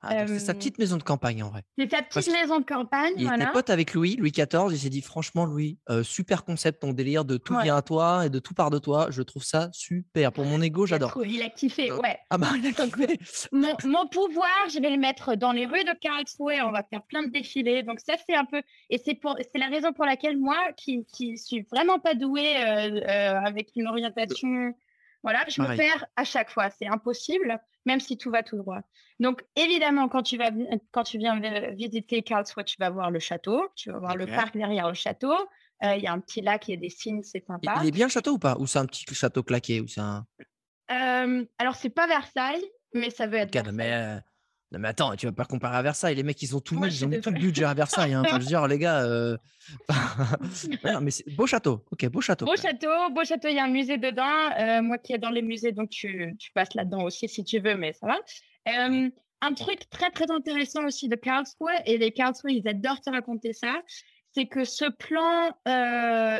ah, 0.00 0.26
c'est 0.26 0.38
sa 0.38 0.54
petite 0.54 0.78
maison 0.78 0.96
de 0.96 1.02
campagne 1.02 1.42
en 1.42 1.50
vrai. 1.50 1.62
C'est 1.76 1.90
sa 1.90 2.02
petite 2.02 2.32
maison 2.32 2.60
de 2.60 2.64
campagne. 2.64 3.14
Il 3.16 3.26
était 3.26 3.50
pote 3.52 3.70
avec 3.70 3.94
Louis, 3.94 4.16
Louis 4.16 4.30
XIV. 4.30 4.68
Il 4.70 4.78
s'est 4.78 4.88
dit 4.88 5.02
franchement, 5.02 5.44
Louis, 5.44 5.78
super 6.02 6.44
concept 6.44 6.82
ton 6.82 6.92
délire 6.92 7.24
de 7.24 7.36
tout 7.36 7.56
vient 7.62 7.76
à 7.76 7.82
toi 7.82 8.26
et 8.26 8.30
de 8.30 8.38
tout 8.38 8.54
part 8.54 8.70
de 8.70 8.78
toi. 8.78 9.08
Je 9.10 9.22
trouve 9.22 9.44
ça 9.44 9.68
super. 9.72 10.32
Pour 10.32 10.44
mon 10.44 10.60
ego, 10.62 10.86
j'adore. 10.86 11.20
Il 11.26 11.42
a 11.42 11.48
kiffé, 11.48 11.90
ouais. 11.92 12.18
Ah 12.30 12.38
bah, 12.38 12.48
il 12.56 12.66
a 12.66 12.72
kiffé. 12.72 13.18
Mon, 13.52 13.74
mon, 13.84 14.06
pouvoir, 14.08 14.68
je 14.72 14.80
vais 14.80 14.90
le 14.90 14.98
mettre 14.98 15.34
dans 15.36 15.52
les 15.52 15.66
rues 15.66 15.84
de 15.84 15.98
Karlsruhe. 16.00 16.62
On 16.64 16.70
va 16.70 16.82
faire 16.82 17.02
plein 17.02 17.22
de 17.22 17.30
défilés. 17.30 17.82
Donc 17.82 18.00
ça, 18.00 18.14
c'est 18.26 18.36
un 18.36 18.44
peu. 18.44 18.62
Et 18.90 18.98
c'est 18.98 19.14
pour, 19.14 19.36
c'est 19.52 19.58
la 19.58 19.68
raison 19.68 19.92
pour 19.92 20.04
laquelle 20.04 20.38
moi, 20.38 20.58
qui, 20.76 21.04
qui 21.06 21.36
suis 21.36 21.62
vraiment 21.72 21.98
pas 21.98 22.14
douée 22.14 22.56
avec 22.56 23.70
une 23.76 23.86
orientation 23.86 24.74
voilà, 25.22 25.44
je 25.48 25.60
me 25.60 25.66
perds 25.76 26.06
à 26.16 26.24
chaque 26.24 26.50
fois. 26.50 26.70
C'est 26.70 26.86
impossible, 26.86 27.58
même 27.86 28.00
si 28.00 28.16
tout 28.16 28.30
va 28.30 28.42
tout 28.42 28.56
droit. 28.56 28.80
Donc, 29.20 29.44
évidemment, 29.56 30.08
quand 30.08 30.22
tu, 30.22 30.36
vas, 30.36 30.50
quand 30.92 31.02
tu 31.04 31.18
viens 31.18 31.40
visiter 31.74 32.22
Karlsruhe, 32.22 32.64
tu 32.64 32.76
vas 32.78 32.90
voir 32.90 33.10
le 33.10 33.18
château, 33.18 33.68
tu 33.74 33.90
vas 33.90 33.98
voir 33.98 34.16
le 34.16 34.26
parc 34.26 34.56
derrière 34.56 34.88
le 34.88 34.94
château. 34.94 35.34
Euh, 35.84 35.94
il 35.94 36.02
y 36.02 36.06
a 36.06 36.12
un 36.12 36.20
petit 36.20 36.40
lac, 36.40 36.66
il 36.68 36.72
y 36.72 36.74
a 36.74 36.80
des 36.80 36.90
signes, 36.90 37.22
c'est 37.22 37.44
sympa. 37.44 37.76
Il 37.82 37.88
est 37.88 37.92
bien 37.92 38.06
le 38.06 38.12
château 38.12 38.32
ou 38.32 38.38
pas? 38.38 38.56
Ou 38.58 38.66
c'est 38.66 38.78
un 38.80 38.86
petit 38.86 39.04
château 39.14 39.42
claqué 39.42 39.80
ou 39.80 39.86
c'est 39.86 40.00
un... 40.00 40.26
euh, 40.90 41.44
Alors, 41.58 41.76
c'est 41.76 41.90
pas 41.90 42.06
Versailles, 42.06 42.64
mais 42.94 43.10
ça 43.10 43.26
veut 43.26 43.36
être. 43.36 43.52
Non, 44.70 44.78
mais 44.78 44.88
attends, 44.88 45.16
tu 45.16 45.24
vas 45.24 45.32
pas 45.32 45.46
comparer 45.46 45.78
à 45.78 45.82
Versailles. 45.82 46.14
Les 46.14 46.22
mecs, 46.22 46.42
ils 46.42 46.54
ont 46.54 46.60
tout, 46.60 46.78
ils 46.84 47.04
ont 47.04 47.10
tout 47.20 47.30
le 47.30 47.38
budget 47.38 47.64
à 47.64 47.72
Versailles. 47.72 48.12
Hein. 48.12 48.22
je 48.26 48.34
veux 48.34 48.38
dire, 48.40 48.66
les 48.66 48.78
gars. 48.78 49.02
Euh, 49.02 49.36
non, 50.84 51.00
mais 51.00 51.10
beau 51.36 51.46
château. 51.46 51.84
Ok, 51.90 52.06
beau 52.08 52.20
château. 52.20 52.44
Beau 52.44 52.56
château, 52.56 53.10
beau 53.10 53.24
château. 53.24 53.48
Il 53.48 53.54
y 53.54 53.58
a 53.58 53.64
un 53.64 53.70
musée 53.70 53.96
dedans. 53.96 54.50
Euh, 54.58 54.82
moi 54.82 54.98
qui 54.98 55.14
est 55.14 55.18
dans 55.18 55.30
les 55.30 55.40
musées, 55.40 55.72
donc 55.72 55.88
tu, 55.88 56.36
tu 56.38 56.52
passes 56.52 56.74
là-dedans 56.74 57.02
aussi 57.04 57.28
si 57.28 57.44
tu 57.44 57.60
veux, 57.60 57.76
mais 57.76 57.94
ça 57.94 58.08
va. 58.08 58.18
Euh, 58.68 59.08
un 59.40 59.54
truc 59.54 59.88
très, 59.88 60.10
très 60.10 60.30
intéressant 60.30 60.84
aussi 60.84 61.08
de 61.08 61.16
Karlsruhe, 61.16 61.72
et 61.86 61.96
les 61.96 62.12
Karlsruhe, 62.12 62.52
ils 62.52 62.68
adorent 62.68 63.00
te 63.00 63.08
raconter 63.08 63.54
ça, 63.54 63.80
c'est 64.34 64.46
que 64.46 64.64
ce 64.64 64.84
plan 64.90 65.52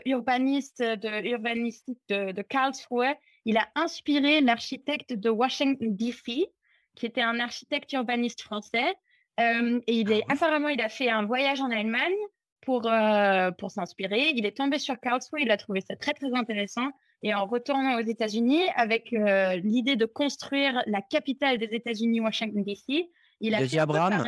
urbaniste 0.04 0.82
de, 0.82 1.30
urbanistique 1.30 2.00
de, 2.10 2.32
de 2.32 2.42
Karlsruhe, 2.42 3.14
il 3.46 3.56
a 3.56 3.66
inspiré 3.76 4.42
l'architecte 4.42 5.14
de 5.14 5.30
Washington, 5.30 5.96
D.C., 5.96 6.50
qui 6.98 7.06
était 7.06 7.22
un 7.22 7.40
architecte 7.40 7.92
urbaniste 7.92 8.42
français. 8.42 8.94
Euh, 9.40 9.80
et 9.86 10.00
il 10.00 10.10
est, 10.10 10.22
ah 10.28 10.32
apparemment, 10.32 10.68
il 10.68 10.80
a 10.80 10.88
fait 10.88 11.08
un 11.08 11.24
voyage 11.24 11.60
en 11.60 11.70
Allemagne 11.70 12.16
pour, 12.62 12.86
euh, 12.86 13.50
pour 13.52 13.70
s'inspirer. 13.70 14.32
Il 14.34 14.44
est 14.44 14.56
tombé 14.56 14.78
sur 14.78 14.98
Karlsruhe, 14.98 15.42
il 15.42 15.50
a 15.50 15.56
trouvé 15.56 15.80
ça 15.80 15.94
très, 15.96 16.12
très 16.12 16.34
intéressant. 16.34 16.88
Et 17.22 17.34
en 17.34 17.46
retournant 17.46 17.98
aux 17.98 18.06
États-Unis, 18.06 18.62
avec 18.76 19.12
euh, 19.12 19.56
l'idée 19.56 19.96
de 19.96 20.06
construire 20.06 20.82
la 20.86 21.00
capitale 21.00 21.58
des 21.58 21.66
États-Unis, 21.66 22.20
Washington, 22.20 22.62
D.C., 22.62 23.08
il 23.40 23.54
a, 23.54 23.64
dit 23.64 23.78
Abraham. 23.78 24.24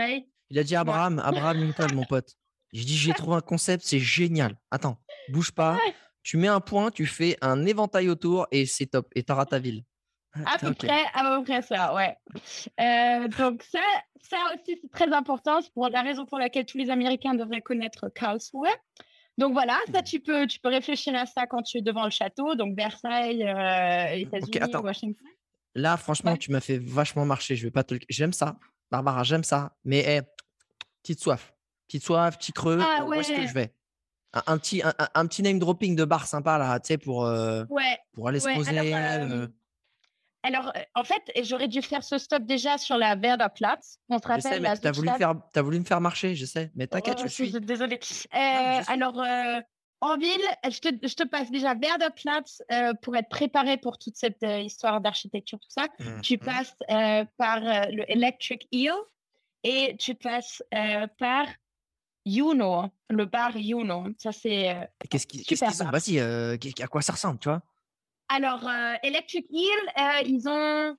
Il 0.50 0.58
a 0.58 0.62
dit 0.62 0.76
Abraham, 0.76 1.20
Abraham 1.24 1.58
Lincoln, 1.58 1.94
mon 1.94 2.04
pote. 2.04 2.36
J'ai 2.72 2.84
dit, 2.84 2.96
j'ai 2.96 3.12
trouvé 3.12 3.36
un 3.36 3.40
concept, 3.40 3.84
c'est 3.84 3.98
génial. 3.98 4.56
Attends, 4.70 4.98
bouge 5.28 5.50
pas. 5.50 5.76
Tu 6.22 6.36
mets 6.36 6.48
un 6.48 6.60
point, 6.60 6.92
tu 6.92 7.06
fais 7.06 7.36
un 7.40 7.66
éventail 7.66 8.08
autour 8.08 8.46
et 8.52 8.66
c'est 8.66 8.86
top. 8.86 9.08
Et 9.16 9.24
t'auras 9.24 9.46
ta 9.46 9.58
ville. 9.58 9.82
À 10.46 10.58
peu, 10.58 10.72
près, 10.74 11.04
à 11.14 11.24
peu 11.24 11.44
près 11.44 11.62
ça, 11.62 11.92
ouais. 11.94 12.16
Euh, 12.80 13.28
donc 13.28 13.64
ça, 13.64 13.80
ça 14.22 14.36
aussi, 14.54 14.78
c'est 14.80 14.90
très 14.90 15.12
important. 15.12 15.60
C'est 15.60 15.72
pour 15.72 15.88
la 15.88 16.02
raison 16.02 16.24
pour 16.24 16.38
laquelle 16.38 16.66
tous 16.66 16.78
les 16.78 16.90
Américains 16.90 17.34
devraient 17.34 17.62
connaître 17.62 18.08
Karlsruhe. 18.14 18.68
Donc 19.38 19.52
voilà, 19.52 19.78
ça, 19.92 20.02
tu 20.02 20.20
peux, 20.20 20.46
tu 20.46 20.60
peux 20.60 20.68
réfléchir 20.68 21.14
à 21.16 21.26
ça 21.26 21.46
quand 21.46 21.62
tu 21.62 21.78
es 21.78 21.82
devant 21.82 22.04
le 22.04 22.10
château, 22.10 22.54
donc 22.54 22.76
Versailles, 22.76 23.42
euh, 23.42 24.14
États-Unis, 24.14 24.76
Washington. 24.82 25.26
Là, 25.74 25.96
franchement, 25.96 26.36
tu 26.36 26.50
m'as 26.50 26.60
fait 26.60 26.78
vachement 26.78 27.24
marcher. 27.24 27.56
Je 27.56 27.64
vais 27.64 27.70
pas 27.70 27.84
te... 27.84 27.94
J'aime 28.08 28.32
ça, 28.32 28.56
Barbara, 28.90 29.24
j'aime 29.24 29.44
ça. 29.44 29.72
Mais 29.84 30.22
petite 31.02 31.20
soif, 31.20 31.52
petite 31.88 32.04
soif, 32.04 32.38
petit 32.38 32.52
creux. 32.52 32.78
Ah, 32.80 33.04
où 33.04 33.14
est-ce 33.14 33.32
que 33.32 33.46
je 33.46 33.54
vais? 33.54 33.72
Un, 34.46 34.58
petit, 34.58 34.80
un, 35.14 35.26
petit 35.26 35.42
name 35.42 35.58
dropping 35.58 35.96
de 35.96 36.04
bar 36.04 36.26
sympa 36.26 36.56
là, 36.56 36.78
tu 36.78 36.88
sais, 36.88 36.98
pour, 36.98 37.26
euh, 37.26 37.64
pour 38.12 38.28
aller 38.28 38.38
se 38.38 38.54
poser. 38.54 38.78
Alors, 38.78 39.48
en 40.44 41.04
fait, 41.04 41.22
j'aurais 41.42 41.68
dû 41.68 41.82
faire 41.82 42.02
ce 42.02 42.18
stop 42.18 42.44
déjà 42.44 42.78
sur 42.78 42.96
la 42.96 43.16
Platz. 43.16 43.98
On 44.08 44.18
te 44.18 44.28
rappelle, 44.28 44.62
tu 44.80 44.86
as, 44.86 44.92
voulu 44.92 45.08
faire, 45.16 45.34
as 45.54 45.62
voulu 45.62 45.78
me 45.80 45.84
faire 45.84 46.00
marcher, 46.00 46.34
je 46.34 46.46
sais. 46.46 46.70
Mais 46.74 46.86
t'inquiète, 46.86 47.18
oh, 47.20 47.24
je 47.24 47.28
suis. 47.28 47.52
Désolée. 47.60 48.00
alors, 48.32 49.22
en 50.02 50.16
ville, 50.16 50.40
je 50.64 50.78
te, 50.80 51.06
je 51.06 51.14
te, 51.14 51.24
passe 51.24 51.50
déjà 51.50 51.74
Werderplatz 51.74 52.62
euh, 52.72 52.94
pour 53.02 53.16
être 53.16 53.28
préparé 53.28 53.76
pour 53.76 53.98
toute 53.98 54.16
cette 54.16 54.42
histoire 54.42 55.02
d'architecture, 55.02 55.58
tout 55.58 55.68
ça. 55.70 55.88
Mmh, 55.98 56.20
tu 56.22 56.34
mmh. 56.36 56.38
passes 56.38 56.76
par 57.36 57.60
le 57.60 58.10
Electric 58.10 58.66
Eel 58.72 58.94
et 59.62 59.96
tu 59.98 60.14
passes 60.14 60.62
par 61.18 61.46
Juno, 62.24 62.84
le 63.08 63.24
bar 63.26 63.52
Juno. 63.52 64.06
Ça, 64.18 64.32
c'est. 64.32 64.90
Qu'est-ce 65.08 65.26
qu'ils 65.26 65.44
qu 65.44 65.54
ont 65.64 65.90
Vas-y, 65.90 66.18
à 66.18 66.86
quoi 66.86 67.02
ça 67.02 67.12
ressemble, 67.12 67.38
tu 67.38 67.48
vois? 67.48 67.62
Alors, 68.32 68.70
Electric 69.02 69.44
Eel, 69.50 70.24
ils 70.24 70.48
ont 70.48 70.96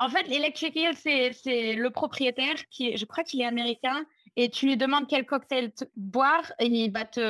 en 0.00 0.08
fait, 0.08 0.26
l'Electric 0.28 0.74
Eel, 0.76 0.94
c'est 0.96 1.74
le 1.74 1.90
propriétaire 1.90 2.56
qui, 2.70 2.96
je 2.96 3.04
crois 3.04 3.22
qu'il 3.22 3.42
est 3.42 3.46
américain, 3.46 4.04
et 4.34 4.48
tu 4.48 4.66
lui 4.66 4.78
demandes 4.78 5.06
quel 5.06 5.26
cocktail 5.26 5.72
boire, 5.94 6.52
et 6.58 6.66
il 6.66 6.90
va 6.90 7.04
te, 7.04 7.20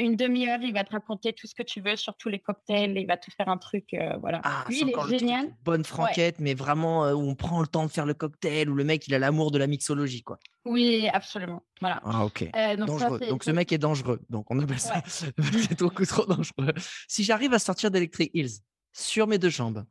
une 0.00 0.16
demi-heure, 0.16 0.60
il 0.62 0.72
va 0.72 0.84
te 0.84 0.92
raconter 0.92 1.34
tout 1.34 1.46
ce 1.46 1.54
que 1.54 1.62
tu 1.62 1.82
veux 1.82 1.96
sur 1.96 2.16
tous 2.16 2.30
les 2.30 2.38
cocktails, 2.38 2.96
et 2.96 3.02
il 3.02 3.06
va 3.06 3.18
te 3.18 3.30
faire 3.30 3.50
un 3.50 3.58
truc, 3.58 3.92
euh, 3.92 4.16
voilà. 4.22 4.40
Ah, 4.42 4.64
Lui, 4.68 4.80
il 4.80 4.88
est 4.88 5.18
génial. 5.18 5.54
bonne 5.64 5.84
franquette, 5.84 6.38
mais 6.38 6.54
vraiment 6.54 7.04
euh, 7.04 7.12
où 7.12 7.20
on 7.20 7.34
prend 7.34 7.60
le 7.60 7.66
temps 7.66 7.84
de 7.84 7.90
faire 7.90 8.06
le 8.06 8.14
cocktail, 8.14 8.70
où 8.70 8.74
le 8.74 8.84
mec, 8.84 9.06
il 9.06 9.14
a 9.14 9.18
l'amour 9.18 9.50
de 9.50 9.58
la 9.58 9.66
mixologie, 9.66 10.22
quoi. 10.22 10.38
Oui, 10.64 11.08
absolument. 11.12 11.62
Voilà. 11.82 12.00
Ah, 12.04 12.24
ok. 12.24 12.48
Euh, 12.56 12.76
donc, 12.76 13.20
donc 13.28 13.44
ce 13.44 13.50
mec 13.50 13.70
est 13.70 13.78
dangereux. 13.78 14.20
Donc, 14.30 14.46
on 14.50 14.58
appelle 14.58 14.80
ça. 14.80 15.02
c'est 15.06 15.78
beaucoup 15.78 16.06
trop 16.06 16.24
dangereux. 16.24 16.72
Si 17.06 17.22
j'arrive 17.22 17.52
à 17.52 17.58
sortir 17.58 17.90
d'Electric 17.90 18.30
Hills 18.32 18.62
sur 18.92 19.26
mes 19.26 19.38
deux 19.38 19.50
jambes, 19.50 19.84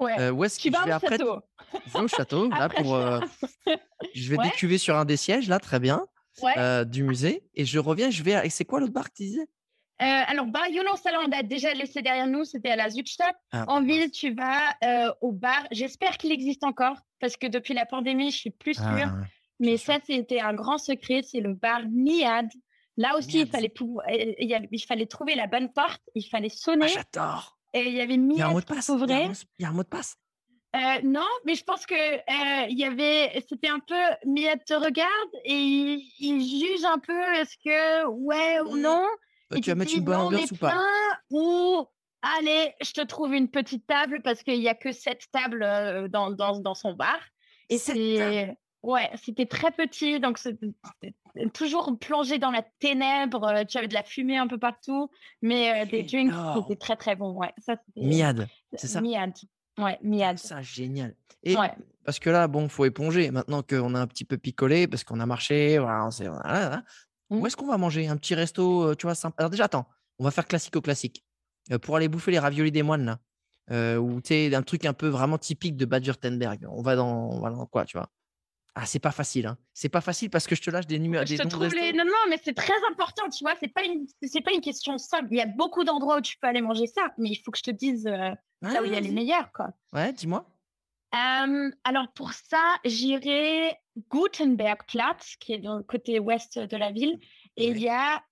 Ouais. 0.00 0.30
où 0.30 0.44
est-ce 0.44 0.58
que 0.58 0.74
je 0.76 0.84
vais 0.84 0.92
après 0.92 1.18
château. 1.18 1.40
Je 1.86 1.92
vais 1.92 2.00
au 2.00 2.08
château, 2.08 2.48
là, 2.50 2.68
pour. 2.68 2.98
je 4.14 4.30
vais 4.30 4.38
décuver 4.42 4.78
sur 4.78 4.96
un 4.96 5.04
des 5.04 5.16
sièges, 5.16 5.48
là, 5.48 5.58
très 5.58 5.78
bien, 5.78 6.06
du 6.86 7.02
musée. 7.02 7.42
Et 7.54 7.64
je 7.64 7.78
reviens, 7.78 8.10
je 8.10 8.22
vais. 8.22 8.46
Et 8.46 8.50
c'est 8.50 8.64
quoi 8.64 8.80
l'autre 8.80 8.92
bar 8.92 9.04
que 9.10 9.14
tu 9.16 9.22
disais? 9.24 9.46
Alors, 9.98 10.46
bar 10.46 10.64
Salon, 10.96 11.20
on 11.28 11.32
a 11.32 11.42
déjà 11.42 11.74
laissé 11.74 12.00
derrière 12.00 12.26
nous, 12.26 12.44
c'était 12.44 12.70
à 12.70 12.76
la 12.76 12.88
Zutstadt. 12.88 13.36
Ah, 13.52 13.66
en 13.68 13.82
ville, 13.82 14.10
tu 14.10 14.34
vas 14.34 14.74
au 15.20 15.32
bar. 15.32 15.66
J'espère 15.70 16.16
qu'il 16.16 16.32
existe 16.32 16.64
encore, 16.64 16.96
parce 17.20 17.36
que 17.36 17.46
depuis 17.46 17.74
la 17.74 17.84
pandémie, 17.86 18.30
je 18.30 18.36
suis 18.38 18.50
plus 18.50 18.74
sûre. 18.74 18.84
Ah, 18.86 19.18
Mais 19.58 19.76
ça, 19.76 19.98
c'était 20.06 20.40
un 20.40 20.54
grand 20.54 20.78
secret, 20.78 21.20
c'est 21.22 21.40
le 21.40 21.52
bar 21.52 21.82
Niad. 21.90 22.48
Là 22.96 23.16
aussi, 23.16 23.40
il 23.40 23.46
fallait, 23.46 23.72
il 24.08 24.84
fallait 24.86 25.06
trouver 25.06 25.34
la 25.34 25.46
bonne 25.46 25.70
porte, 25.72 26.02
il 26.14 26.22
fallait 26.22 26.48
sonner. 26.48 26.86
Ah, 26.96 27.02
J'adore. 27.12 27.58
Et 27.72 27.88
il 27.88 27.94
y 27.94 28.00
avait 28.00 28.16
mis 28.16 28.34
Il 28.34 28.38
y 28.38 28.42
a 28.42 28.48
un 28.48 28.52
mot 28.52 28.60
de 28.60 28.66
passe. 28.66 28.88
Il 28.88 29.62
y 29.62 29.64
a 29.64 29.68
un 29.68 29.72
mot 29.72 29.82
de 29.82 29.88
passe. 29.88 30.16
Euh, 30.76 31.00
non, 31.02 31.26
mais 31.44 31.56
je 31.56 31.64
pense 31.64 31.84
que 31.84 31.94
euh, 31.94 32.66
il 32.68 32.78
y 32.78 32.84
avait, 32.84 33.44
c'était 33.48 33.68
un 33.68 33.80
peu 33.80 34.00
Miette 34.24 34.64
te 34.64 34.74
regarde 34.74 35.30
et 35.44 35.98
il, 36.20 36.40
juge 36.40 36.84
un 36.84 37.00
peu 37.00 37.20
est-ce 37.34 37.56
que 37.56 38.06
ouais 38.06 38.60
ou 38.60 38.76
non? 38.76 39.04
tu 39.50 39.68
vas 39.68 39.74
mettre 39.74 39.96
une 39.96 40.04
bonne 40.04 40.20
ambiance 40.20 40.52
ou 40.52 40.56
pas? 40.56 40.76
Ou 41.30 41.84
allez, 42.22 42.72
je 42.80 42.92
te 42.92 43.00
trouve 43.00 43.34
une 43.34 43.48
petite 43.48 43.84
table 43.88 44.20
parce 44.22 44.44
qu'il 44.44 44.60
y 44.60 44.68
a 44.68 44.74
que 44.74 44.92
sept 44.92 45.26
tables 45.32 45.64
euh, 45.64 46.06
dans, 46.06 46.30
dans, 46.30 46.60
dans 46.60 46.76
son 46.76 46.92
bar. 46.92 47.18
Et 47.68 47.78
c'est 47.78 48.56
ouais, 48.82 49.10
c'était 49.22 49.46
très 49.46 49.70
petit, 49.70 50.20
donc 50.20 50.38
c'était 50.38 50.72
toujours 51.52 51.96
plongé 51.98 52.38
dans 52.38 52.50
la 52.50 52.62
ténèbre. 52.78 53.64
Tu 53.68 53.78
avais 53.78 53.88
de 53.88 53.94
la 53.94 54.02
fumée 54.02 54.38
un 54.38 54.46
peu 54.46 54.58
partout, 54.58 55.10
mais 55.42 55.86
des 55.86 56.02
drinks, 56.02 56.32
c'était 56.56 56.76
très 56.76 56.96
très 56.96 57.16
bon. 57.16 57.32
Ouais, 57.32 57.52
ça, 57.58 57.76
Miad, 57.96 58.48
c'est 58.74 58.88
ça? 58.88 59.00
Miad. 59.00 59.32
Ouais, 59.78 59.98
Miad. 60.02 60.38
Ça, 60.38 60.62
génial. 60.62 61.14
Et 61.42 61.56
parce 62.04 62.18
que 62.18 62.30
là, 62.30 62.48
bon, 62.48 62.68
faut 62.68 62.84
éponger. 62.84 63.30
Maintenant 63.30 63.62
qu'on 63.62 63.94
a 63.94 64.00
un 64.00 64.06
petit 64.06 64.24
peu 64.24 64.36
picolé, 64.36 64.86
parce 64.88 65.04
qu'on 65.04 65.20
a 65.20 65.26
marché, 65.26 65.78
voilà, 65.78 66.06
on 66.06 66.10
voilà, 66.10 66.82
Où 67.30 67.40
mmh. 67.40 67.46
est-ce 67.46 67.56
qu'on 67.56 67.66
va 67.66 67.78
manger? 67.78 68.08
Un 68.08 68.16
petit 68.16 68.34
resto, 68.34 68.94
tu 68.94 69.06
vois, 69.06 69.14
sympa. 69.14 69.36
Alors 69.38 69.50
déjà, 69.50 69.64
attends, 69.64 69.86
on 70.18 70.24
va 70.24 70.30
faire 70.30 70.46
classico-classique. 70.46 71.24
pour 71.82 71.96
aller 71.96 72.08
bouffer 72.08 72.30
les 72.30 72.38
raviolis 72.38 72.72
des 72.72 72.82
moines, 72.82 73.04
là. 73.04 73.98
ou 74.00 74.20
tu 74.20 74.28
sais, 74.28 74.54
un 74.54 74.62
truc 74.62 74.84
un 74.84 74.92
peu 74.92 75.08
vraiment 75.08 75.38
typique 75.38 75.76
de 75.76 75.84
Bad 75.84 76.04
Württemberg. 76.04 76.66
On 76.68 76.82
va 76.82 76.96
dans, 76.96 77.30
on 77.30 77.40
va 77.40 77.50
dans 77.50 77.66
quoi, 77.66 77.84
tu 77.84 77.96
vois? 77.96 78.10
Ah, 78.74 78.86
c'est 78.86 78.98
pas 78.98 79.10
facile, 79.10 79.46
hein. 79.46 79.58
C'est 79.74 79.88
pas 79.88 80.00
facile 80.00 80.30
parce 80.30 80.46
que 80.46 80.54
je 80.54 80.62
te 80.62 80.70
lâche 80.70 80.86
des 80.86 80.98
numéros. 80.98 81.24
Je 81.26 81.36
te 81.36 81.48
trouve 81.48 81.74
les... 81.74 81.92
Non, 81.92 82.04
non, 82.04 82.12
mais 82.28 82.38
c'est 82.42 82.54
très 82.54 82.76
important, 82.90 83.28
tu 83.28 83.44
vois. 83.44 83.54
C'est 83.58 83.72
pas 83.72 83.84
une, 83.84 84.06
c'est 84.22 84.40
pas 84.40 84.52
une 84.52 84.60
question 84.60 84.96
simple. 84.98 85.28
Il 85.30 85.38
y 85.38 85.40
a 85.40 85.46
beaucoup 85.46 85.84
d'endroits 85.84 86.18
où 86.18 86.20
tu 86.20 86.36
peux 86.38 86.46
aller 86.46 86.60
manger 86.60 86.86
ça, 86.86 87.12
mais 87.18 87.30
il 87.30 87.36
faut 87.36 87.50
que 87.50 87.58
je 87.58 87.64
te 87.64 87.70
dise 87.70 88.06
euh, 88.06 88.30
là 88.62 88.82
où 88.82 88.84
il 88.84 88.92
y 88.92 88.96
a 88.96 89.00
les 89.00 89.10
meilleurs, 89.10 89.52
quoi. 89.52 89.70
Ouais, 89.92 90.12
dis-moi. 90.12 90.46
alors 91.12 92.08
pour 92.14 92.32
ça, 92.32 92.76
j'irai 92.84 93.76
Gutenbergplatz, 94.10 95.36
qui 95.40 95.54
est 95.54 95.58
dans 95.58 95.76
le 95.76 95.82
côté 95.82 96.18
ouest 96.20 96.58
de 96.58 96.76
la 96.76 96.92
ville, 96.92 97.18
et 97.56 97.68
il 97.68 97.78
y 97.78 97.88
a 97.88 98.22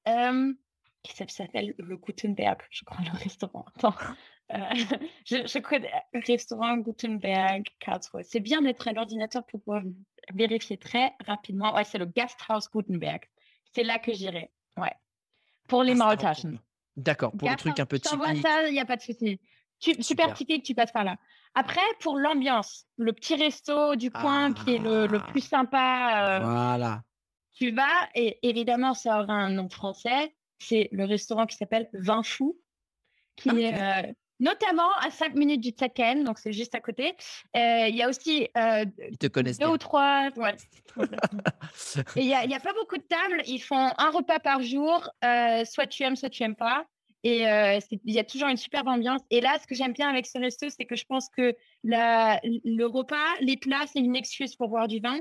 qui 1.03 1.27
s'appelle 1.29 1.75
le 1.79 1.97
Gutenberg, 1.97 2.61
je 2.71 2.85
crois, 2.85 3.05
le 3.05 3.19
restaurant. 3.19 3.65
Attends. 3.77 3.95
Euh, 4.53 4.59
je, 5.27 5.47
je, 5.47 5.59
connais 5.59 5.93
restaurant 6.13 6.77
Gutenberg, 6.79 7.67
Karlsruhe. 7.81 8.25
C'est 8.25 8.41
bien 8.41 8.63
d'être 8.63 8.87
à 8.89 8.93
l'ordinateur 8.93 9.45
pour 9.47 9.61
pouvoir 9.61 9.83
vérifier 10.35 10.79
très 10.79 11.13
rapidement. 11.27 11.75
Ouais, 11.75 11.85
c'est 11.85 11.99
le 11.99 12.07
Gasthaus 12.07 12.71
Gutenberg. 12.73 13.23
C'est 13.75 13.83
là 13.83 13.99
que 13.99 14.13
j'irai. 14.13 14.51
Ouais. 14.77 14.95
Pour 15.69 15.83
les 15.83 15.95
ah, 16.01 16.17
D'accord, 16.97 17.33
pour 17.33 17.49
le 17.49 17.57
truc 17.57 17.79
un 17.79 17.87
peu 17.87 17.99
typique. 17.99 18.43
ça, 18.43 18.67
il 18.67 18.73
n'y 18.73 18.81
a 18.81 18.85
pas 18.85 18.97
de 18.97 19.03
souci. 19.03 19.39
super, 19.79 20.05
super 20.05 20.35
typique, 20.35 20.65
tu 20.65 20.75
passes 20.75 20.91
par 20.91 21.05
là. 21.05 21.17
Après, 21.55 21.81
pour 22.01 22.19
l'ambiance, 22.19 22.87
le 22.97 23.13
petit 23.13 23.37
resto 23.37 23.95
du 23.95 24.11
coin 24.11 24.53
qui 24.53 24.75
est 24.75 24.79
le, 24.79 25.07
le, 25.07 25.21
plus 25.21 25.41
sympa. 25.41 26.39
Euh, 26.39 26.39
voilà. 26.41 27.03
Tu 27.53 27.71
vas, 27.71 28.09
et 28.15 28.39
évidemment, 28.43 28.95
ça 28.95 29.23
aura 29.23 29.35
un 29.35 29.51
nom 29.51 29.69
français. 29.69 30.35
C'est 30.59 30.89
le 30.93 31.05
restaurant 31.05 31.47
qui 31.47 31.57
s'appelle 31.57 31.89
Vin 31.93 32.23
Fou, 32.23 32.59
qui 33.37 33.49
est 33.49 33.75
euh, 33.75 34.13
notamment 34.41 34.91
à 35.01 35.11
5 35.11 35.35
minutes 35.35 35.61
du 35.61 35.71
Tsaken, 35.71 36.25
donc 36.25 36.39
c'est 36.39 36.53
juste 36.53 36.75
à 36.75 36.81
côté. 36.81 37.15
Euh, 37.57 37.89
il 37.89 37.97
y 37.97 38.03
a 38.03 38.09
aussi 38.09 38.49
euh, 38.57 38.85
Ils 39.11 39.19
te 39.19 39.27
connaissent 39.27 39.59
deux 39.59 39.67
ou 39.67 39.79
trois. 39.79 40.29
Ouais. 40.37 40.57
Il 42.17 42.27
n'y 42.27 42.35
a, 42.35 42.41
a, 42.41 42.61
pas 42.61 42.73
beaucoup 42.73 42.97
de 42.97 43.03
tables. 43.03 43.43
Ils 43.47 43.61
font 43.61 43.93
un 43.97 44.11
repas 44.11 44.39
par 44.39 44.63
jour. 44.63 45.09
Euh, 45.25 45.65
soit 45.65 45.87
tu 45.87 46.03
aimes, 46.03 46.17
soit 46.17 46.31
tu 46.31 46.43
n'aimes 46.43 46.57
pas. 46.57 46.87
Et 47.25 47.43
il 47.43 48.15
y 48.15 48.19
a 48.19 48.25
toujours 48.25 48.49
une 48.49 48.57
superbe 48.57 48.87
ambiance. 48.87 49.21
Et 49.31 49.41
là, 49.41 49.59
ce 49.61 49.67
que 49.67 49.75
j'aime 49.75 49.93
bien 49.93 50.09
avec 50.09 50.25
ce 50.25 50.39
resto, 50.39 50.69
c'est 50.71 50.85
que 50.85 50.95
je 50.95 51.05
pense 51.05 51.29
que 51.29 51.55
la, 51.83 52.41
le 52.45 52.85
repas, 52.85 53.35
les 53.41 53.57
plats, 53.57 53.87
c'est 53.93 53.99
une 53.99 54.15
excuse 54.15 54.55
pour 54.55 54.69
boire 54.69 54.87
du 54.87 55.01
vin. 55.01 55.19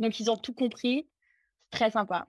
Donc, 0.00 0.18
ils 0.18 0.28
ont 0.28 0.36
tout 0.36 0.52
compris. 0.52 1.08
C'est 1.72 1.78
très 1.78 1.90
sympa. 1.92 2.26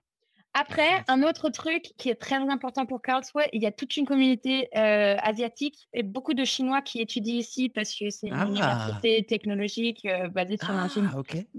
Après, 0.60 1.04
un 1.06 1.22
autre 1.22 1.50
truc 1.50 1.92
qui 1.98 2.08
est 2.08 2.16
très 2.16 2.36
important 2.36 2.84
pour 2.84 3.00
Karlsruhe, 3.00 3.44
il 3.52 3.62
y 3.62 3.66
a 3.66 3.70
toute 3.70 3.96
une 3.96 4.04
communauté 4.04 4.68
euh, 4.76 5.16
asiatique 5.22 5.88
et 5.92 6.02
beaucoup 6.02 6.34
de 6.34 6.44
Chinois 6.44 6.82
qui 6.82 7.00
étudient 7.00 7.36
ici 7.36 7.68
parce 7.68 7.94
que 7.94 8.10
c'est 8.10 8.26
une 8.26 8.34
ah! 8.34 8.46
université 8.46 9.24
technologique 9.24 10.04
euh, 10.04 10.28
basée 10.28 10.56
sur 10.56 10.70
ah, 10.70 10.88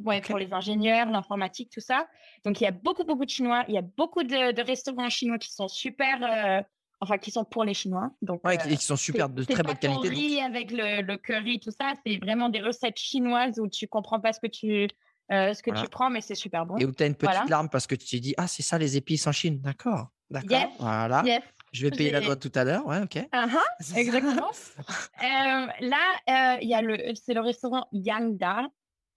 ouais, 0.04 0.22
pour 0.22 0.38
les 0.38 0.52
ingénieurs, 0.52 1.10
l'informatique, 1.10 1.70
tout 1.74 1.80
ça. 1.80 2.08
Donc, 2.44 2.60
il 2.60 2.66
y 2.66 2.68
a 2.68 2.72
beaucoup, 2.72 3.06
beaucoup 3.06 3.24
de 3.24 3.30
Chinois. 3.30 3.64
Il 3.70 3.76
y 3.76 3.78
a 3.78 3.84
beaucoup 3.98 4.24
de, 4.24 4.62
restaurants 4.62 5.10
chinois 5.10 5.38
qui 5.38 5.54
sont 5.54 5.70
super, 5.70 6.20
euh, 6.22 6.62
enfin, 7.00 7.18
qui 7.18 7.32
sont 7.32 7.46
pour 7.46 7.64
les 7.64 7.74
Chinois. 7.74 8.12
Donc, 8.22 8.46
ouais, 8.46 8.58
qui 8.58 8.76
sont 8.78 8.98
super, 8.98 9.30
de 9.30 9.46
très 9.46 9.64
bonne 9.64 9.78
qualité. 9.78 10.10
riz 10.10 10.42
avec 10.42 10.72
le, 10.72 11.04
le, 11.04 11.18
curry, 11.18 11.62
tout 11.62 11.72
ça, 11.72 11.94
c'est 12.06 12.18
vraiment 12.18 12.50
des 12.50 12.60
recettes 12.60 13.00
chinoises 13.00 13.60
où 13.60 13.70
tu 13.70 13.88
comprends 13.88 14.20
pas 14.20 14.34
ce 14.34 14.42
que 14.42 14.48
tu 14.48 14.90
euh, 15.32 15.54
ce 15.54 15.62
que 15.64 15.72
tu 15.72 15.88
prends, 15.90 16.10
mais 16.10 16.22
c'est 16.22 16.36
super 16.36 16.66
bon. 16.66 16.78
Et 16.78 16.86
où 16.86 16.92
tu 16.92 17.04
as 17.04 17.06
une 17.06 17.16
petite 17.16 17.50
larme 17.50 17.70
parce 17.70 17.88
que 17.88 17.96
tu 17.96 18.08
t'es 18.08 18.20
dit, 18.20 18.34
ah, 18.38 18.48
c'est 18.48 18.64
ça 18.64 18.78
les 18.78 18.98
épices 18.98 19.28
en 19.28 19.32
Chine. 19.32 19.60
D'accord. 19.62 20.10
D'accord. 20.30 20.72
voilà. 20.80 21.24
Je 21.72 21.86
vais 21.86 21.92
payer 21.92 22.12
la 22.12 22.22
doigt 22.22 22.36
tout 22.36 22.52
à 22.56 22.64
l'heure. 22.64 22.86
Ouais, 22.86 23.02
ok. 23.02 23.16
Uh-huh, 23.34 23.98
exactement. 23.98 24.50
Euh, 24.80 25.68
là, 25.82 26.56
euh, 26.58 26.58
y 26.62 26.74
a 26.74 26.82
le, 26.82 26.98
c'est 27.14 27.34
le 27.34 27.42
restaurant 27.42 27.88
Yangda 27.92 28.68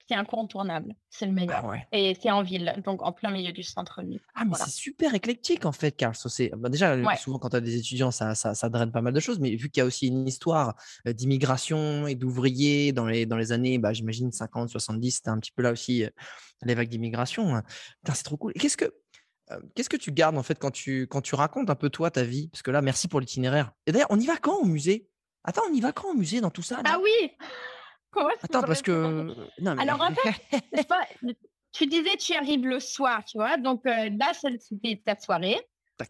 c'est 0.08 0.14
incontournable. 0.14 0.94
C'est 1.10 1.26
le 1.26 1.32
meilleur. 1.32 1.70
Ah 1.72 1.78
et 1.92 2.16
c'est 2.20 2.30
en 2.30 2.42
ville, 2.42 2.74
donc 2.84 3.02
en 3.02 3.12
plein 3.12 3.30
milieu 3.30 3.52
du 3.52 3.62
centre-ville. 3.62 4.20
Ah, 4.34 4.44
mais 4.44 4.54
c'est 4.56 4.70
super 4.70 5.14
éclectique 5.14 5.64
en 5.64 5.72
fait, 5.72 5.92
Carl. 5.92 6.14
Bah, 6.56 6.68
déjà, 6.68 6.96
souvent 7.16 7.38
quand 7.38 7.50
tu 7.50 7.56
as 7.56 7.60
des 7.60 7.76
étudiants, 7.76 8.10
ça, 8.10 8.34
ça, 8.34 8.54
ça, 8.54 8.68
draine 8.68 8.92
pas 8.92 9.02
mal 9.02 9.12
de 9.12 9.20
choses, 9.20 9.38
mais 9.38 9.54
vu 9.54 9.70
qu'il 9.70 9.80
y 9.80 9.82
a 9.82 9.86
aussi 9.86 10.08
une 10.08 10.26
histoire 10.26 10.74
euh, 11.06 11.12
d'immigration 11.12 12.06
et 12.06 12.14
d'ouvriers 12.14 12.92
dans 12.92 13.06
les, 13.06 13.26
dans 13.26 13.36
les 13.36 13.52
années, 13.52 13.78
bah, 13.78 13.92
j'imagine 13.92 14.32
50, 14.32 14.68
70, 14.70 15.10
c'était 15.10 15.28
un 15.30 15.38
petit 15.38 15.52
peu 15.52 15.62
là 15.62 15.72
aussi 15.72 16.04
euh, 16.04 16.10
les 16.62 16.74
vagues 16.74 16.88
d'immigration. 16.88 17.56
Hein. 17.56 17.62
C'est 18.12 18.24
trop 18.24 18.36
cool. 18.36 18.52
Qu'est-ce 18.54 18.76
que. 18.76 18.92
Euh, 19.50 19.60
qu'est-ce 19.74 19.90
que 19.90 19.96
tu 19.96 20.12
gardes 20.12 20.38
en 20.38 20.42
fait 20.42 20.58
quand 20.58 20.70
tu, 20.70 21.08
quand 21.08 21.20
tu 21.20 21.34
racontes 21.34 21.68
un 21.70 21.74
peu 21.74 21.90
toi 21.90 22.10
ta 22.10 22.22
vie? 22.22 22.48
Parce 22.48 22.62
que 22.62 22.70
là, 22.70 22.80
merci 22.80 23.08
pour 23.08 23.20
l'itinéraire. 23.20 23.72
Et 23.86 23.92
d'ailleurs, 23.92 24.10
on 24.10 24.20
y 24.20 24.26
va 24.26 24.36
quand 24.36 24.56
au 24.58 24.64
musée? 24.64 25.08
Attends, 25.44 25.62
on 25.68 25.74
y 25.74 25.80
va 25.80 25.92
quand 25.92 26.10
au 26.10 26.14
musée 26.14 26.40
dans 26.40 26.50
tout 26.50 26.62
ça 26.62 26.80
Ah 26.84 26.98
oui 27.02 27.32
Attends, 28.42 28.62
parce 28.62 28.82
que. 28.82 29.34
Non, 29.60 29.78
Alors, 29.78 30.00
en 30.00 30.14
fait, 30.14 30.40
tu 31.72 31.86
disais, 31.86 32.16
tu 32.16 32.34
arrives 32.34 32.66
le 32.66 32.80
soir, 32.80 33.24
tu 33.24 33.38
vois? 33.38 33.56
Donc, 33.56 33.84
euh, 33.86 34.10
là, 34.18 34.32
c'était 34.34 35.02
ta 35.04 35.18
soirée. 35.18 35.60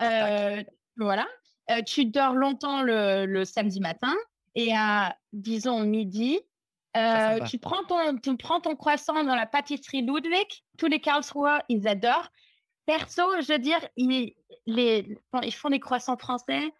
Euh, 0.00 0.62
voilà. 0.96 1.26
Euh, 1.70 1.82
tu 1.82 2.06
dors 2.06 2.34
longtemps 2.34 2.82
le, 2.82 3.44
samedi 3.44 3.80
matin. 3.80 4.14
Et 4.54 4.74
à, 4.74 5.16
disons, 5.32 5.80
midi, 5.80 6.40
tu, 7.46 7.58
prends 7.58 7.84
ton, 7.84 8.18
tu 8.18 8.36
prends 8.36 8.60
ton 8.60 8.76
croissant 8.76 9.24
dans 9.24 9.36
la 9.36 9.46
pâtisserie 9.46 10.02
Ludwig. 10.02 10.64
Tous 10.78 10.86
les 10.86 11.00
Karlsruher, 11.00 11.58
ils 11.68 11.86
adorent. 11.88 12.30
Perso, 12.84 13.22
je 13.40 13.52
veux 13.52 13.58
dire, 13.60 13.78
ils, 13.96 14.34
les, 14.66 15.16
ils 15.42 15.54
font 15.54 15.70
des 15.70 15.80
croissants 15.80 16.16
français. 16.16 16.72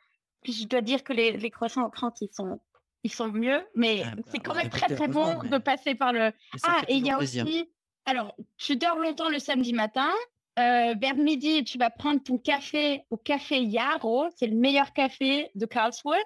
Puis 0.42 0.52
je 0.52 0.66
dois 0.66 0.80
dire 0.80 1.04
que 1.04 1.12
les, 1.12 1.36
les 1.36 1.50
croissants 1.50 1.86
en 1.86 1.90
France, 1.92 2.18
ils 2.20 2.32
sont 2.32 2.60
ils 3.04 3.12
sont 3.12 3.28
mieux, 3.28 3.60
mais 3.74 4.02
ah, 4.04 4.12
c'est 4.26 4.38
bah, 4.38 4.44
quand 4.44 4.54
même 4.54 4.68
très 4.68 4.94
très 4.94 5.08
bon 5.08 5.42
de 5.42 5.58
passer 5.58 5.94
par 5.94 6.12
le. 6.12 6.32
Ah, 6.62 6.82
et 6.88 6.94
il 6.94 7.06
y 7.06 7.10
a 7.10 7.18
aussi. 7.18 7.68
Alors, 8.04 8.34
tu 8.56 8.76
dors 8.76 8.98
longtemps 8.98 9.28
le 9.28 9.38
samedi 9.38 9.72
matin. 9.72 10.10
Euh, 10.58 10.94
vers 11.00 11.16
midi, 11.16 11.64
tu 11.64 11.78
vas 11.78 11.88
prendre 11.88 12.22
ton 12.22 12.36
café 12.36 13.04
au 13.10 13.16
café 13.16 13.62
Yarrow. 13.62 14.26
C'est 14.36 14.46
le 14.46 14.56
meilleur 14.56 14.92
café 14.92 15.50
de 15.54 15.66
Karlsruhe. 15.66 16.16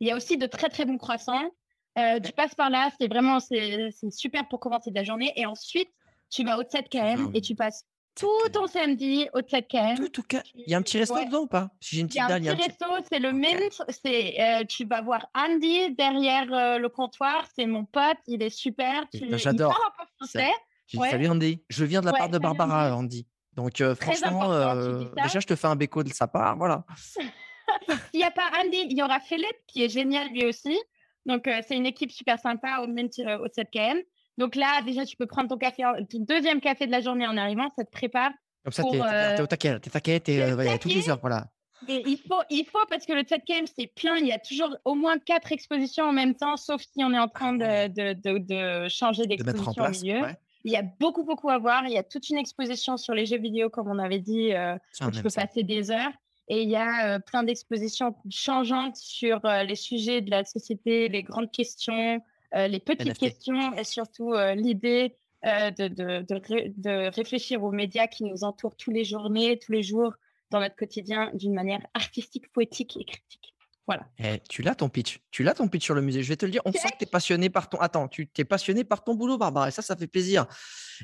Il 0.00 0.08
y 0.08 0.10
a 0.10 0.16
aussi 0.16 0.36
de 0.36 0.46
très 0.46 0.68
très 0.68 0.84
bons 0.84 0.98
croissants. 0.98 1.50
Euh, 1.98 2.20
tu 2.20 2.32
passes 2.32 2.54
par 2.54 2.70
là, 2.70 2.90
c'est 2.98 3.08
vraiment 3.08 3.38
c'est 3.40 3.90
super 4.10 4.48
pour 4.48 4.60
commencer 4.60 4.92
ta 4.92 5.04
journée. 5.04 5.32
Et 5.36 5.46
ensuite, 5.46 5.90
tu 6.30 6.44
vas 6.44 6.58
au 6.58 6.62
7 6.66 6.88
km 6.88 7.30
et 7.34 7.40
tu 7.40 7.54
passes 7.54 7.84
tout 8.14 8.48
ton 8.52 8.66
samedi 8.66 9.28
au 9.32 9.40
7 9.46 9.68
km. 9.68 10.02
Tout, 10.10 10.22
tout 10.22 10.38
Il 10.54 10.70
y 10.70 10.74
a 10.74 10.78
un 10.78 10.82
petit 10.82 10.98
resto 10.98 11.14
dedans 11.24 11.42
ou 11.42 11.46
pas? 11.46 11.70
Si 11.80 11.96
j'ai 11.96 12.02
une 12.02 12.08
petite 12.08 12.22
Il 12.28 12.44
y 12.44 12.48
a 12.48 12.52
un 12.52 12.56
petit 12.56 12.68
resto, 12.68 12.86
c'est 13.10 13.18
le 13.18 13.32
Mint. 13.32 13.82
C'est, 13.88 14.40
euh, 14.40 14.64
tu 14.64 14.84
vas 14.84 15.00
voir 15.00 15.26
Andy 15.34 15.94
derrière 15.94 16.52
euh, 16.52 16.78
le 16.78 16.88
comptoir. 16.88 17.46
C'est 17.54 17.66
mon 17.66 17.84
pote, 17.84 18.18
il 18.26 18.42
est 18.42 18.50
super. 18.50 19.04
Tu, 19.12 19.26
J'adore. 19.38 19.78
Salut 20.22 21.28
Andy. 21.28 21.62
Je 21.68 21.84
viens 21.84 22.00
de 22.00 22.06
la 22.06 22.12
part 22.12 22.28
de 22.28 22.38
Barbara, 22.38 22.94
Andy. 22.96 23.26
Donc 23.54 23.82
franchement, 24.00 24.74
déjà 25.14 25.40
je 25.40 25.46
te 25.46 25.56
fais 25.56 25.66
un 25.66 25.76
béco 25.76 26.02
de 26.02 26.08
sa 26.08 26.26
part, 26.26 26.56
voilà. 26.56 26.84
S'il 28.10 28.20
n'y 28.20 28.24
a 28.24 28.30
pas 28.30 28.50
Andy, 28.60 28.86
il 28.90 28.98
y 28.98 29.02
aura 29.02 29.20
Philippe 29.20 29.58
qui 29.66 29.84
est 29.84 29.88
génial 29.88 30.28
lui 30.28 30.46
aussi. 30.46 30.78
Donc, 31.26 31.46
euh, 31.46 31.60
c'est 31.66 31.76
une 31.76 31.86
équipe 31.86 32.10
super 32.10 32.38
sympa 32.38 32.80
au 32.82 32.86
Mint 32.86 33.18
euh, 33.20 33.38
au 33.38 33.46
7KM. 33.46 34.02
Donc 34.38 34.54
là, 34.56 34.82
déjà, 34.82 35.04
tu 35.04 35.16
peux 35.16 35.26
prendre 35.26 35.48
ton 35.48 35.58
café, 35.58 35.82
ton 36.10 36.18
deuxième 36.20 36.60
café 36.60 36.86
de 36.86 36.90
la 36.90 37.00
journée 37.00 37.26
en 37.26 37.36
arrivant, 37.36 37.70
ça 37.76 37.84
te 37.84 37.90
prépare. 37.90 38.30
Comme 38.64 38.72
ça, 38.72 38.82
tu 38.84 38.96
es, 38.96 39.40
au 39.40 39.46
taquet, 39.46 39.80
t'es 39.80 39.90
taquet, 39.90 40.20
t'es 40.20 40.78
toutes 40.78 40.94
les 40.94 41.10
heures, 41.10 41.18
voilà. 41.20 41.46
Et 41.88 42.02
il 42.06 42.16
faut, 42.16 42.40
il 42.48 42.64
faut 42.64 42.78
parce 42.88 43.06
que 43.06 43.12
le 43.12 43.22
7KM, 43.22 43.66
c'est 43.76 43.88
plein. 43.88 44.16
Il 44.16 44.26
y 44.26 44.32
a 44.32 44.38
toujours 44.38 44.76
au 44.84 44.94
moins 44.94 45.18
quatre 45.18 45.50
expositions 45.50 46.04
en 46.04 46.12
même 46.12 46.34
temps, 46.34 46.56
sauf 46.56 46.80
si 46.80 47.02
on 47.02 47.12
est 47.12 47.18
en 47.18 47.28
train 47.28 47.54
de, 47.54 47.88
de, 47.88 48.12
de, 48.12 48.38
de 48.38 48.88
changer 48.88 49.26
d'exposition 49.26 49.84
au 49.84 49.88
milieu. 49.90 50.20
Il 50.64 50.70
y 50.70 50.76
a 50.76 50.82
beaucoup, 50.82 51.24
beaucoup 51.24 51.50
à 51.50 51.58
voir. 51.58 51.84
Il 51.86 51.92
y 51.92 51.98
a 51.98 52.04
toute 52.04 52.30
une 52.30 52.38
exposition 52.38 52.96
sur 52.96 53.14
les 53.14 53.26
jeux 53.26 53.38
vidéo, 53.38 53.68
comme 53.68 53.88
on 53.88 53.98
avait 53.98 54.20
dit, 54.20 54.52
euh, 54.52 54.76
où 55.04 55.10
tu 55.10 55.22
peux 55.22 55.30
passer 55.30 55.64
des 55.64 55.90
heures. 55.90 56.12
Et 56.46 56.62
il 56.62 56.68
y 56.70 56.76
a 56.76 57.18
plein 57.18 57.42
d'expositions 57.42 58.14
changeantes 58.30 58.96
sur 58.96 59.40
les 59.42 59.74
sujets 59.74 60.20
de 60.20 60.30
la 60.30 60.44
société, 60.44 61.08
les 61.08 61.24
grandes 61.24 61.50
questions, 61.50 62.22
les 62.54 62.80
petites 62.80 63.18
questions 63.18 63.74
et 63.74 63.84
surtout 63.84 64.34
l'idée 64.54 65.16
de, 65.44 65.88
de, 65.88 66.24
de, 66.26 67.14
réfléchir 67.14 67.62
aux 67.64 67.72
médias 67.72 68.06
qui 68.06 68.24
nous 68.24 68.44
entourent 68.44 68.76
tous 68.76 68.90
les 68.90 69.04
journées, 69.04 69.58
tous 69.58 69.72
les 69.72 69.82
jours 69.82 70.12
dans 70.50 70.60
notre 70.60 70.76
quotidien 70.76 71.30
d'une 71.34 71.54
manière 71.54 71.80
artistique, 71.94 72.52
poétique 72.52 72.96
et 72.96 73.04
critique. 73.04 73.52
Voilà. 73.86 74.06
Eh, 74.18 74.38
tu 74.48 74.62
l'as 74.62 74.76
ton 74.76 74.88
pitch. 74.88 75.20
Tu 75.32 75.42
l'as 75.42 75.54
ton 75.54 75.66
pitch 75.66 75.84
sur 75.84 75.94
le 75.94 76.02
musée. 76.02 76.22
Je 76.22 76.28
vais 76.28 76.36
te 76.36 76.46
le 76.46 76.52
dire. 76.52 76.62
On 76.64 76.72
sent 76.72 76.88
que 76.92 76.98
tu 76.98 77.04
es 77.04 77.06
passionné 77.06 77.50
par 77.50 77.68
ton. 77.68 77.78
Attends, 77.78 78.06
tu 78.06 78.30
es 78.36 78.44
passionné 78.44 78.84
par 78.84 79.02
ton 79.02 79.14
boulot, 79.14 79.38
Barbara. 79.38 79.68
Et 79.68 79.70
ça, 79.72 79.82
ça 79.82 79.96
fait 79.96 80.06
plaisir. 80.06 80.46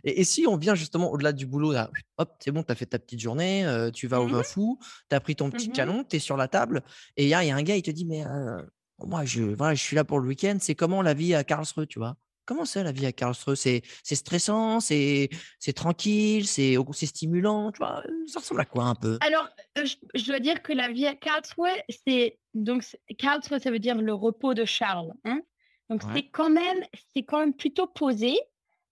Et, 0.05 0.23
si 0.23 0.47
on 0.47 0.57
vient 0.57 0.77
justement 0.77 1.11
au-delà 1.11 1.33
du 1.33 1.47
boulot, 1.47 1.73
là, 1.73 1.91
hop, 2.19 2.37
c'est 2.39 2.53
bon, 2.53 2.63
tu 2.63 2.71
as 2.71 2.77
fait 2.77 2.87
ta 2.87 3.01
petite 3.01 3.21
journée, 3.21 3.67
euh, 3.67 3.91
tu 3.91 4.07
vas 4.07 4.21
au 4.21 4.29
vin 4.29 4.41
mmh 4.41 4.45
fou, 4.45 4.79
tu 5.11 5.17
as 5.17 5.21
pris 5.21 5.35
ton 5.35 5.51
petit 5.51 5.71
mmh 5.71 5.73
canon, 5.73 6.05
tu 6.05 6.17
es 6.17 6.19
sur 6.21 6.37
la 6.37 6.47
table. 6.47 6.83
Et 7.17 7.25
il 7.25 7.29
y, 7.29 7.35
a 7.35 7.41
un 7.41 7.63
gars, 7.63 7.77
il 7.77 7.83
te 7.83 7.91
dit 7.91 8.05
Mais 8.05 8.25
euh, 8.25 8.63
moi, 9.07 9.25
je, 9.25 9.43
voilà, 9.43 9.75
je 9.75 9.83
suis 9.83 9.97
là 9.97 10.05
pour 10.05 10.21
le 10.21 10.29
week-end. 10.29 10.57
C'est 10.61 10.75
comment 10.75 11.03
la 11.03 11.15
vie 11.15 11.35
à 11.35 11.45
Karlsruhe, 11.45 11.87
tu 11.87 11.99
vois? 11.99 12.17
Comment 12.47 12.65
c'est 12.65 12.83
la 12.83 12.93
vie 12.93 13.07
à 13.07 13.13
Karlsruhe? 13.13 13.57
C'est 13.57 13.83
stressant, 14.03 14.81
c'est 14.81 15.29
tranquille, 15.75 16.47
c'est 16.47 16.77
stimulant, 16.93 17.71
tu 17.73 17.79
vois? 17.79 18.03
Ça 18.27 18.41
ressemble 18.41 18.63
à 18.63 18.65
quoi 18.65 18.85
un 18.85 18.95
peu? 18.95 19.19
Alors, 19.21 19.49
je, 19.77 20.27
dois 20.27 20.41
dire 20.41 20.63
que 20.63 20.73
la 20.73 20.91
vie 20.91 21.07
à 21.07 21.15
Karlsruhe, 21.15 21.69
c'est 22.07 22.39
donc 22.55 22.85
Karlsruhe, 23.19 23.61
ça 23.61 23.71
veut 23.71 23.79
dire 23.79 23.97
le 23.97 24.15
repos 24.15 24.55
de 24.55 24.65
Charles. 24.65 25.13
Hein? 25.25 25.43
Donc 25.91 26.03
c'est 26.15 26.29
quand 26.29 26.51
même, 26.51 26.85
c'est 27.15 27.23
quand 27.23 27.39
même 27.39 27.55
plutôt 27.55 27.87
posé, 27.87 28.39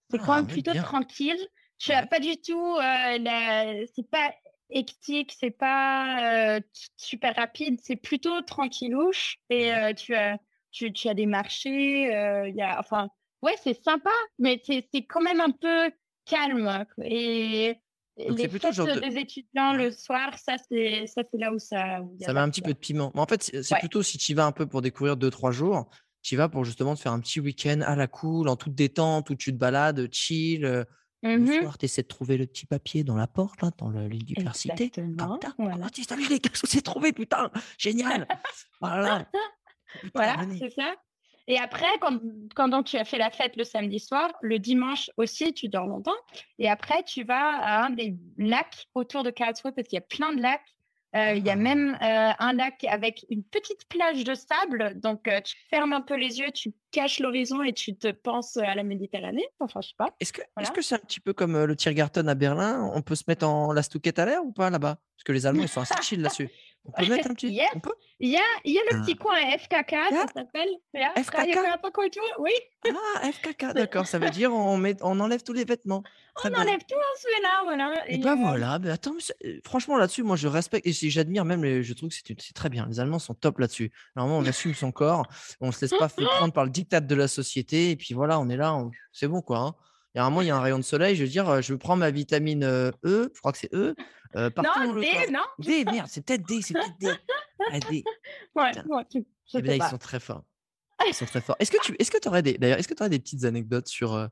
c'est 0.09 0.17
quand 0.17 0.33
ah, 0.33 0.41
même 0.41 0.47
plutôt 0.47 0.73
tranquille. 0.73 1.37
Tu 1.79 1.91
as 1.91 2.07
pas 2.07 2.19
du 2.19 2.37
tout, 2.37 2.75
euh, 2.75 3.85
c'est 3.95 4.09
pas 4.09 4.31
hectique, 4.69 5.35
c'est 5.39 5.51
pas 5.51 6.55
euh, 6.55 6.61
super 6.95 7.35
rapide, 7.35 7.79
c'est 7.83 7.95
plutôt 7.95 8.41
tranquillouche. 8.41 9.37
Et 9.49 9.73
euh, 9.73 9.93
tu 9.93 10.15
as, 10.15 10.37
tu, 10.71 10.91
tu, 10.93 11.07
as 11.07 11.13
des 11.13 11.25
marchés, 11.25 12.03
il 12.03 12.55
y 12.55 12.61
a, 12.61 12.79
enfin, 12.79 13.09
ouais, 13.41 13.55
c'est 13.63 13.81
sympa, 13.83 14.11
mais 14.39 14.61
c'est 14.65 15.05
quand 15.07 15.21
même 15.21 15.41
un 15.41 15.51
peu 15.51 15.91
calme. 16.25 16.85
Et 17.03 17.77
les 18.17 18.49
fêtes 18.49 19.01
des 19.01 19.17
étudiants 19.17 19.73
le 19.73 19.91
soir, 19.91 20.37
ça 20.37 20.55
c'est 20.69 21.05
là 21.33 21.53
où 21.53 21.59
ça. 21.59 21.99
ça 22.19 22.33
met 22.33 22.39
un 22.39 22.49
petit 22.49 22.61
peu 22.61 22.73
de 22.73 22.77
piment. 22.77 23.11
Mais 23.13 23.21
en 23.21 23.25
fait, 23.25 23.43
c'est 23.43 23.79
plutôt 23.79 24.03
si 24.03 24.17
tu 24.17 24.31
y 24.31 24.35
vas 24.35 24.45
un 24.45 24.51
peu 24.51 24.65
pour 24.65 24.81
découvrir 24.81 25.17
deux 25.17 25.29
trois 25.29 25.51
jours, 25.51 25.89
tu 26.21 26.35
y 26.35 26.37
vas 26.37 26.49
pour 26.49 26.65
justement 26.65 26.95
te 26.95 26.99
faire 26.99 27.11
un 27.11 27.19
petit 27.19 27.39
week-end 27.39 27.81
à 27.85 27.95
la 27.95 28.07
cool, 28.07 28.49
en 28.49 28.55
toute 28.55 28.75
détente, 28.75 29.29
où 29.29 29.35
tu 29.35 29.51
te 29.53 29.57
balades, 29.57 30.09
chill. 30.11 30.85
Le 31.23 31.39
mmh 31.39 31.61
soir, 31.61 31.77
tu 31.77 31.85
essaies 31.85 32.03
de 32.03 32.07
trouver 32.07 32.37
le 32.37 32.45
petit 32.45 32.65
papier 32.65 33.03
dans 33.03 33.15
la 33.15 33.27
porte, 33.27 33.61
là, 33.61 33.71
dans 33.77 33.89
l'université. 33.89 34.85
Exactement. 34.85 35.39
Voilà. 35.57 35.87
Oh, 35.87 36.01
salut 36.07 36.27
les 36.29 36.39
gars, 36.39 36.51
je 36.53 36.79
trouvé, 36.79 37.11
putain, 37.11 37.49
génial. 37.77 38.27
voilà. 38.81 39.27
voilà, 40.13 40.45
c'est 40.59 40.69
ça. 40.69 40.93
Et 41.47 41.57
après, 41.57 41.87
quand, 42.01 42.19
quand 42.55 42.67
donc 42.67 42.85
tu 42.85 42.97
as 42.97 43.05
fait 43.05 43.17
la 43.17 43.31
fête 43.31 43.55
le 43.55 43.63
samedi 43.63 43.99
soir, 43.99 44.31
le 44.41 44.59
dimanche 44.59 45.09
aussi, 45.15 45.53
tu 45.53 45.69
dors 45.69 45.87
longtemps. 45.87 46.17
Et 46.59 46.69
après, 46.69 47.03
tu 47.03 47.23
vas 47.23 47.57
à 47.57 47.85
un 47.85 47.89
des 47.89 48.17
lacs 48.37 48.87
autour 48.93 49.23
de 49.23 49.29
Karlsruhe 49.29 49.73
parce 49.73 49.87
qu'il 49.87 49.95
y 49.95 49.99
a 49.99 50.01
plein 50.01 50.33
de 50.33 50.41
lacs. 50.41 50.76
Euh, 51.15 51.33
il 51.33 51.45
y 51.45 51.49
a 51.49 51.55
même 51.55 51.97
euh, 52.01 52.31
un 52.37 52.53
lac 52.53 52.83
avec 52.89 53.25
une 53.29 53.43
petite 53.43 53.87
plage 53.87 54.23
de 54.23 54.35
sable. 54.35 54.99
Donc, 54.99 55.27
euh, 55.27 55.39
tu 55.41 55.55
fermes 55.69 55.93
un 55.93 56.01
peu 56.01 56.15
les 56.15 56.39
yeux, 56.39 56.51
tu 56.53 56.73
caches 56.91 57.19
l'horizon 57.19 57.63
et 57.63 57.73
tu 57.73 57.95
te 57.95 58.11
penses 58.11 58.57
à 58.57 58.75
la 58.75 58.83
Méditerranée. 58.83 59.47
Enfin, 59.59 59.79
je 59.81 59.89
sais 59.89 59.95
pas. 59.97 60.09
Est-ce 60.19 60.33
que 60.33 60.41
c'est 60.57 60.63
-ce 60.63 60.81
c'est 60.81 60.95
un 60.95 60.99
petit 60.99 61.21
peu 61.21 61.33
comme 61.33 61.63
le 61.63 61.75
Tiergarten 61.75 62.27
à 62.27 62.35
Berlin? 62.35 62.89
On 62.93 63.01
peut 63.01 63.15
se 63.15 63.23
mettre 63.27 63.47
en 63.47 63.71
la 63.71 63.83
Stouquette 63.83 64.19
à 64.19 64.25
l'air 64.25 64.43
ou 64.43 64.51
pas 64.51 64.69
là-bas? 64.69 64.95
Parce 65.15 65.23
que 65.23 65.31
les 65.31 65.45
Allemands, 65.45 65.63
ils 65.63 65.69
sont 65.69 65.81
assez 65.81 65.95
chill 66.03 66.21
là-dessus. 66.21 66.49
On 66.87 66.91
peut 66.91 67.09
mettre 67.09 67.29
un 67.29 67.33
petit. 67.33 67.49
Yes. 67.49 67.69
On 67.75 67.79
peut? 67.79 67.93
Il 68.19 68.29
y 68.29 68.37
a, 68.37 68.41
il 68.65 68.73
y 68.73 68.79
a 68.79 68.81
le 68.91 69.01
petit 69.01 69.15
ah. 69.19 69.23
coin 69.23 69.35
FKK, 69.57 69.95
ça 70.11 70.25
s'appelle. 70.33 70.69
FKK 71.17 72.19
Oui. 72.39 72.51
Ah, 72.89 73.31
FKK, 73.31 73.65
d'accord. 73.75 74.07
Ça 74.07 74.17
veut 74.17 74.29
dire 74.29 74.53
on, 74.53 74.77
met, 74.77 74.95
on 75.01 75.19
enlève 75.19 75.43
tous 75.43 75.53
les 75.53 75.65
vêtements. 75.65 76.03
on 76.43 76.53
enlève 76.53 76.79
tout, 76.79 76.95
on 76.95 77.19
se 77.19 77.27
met 77.27 77.41
là, 77.43 77.61
voilà. 77.63 77.93
Et, 78.07 78.17
ben 78.17 78.35
voilà, 78.35 78.79
ben 78.79 78.91
attends, 78.91 79.13
euh, 79.45 79.59
franchement 79.63 79.97
là-dessus, 79.97 80.23
moi 80.23 80.35
je 80.35 80.47
respecte 80.47 80.87
et 80.87 80.93
j'admire 80.93 81.45
même, 81.45 81.63
les, 81.63 81.83
je 81.83 81.93
trouve 81.93 82.09
que 82.09 82.15
c'est 82.15 82.53
très 82.53 82.69
bien. 82.69 82.87
Les 82.87 82.99
Allemands 82.99 83.19
sont 83.19 83.35
top 83.35 83.59
là-dessus. 83.59 83.91
Normalement, 84.15 84.39
on 84.39 84.45
assume 84.45 84.73
son 84.73 84.91
corps, 84.91 85.27
on 85.61 85.71
se 85.71 85.81
laisse 85.81 85.97
pas 85.97 86.09
prendre 86.37 86.53
par 86.53 86.63
le 86.63 86.71
diktat 86.71 87.01
de 87.01 87.15
la 87.15 87.27
société 87.27 87.91
et 87.91 87.95
puis 87.95 88.13
voilà, 88.13 88.39
on 88.39 88.49
est 88.49 88.57
là, 88.57 88.75
c'est 89.11 89.27
bon 89.27 89.41
quoi. 89.41 89.59
Hein. 89.59 89.75
Il 90.13 90.19
y 90.19 90.21
a 90.21 90.25
un 90.25 90.29
moment, 90.29 90.41
il 90.41 90.47
y 90.47 90.51
a 90.51 90.57
un 90.57 90.61
rayon 90.61 90.77
de 90.77 90.83
soleil, 90.83 91.15
je 91.15 91.23
veux 91.23 91.29
dire, 91.29 91.61
je 91.61 91.73
prends 91.75 91.95
ma 91.95 92.09
vitamine 92.09 92.63
E, 92.63 92.91
je 93.03 93.39
crois 93.39 93.51
que 93.51 93.57
c'est 93.57 93.73
E. 93.73 93.93
Euh, 94.35 94.49
non, 94.57 94.99
D, 94.99 95.07
non? 95.31 95.39
D, 95.59 95.85
merde, 95.85 96.07
c'est 96.09 96.25
peut-être 96.25 96.47
D, 96.47 96.61
c'est 96.61 96.73
peut-être 96.73 96.99
D. 96.99 97.09
Ah, 97.71 97.79
D. 97.79 98.03
Ouais, 98.55 98.71
ouais 98.87 99.25
eh 99.55 99.61
bien, 99.61 99.75
ils 99.75 99.83
sont 99.83 99.97
très 99.97 100.19
forts. 100.19 100.43
Ils 101.07 101.13
sont 101.13 101.25
très 101.25 101.41
forts. 101.41 101.55
Est-ce 101.59 101.71
que 101.71 101.77
tu 101.83 101.95
est-ce 101.99 102.11
que 102.11 102.27
aurais 102.27 102.41
des 102.41 102.57
d'ailleurs 102.57 102.79
est-ce 102.79 102.87
que 102.87 102.93
tu 102.93 103.01
aurais 103.01 103.09
des 103.09 103.19
petites 103.19 103.43
anecdotes 103.45 103.87
sur 103.87 104.29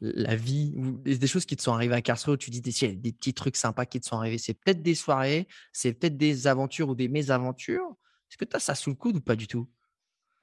la 0.00 0.34
vie 0.34 0.72
ou 0.76 0.92
des, 1.02 1.26
choses 1.26 1.44
qui 1.44 1.56
te 1.56 1.62
sont 1.62 1.74
arrivées 1.74 1.94
à 1.94 2.30
où 2.30 2.36
tu 2.36 2.50
dis 2.50 2.60
des, 2.60 2.94
des 2.94 3.12
petits 3.12 3.34
trucs 3.34 3.56
sympas 3.56 3.84
qui 3.86 4.00
te 4.00 4.06
sont 4.06 4.16
arrivés 4.16 4.38
C'est 4.38 4.54
peut-être 4.54 4.82
des 4.82 4.94
soirées, 4.94 5.46
c'est 5.72 5.92
peut-être 5.92 6.16
des 6.16 6.46
aventures 6.46 6.88
ou 6.88 6.94
des 6.94 7.08
mésaventures? 7.08 7.96
Est-ce 8.30 8.38
que 8.38 8.44
tu 8.44 8.56
as 8.56 8.60
ça 8.60 8.74
sous 8.74 8.90
le 8.90 8.96
coude 8.96 9.16
ou 9.16 9.20
pas 9.20 9.36
du 9.36 9.46
tout? 9.46 9.68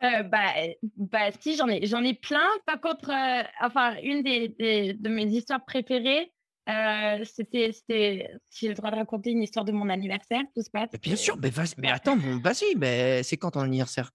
Euh, 0.04 0.24
bah, 0.24 0.54
bah, 0.96 1.32
si, 1.40 1.56
j'en 1.56 1.68
ai, 1.68 1.86
j'en 1.86 2.04
ai 2.04 2.14
plein. 2.14 2.48
Par 2.66 2.80
contre, 2.80 3.10
euh, 3.10 3.44
enfin, 3.62 3.96
une 4.04 4.22
des, 4.22 4.50
de 4.94 5.10
mes 5.10 5.26
histoires 5.26 5.64
préférées, 5.66 6.32
euh, 6.70 7.24
c'était, 7.24 7.72
c'était, 7.72 8.30
si 8.50 8.66
j'ai 8.66 8.70
le 8.70 8.76
droit 8.76 8.92
de 8.92 8.98
raconter 8.98 9.32
une 9.32 9.42
histoire 9.42 9.66
de 9.66 9.72
mon 9.72 9.90
anniversaire, 9.90 10.42
tout 10.54 10.62
se 10.62 10.70
passe. 10.70 10.90
bien 11.02 11.16
sûr, 11.16 11.38
mais, 11.38 11.50
vas 11.50 11.64
mais 11.78 11.90
attends, 11.90 12.16
bon, 12.18 12.40
vas-y, 12.40 12.76
mais 12.76 13.24
c'est 13.24 13.38
quand 13.38 13.52
ton 13.52 13.62
anniversaire? 13.62 14.12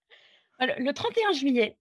Le, 0.61 0.93
31 0.93 1.33
juillet. 1.33 1.77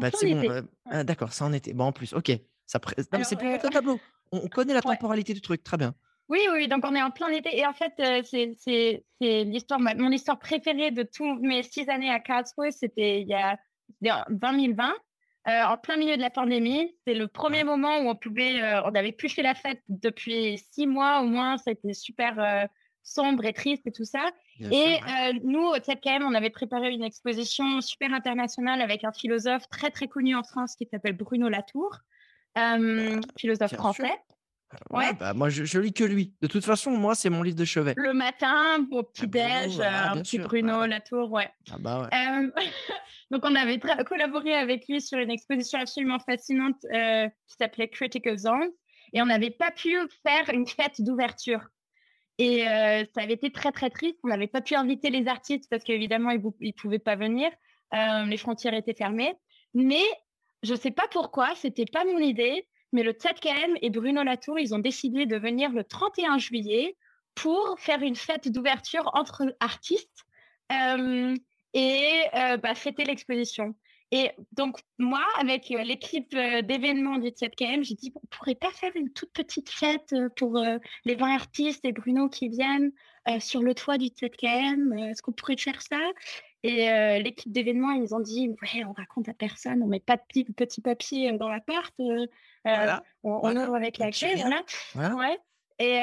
bah, 0.00 0.10
c'est 0.12 0.34
bon, 0.34 0.68
ah, 0.86 1.04
d'accord, 1.04 1.32
ça 1.32 1.44
en 1.44 1.52
était. 1.52 1.74
Bon, 1.74 1.84
en 1.84 1.92
plus, 1.92 2.12
ok. 2.14 2.32
Ça 2.66 2.80
non, 3.12 3.24
c'est 3.24 3.36
plus 3.36 3.52
le 3.52 3.70
tableau. 3.70 3.98
On, 4.30 4.46
connaît 4.48 4.74
la 4.74 4.82
temporalité 4.82 5.32
du 5.32 5.40
truc, 5.40 5.62
très 5.62 5.78
bien. 5.78 5.94
Oui, 6.28 6.40
oui, 6.52 6.68
donc 6.68 6.84
on 6.84 6.94
est 6.94 7.02
en 7.02 7.10
plein 7.10 7.28
été. 7.28 7.56
Et 7.58 7.66
en 7.66 7.72
fait, 7.72 7.94
c'est, 8.24 8.54
c'est, 8.58 9.04
l'histoire, 9.20 9.80
mon 9.80 10.10
histoire 10.10 10.38
préférée 10.38 10.90
de 10.90 11.02
tous 11.02 11.34
mes 11.40 11.62
six 11.62 11.88
années 11.88 12.10
à 12.10 12.20
Karlsruhe, 12.20 12.70
c'était 12.72 13.22
il 13.22 13.28
y 13.28 13.34
a 13.34 13.58
2020. 14.30 14.94
Euh, 15.48 15.62
en 15.64 15.78
plein 15.78 15.96
milieu 15.96 16.16
de 16.16 16.20
la 16.20 16.30
pandémie. 16.30 16.94
C'est 17.06 17.14
le 17.14 17.26
premier 17.26 17.64
moment 17.64 18.00
où 18.00 18.08
on 18.08 18.14
pouvait, 18.14 18.60
euh, 18.60 18.82
on 18.84 18.90
n'avait 18.90 19.12
plus 19.12 19.30
fait 19.30 19.42
la 19.42 19.54
fête 19.54 19.80
depuis 19.88 20.58
six 20.72 20.86
mois 20.86 21.20
au 21.20 21.24
moins. 21.24 21.56
C'était 21.56 21.94
super 21.94 22.38
euh, 22.38 22.66
sombre 23.02 23.46
et 23.46 23.54
triste 23.54 23.86
et 23.86 23.92
tout 23.92 24.04
ça. 24.04 24.30
et 24.60 24.98
nous, 25.44 25.62
au 25.62 25.76
ZKM, 25.76 26.22
on 26.22 26.34
avait 26.34 26.50
préparé 26.50 26.90
une 26.90 27.04
exposition 27.04 27.80
super 27.80 28.12
internationale 28.12 28.82
avec 28.82 29.04
un 29.04 29.12
philosophe 29.12 29.66
très 29.70 29.90
très 29.90 30.08
connu 30.08 30.34
en 30.34 30.42
France 30.42 30.74
qui 30.74 30.86
s'appelle 30.90 31.16
Bruno 31.16 31.48
Latour, 31.48 31.96
philosophe 33.38 33.74
français. 33.74 34.12
Ouais, 34.90 35.12
bah 35.14 35.32
moi 35.32 35.48
je, 35.48 35.78
lis 35.78 35.92
que 35.92 36.04
lui. 36.04 36.34
De 36.42 36.46
toute 36.46 36.64
façon, 36.64 36.90
moi 36.90 37.14
c'est 37.14 37.30
mon 37.30 37.42
livre 37.42 37.56
de 37.56 37.64
chevet. 37.64 37.94
Le 37.96 38.12
matin, 38.12 38.86
au 38.90 39.02
petit-déj, 39.02 39.80
ah, 39.80 40.12
un 40.12 40.20
petit 40.20 40.38
Bruno 40.38 40.84
Latour, 40.86 41.32
ouais. 41.32 41.48
Ah 41.70 41.76
bah 41.78 42.02
ouais. 42.02 42.50
donc 43.30 43.42
on 43.44 43.54
avait 43.54 43.78
collaboré 43.78 44.54
avec 44.54 44.86
lui 44.88 45.00
sur 45.00 45.18
une 45.18 45.30
exposition 45.30 45.80
absolument 45.80 46.18
fascinante 46.18 46.84
euh, 46.92 47.28
qui 47.46 47.56
s'appelait 47.58 47.88
Critical 47.88 48.36
Zones 48.36 48.70
et 49.14 49.22
on 49.22 49.26
n'avait 49.26 49.50
pas 49.50 49.70
pu 49.70 49.96
faire 50.22 50.50
une 50.52 50.66
fête 50.66 51.00
d'ouverture. 51.00 51.62
Et 52.36 52.68
euh, 52.68 53.04
ça 53.14 53.22
avait 53.22 53.34
été 53.34 53.50
très 53.50 53.72
très 53.72 53.90
triste. 53.90 54.18
On 54.22 54.28
n'avait 54.28 54.46
pas 54.46 54.60
pu 54.60 54.74
inviter 54.74 55.10
les 55.10 55.28
artistes 55.28 55.68
parce 55.70 55.82
qu'évidemment 55.82 56.30
ils 56.30 56.42
ne 56.42 56.72
pouvaient 56.72 56.98
pas 56.98 57.16
venir. 57.16 57.50
les 57.92 58.36
frontières 58.36 58.74
étaient 58.74 58.94
fermées. 58.94 59.34
Mais 59.72 60.04
je 60.62 60.74
ne 60.74 60.78
sais 60.78 60.90
pas 60.90 61.06
pourquoi, 61.10 61.54
c'était 61.54 61.86
pas 61.86 62.04
mon 62.04 62.18
idée, 62.18 62.66
mais 62.92 63.02
le 63.02 63.12
ZKM 63.12 63.76
et 63.82 63.90
Bruno 63.90 64.22
Latour, 64.22 64.58
ils 64.58 64.74
ont 64.74 64.78
décidé 64.78 65.26
de 65.26 65.36
venir 65.36 65.70
le 65.70 65.84
31 65.84 66.38
juillet 66.38 66.96
pour 67.34 67.76
faire 67.78 68.02
une 68.02 68.16
fête 68.16 68.48
d'ouverture 68.48 69.10
entre 69.14 69.54
artistes 69.60 70.24
et 70.70 72.22
bah, 72.32 72.74
fêter 72.74 73.04
l'exposition. 73.04 73.74
Et 74.10 74.30
donc, 74.52 74.78
moi, 74.98 75.22
avec 75.38 75.68
l'équipe 75.68 76.30
d'événements 76.30 77.18
du 77.18 77.28
7KM, 77.28 77.84
j'ai 77.84 77.94
dit, 77.94 78.10
on 78.14 78.26
pourrait 78.30 78.54
pas 78.54 78.70
faire 78.70 78.92
une 78.94 79.12
toute 79.12 79.32
petite 79.32 79.68
fête 79.68 80.14
pour 80.36 80.58
les 81.04 81.14
20 81.14 81.34
artistes 81.34 81.84
et 81.84 81.92
Bruno 81.92 82.30
qui 82.30 82.48
viennent 82.48 82.90
sur 83.38 83.62
le 83.62 83.74
toit 83.74 83.98
du 83.98 84.06
7KM. 84.06 85.10
Est-ce 85.10 85.20
qu'on 85.20 85.32
pourrait 85.32 85.58
faire 85.58 85.82
ça? 85.82 86.00
Et 86.62 86.88
l'équipe 87.22 87.52
d'événements, 87.52 87.92
ils 87.92 88.14
ont 88.14 88.20
dit, 88.20 88.48
ouais, 88.48 88.84
on 88.84 88.92
raconte 88.92 89.28
à 89.28 89.34
personne, 89.34 89.82
on 89.82 89.86
met 89.86 90.00
pas 90.00 90.16
de 90.16 90.22
petit, 90.54 90.80
papier 90.80 91.30
dans 91.32 91.50
l'appart, 91.50 91.94
voilà. 92.64 93.02
on, 93.22 93.40
on, 93.42 93.56
ouvre 93.56 93.74
avec 93.74 93.98
la 93.98 94.10
clé, 94.10 94.34
voilà. 94.36 94.62
voilà. 94.94 95.14
Ouais. 95.16 95.38
Et, 95.78 96.00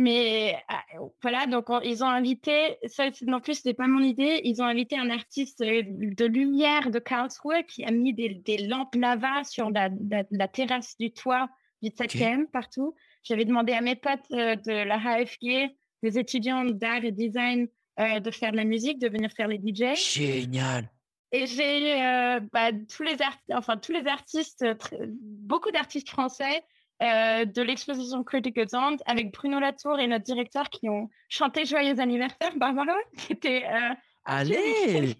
mais 0.00 0.56
ah, 0.68 0.82
voilà, 1.20 1.46
donc 1.46 1.66
ils 1.84 2.02
ont 2.02 2.08
invité, 2.08 2.78
ça 2.86 3.10
non 3.26 3.40
plus, 3.40 3.56
c'était 3.56 3.74
pas 3.74 3.86
mon 3.86 4.00
idée, 4.00 4.40
ils 4.44 4.62
ont 4.62 4.64
invité 4.64 4.96
un 4.96 5.10
artiste 5.10 5.60
de 5.60 6.24
lumière 6.24 6.90
de 6.90 6.98
Karlsruhe 6.98 7.66
qui 7.66 7.84
a 7.84 7.90
mis 7.90 8.14
des, 8.14 8.30
des 8.30 8.66
lampes 8.66 8.94
lava 8.94 9.44
sur 9.44 9.70
la, 9.70 9.90
la, 10.30 10.48
terrasse 10.48 10.96
du 10.98 11.12
toit 11.12 11.50
du 11.82 11.90
7e 11.90 12.46
partout. 12.46 12.94
J'avais 13.24 13.44
demandé 13.44 13.74
à 13.74 13.82
mes 13.82 13.94
potes 13.94 14.30
de 14.30 14.84
la 14.84 14.96
HFG, 14.96 15.70
des 16.02 16.18
étudiants 16.18 16.64
d'art 16.64 17.04
et 17.04 17.12
design, 17.12 17.68
de 17.98 18.30
faire 18.30 18.52
de 18.52 18.56
la 18.56 18.64
musique, 18.64 19.00
de 19.00 19.08
venir 19.08 19.30
faire 19.32 19.48
les 19.48 19.58
DJ. 19.58 19.96
Génial! 19.96 20.88
Et 21.32 21.46
j'ai 21.46 21.94
eu 21.94 22.40
bah, 22.52 22.70
tous 22.94 23.02
les 23.02 23.22
artistes, 23.22 23.52
enfin 23.54 23.76
tous 23.76 23.92
les 23.92 24.06
artistes, 24.06 24.64
beaucoup 25.02 25.70
d'artistes 25.70 26.10
français 26.10 26.64
euh, 27.02 27.46
de 27.46 27.62
l'exposition 27.62 28.22
Critical 28.22 28.68
Sound 28.68 29.00
avec 29.06 29.32
Bruno 29.32 29.58
Latour 29.58 29.98
et 29.98 30.06
notre 30.06 30.24
directeur 30.24 30.68
qui 30.68 30.90
ont 30.90 31.08
chanté 31.30 31.64
Joyeux 31.64 31.98
anniversaire, 31.98 32.54
Barbara, 32.56 32.92
qui 33.16 33.32
était. 33.32 33.64
Euh, 33.64 33.94
Allez 34.26 35.16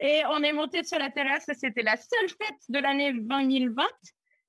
Et 0.00 0.22
on 0.30 0.42
est 0.42 0.54
monté 0.54 0.82
sur 0.82 0.98
la 0.98 1.10
terrasse, 1.10 1.44
c'était 1.58 1.82
la 1.82 1.96
seule 1.98 2.28
fête 2.30 2.60
de 2.70 2.78
l'année 2.78 3.12
2020. 3.12 3.84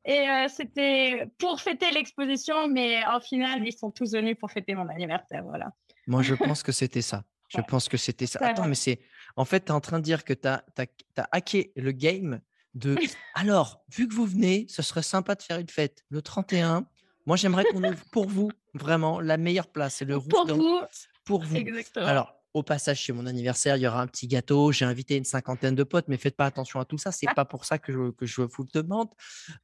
Et 0.06 0.30
euh, 0.30 0.48
c'était 0.48 1.26
pour 1.38 1.60
fêter 1.60 1.92
l'exposition, 1.92 2.70
mais 2.70 3.06
en 3.06 3.20
final, 3.20 3.68
ils 3.68 3.74
sont 3.74 3.92
tous 3.92 4.14
venus 4.14 4.38
pour 4.40 4.50
fêter 4.50 4.74
mon 4.74 4.88
anniversaire. 4.88 5.44
Voilà. 5.44 5.74
Moi, 6.08 6.22
je 6.22 6.36
pense 6.36 6.64
que 6.64 6.72
c'était 6.72 7.02
ça. 7.02 7.26
Je 7.50 7.60
pense 7.68 7.90
que 7.90 7.98
c'était 7.98 8.28
ça. 8.28 8.40
Attends, 8.42 8.68
mais 8.68 8.76
c'est. 8.76 9.00
En 9.36 9.46
fait, 9.46 9.66
tu 9.66 9.68
es 9.68 9.72
en 9.72 9.82
train 9.82 10.00
de 10.00 10.04
dire 10.04 10.24
que 10.24 10.34
tu 10.34 10.48
as, 10.48 10.64
as, 10.78 11.28
hacké 11.32 11.72
le 11.76 11.92
game 11.92 12.42
de 12.74 12.98
alors, 13.34 13.84
vu 13.90 14.08
que 14.08 14.14
vous 14.14 14.26
venez, 14.26 14.66
ce 14.70 14.82
serait 14.82 15.04
sympa 15.04 15.36
de 15.36 15.42
faire 15.42 15.60
une 15.60 15.70
fête 15.70 16.04
le 16.10 16.22
31. 16.22 16.86
Moi, 17.26 17.38
j'aimerais 17.38 17.66
qu'on 17.66 17.84
ouvre 17.84 18.04
pour 18.12 18.28
vous 18.28 18.52
vraiment 18.74 19.20
la 19.20 19.38
meilleure 19.38 19.68
place. 19.68 19.96
C'est 19.96 20.06
le 20.06 20.20
pour 20.20 20.48
vous. 20.48 20.80
Pour 21.26 21.44
vous. 21.44 21.56
Exactement. 21.56 22.08
Alors, 22.08 22.41
au 22.54 22.64
passage, 22.64 23.00
chez 23.00 23.14
mon 23.14 23.26
anniversaire, 23.26 23.78
il 23.78 23.84
y 23.84 23.88
aura 23.88 24.02
un 24.02 24.08
petit 24.08 24.28
gâteau. 24.28 24.72
J'ai 24.72 24.86
invité 24.86 25.16
une 25.16 25.24
cinquantaine 25.24 25.74
de 25.74 25.84
potes, 25.84 26.08
mais 26.08 26.18
faites 26.18 26.36
pas 26.36 26.46
attention 26.46 26.80
à 26.80 26.86
tout 26.86 26.98
ça. 26.98 27.12
C'est 27.12 27.34
pas 27.34 27.46
pour 27.46 27.64
ça 27.66 27.78
que 27.78 27.94
je, 27.94 28.12
que 28.12 28.26
je 28.26 28.42
vous 28.42 28.64
le 28.64 28.82
demande. 28.82 29.08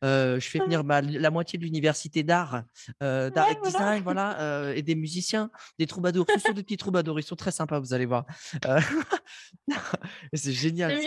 Euh, 0.03 0.39
je 0.39 0.49
fais 0.49 0.59
venir 0.59 0.83
bah, 0.83 1.01
la 1.01 1.29
moitié 1.29 1.59
de 1.59 1.63
l'université 1.63 2.23
d'art, 2.23 2.63
euh, 3.03 3.29
d'art 3.29 3.49
et 3.49 3.57
design, 3.63 4.03
voilà, 4.03 4.39
euh, 4.39 4.73
et 4.73 4.81
des 4.83 4.95
musiciens, 4.95 5.51
des 5.79 5.85
troubadours. 5.85 6.25
Ce 6.33 6.39
sont 6.39 6.53
des 6.53 6.63
petits 6.63 6.77
troubadours. 6.77 7.19
Ils 7.19 7.23
sont 7.23 7.35
très 7.35 7.51
sympas, 7.51 7.79
vous 7.79 7.93
allez 7.93 8.05
voir. 8.05 8.25
c'est 10.33 10.53
génial. 10.53 10.97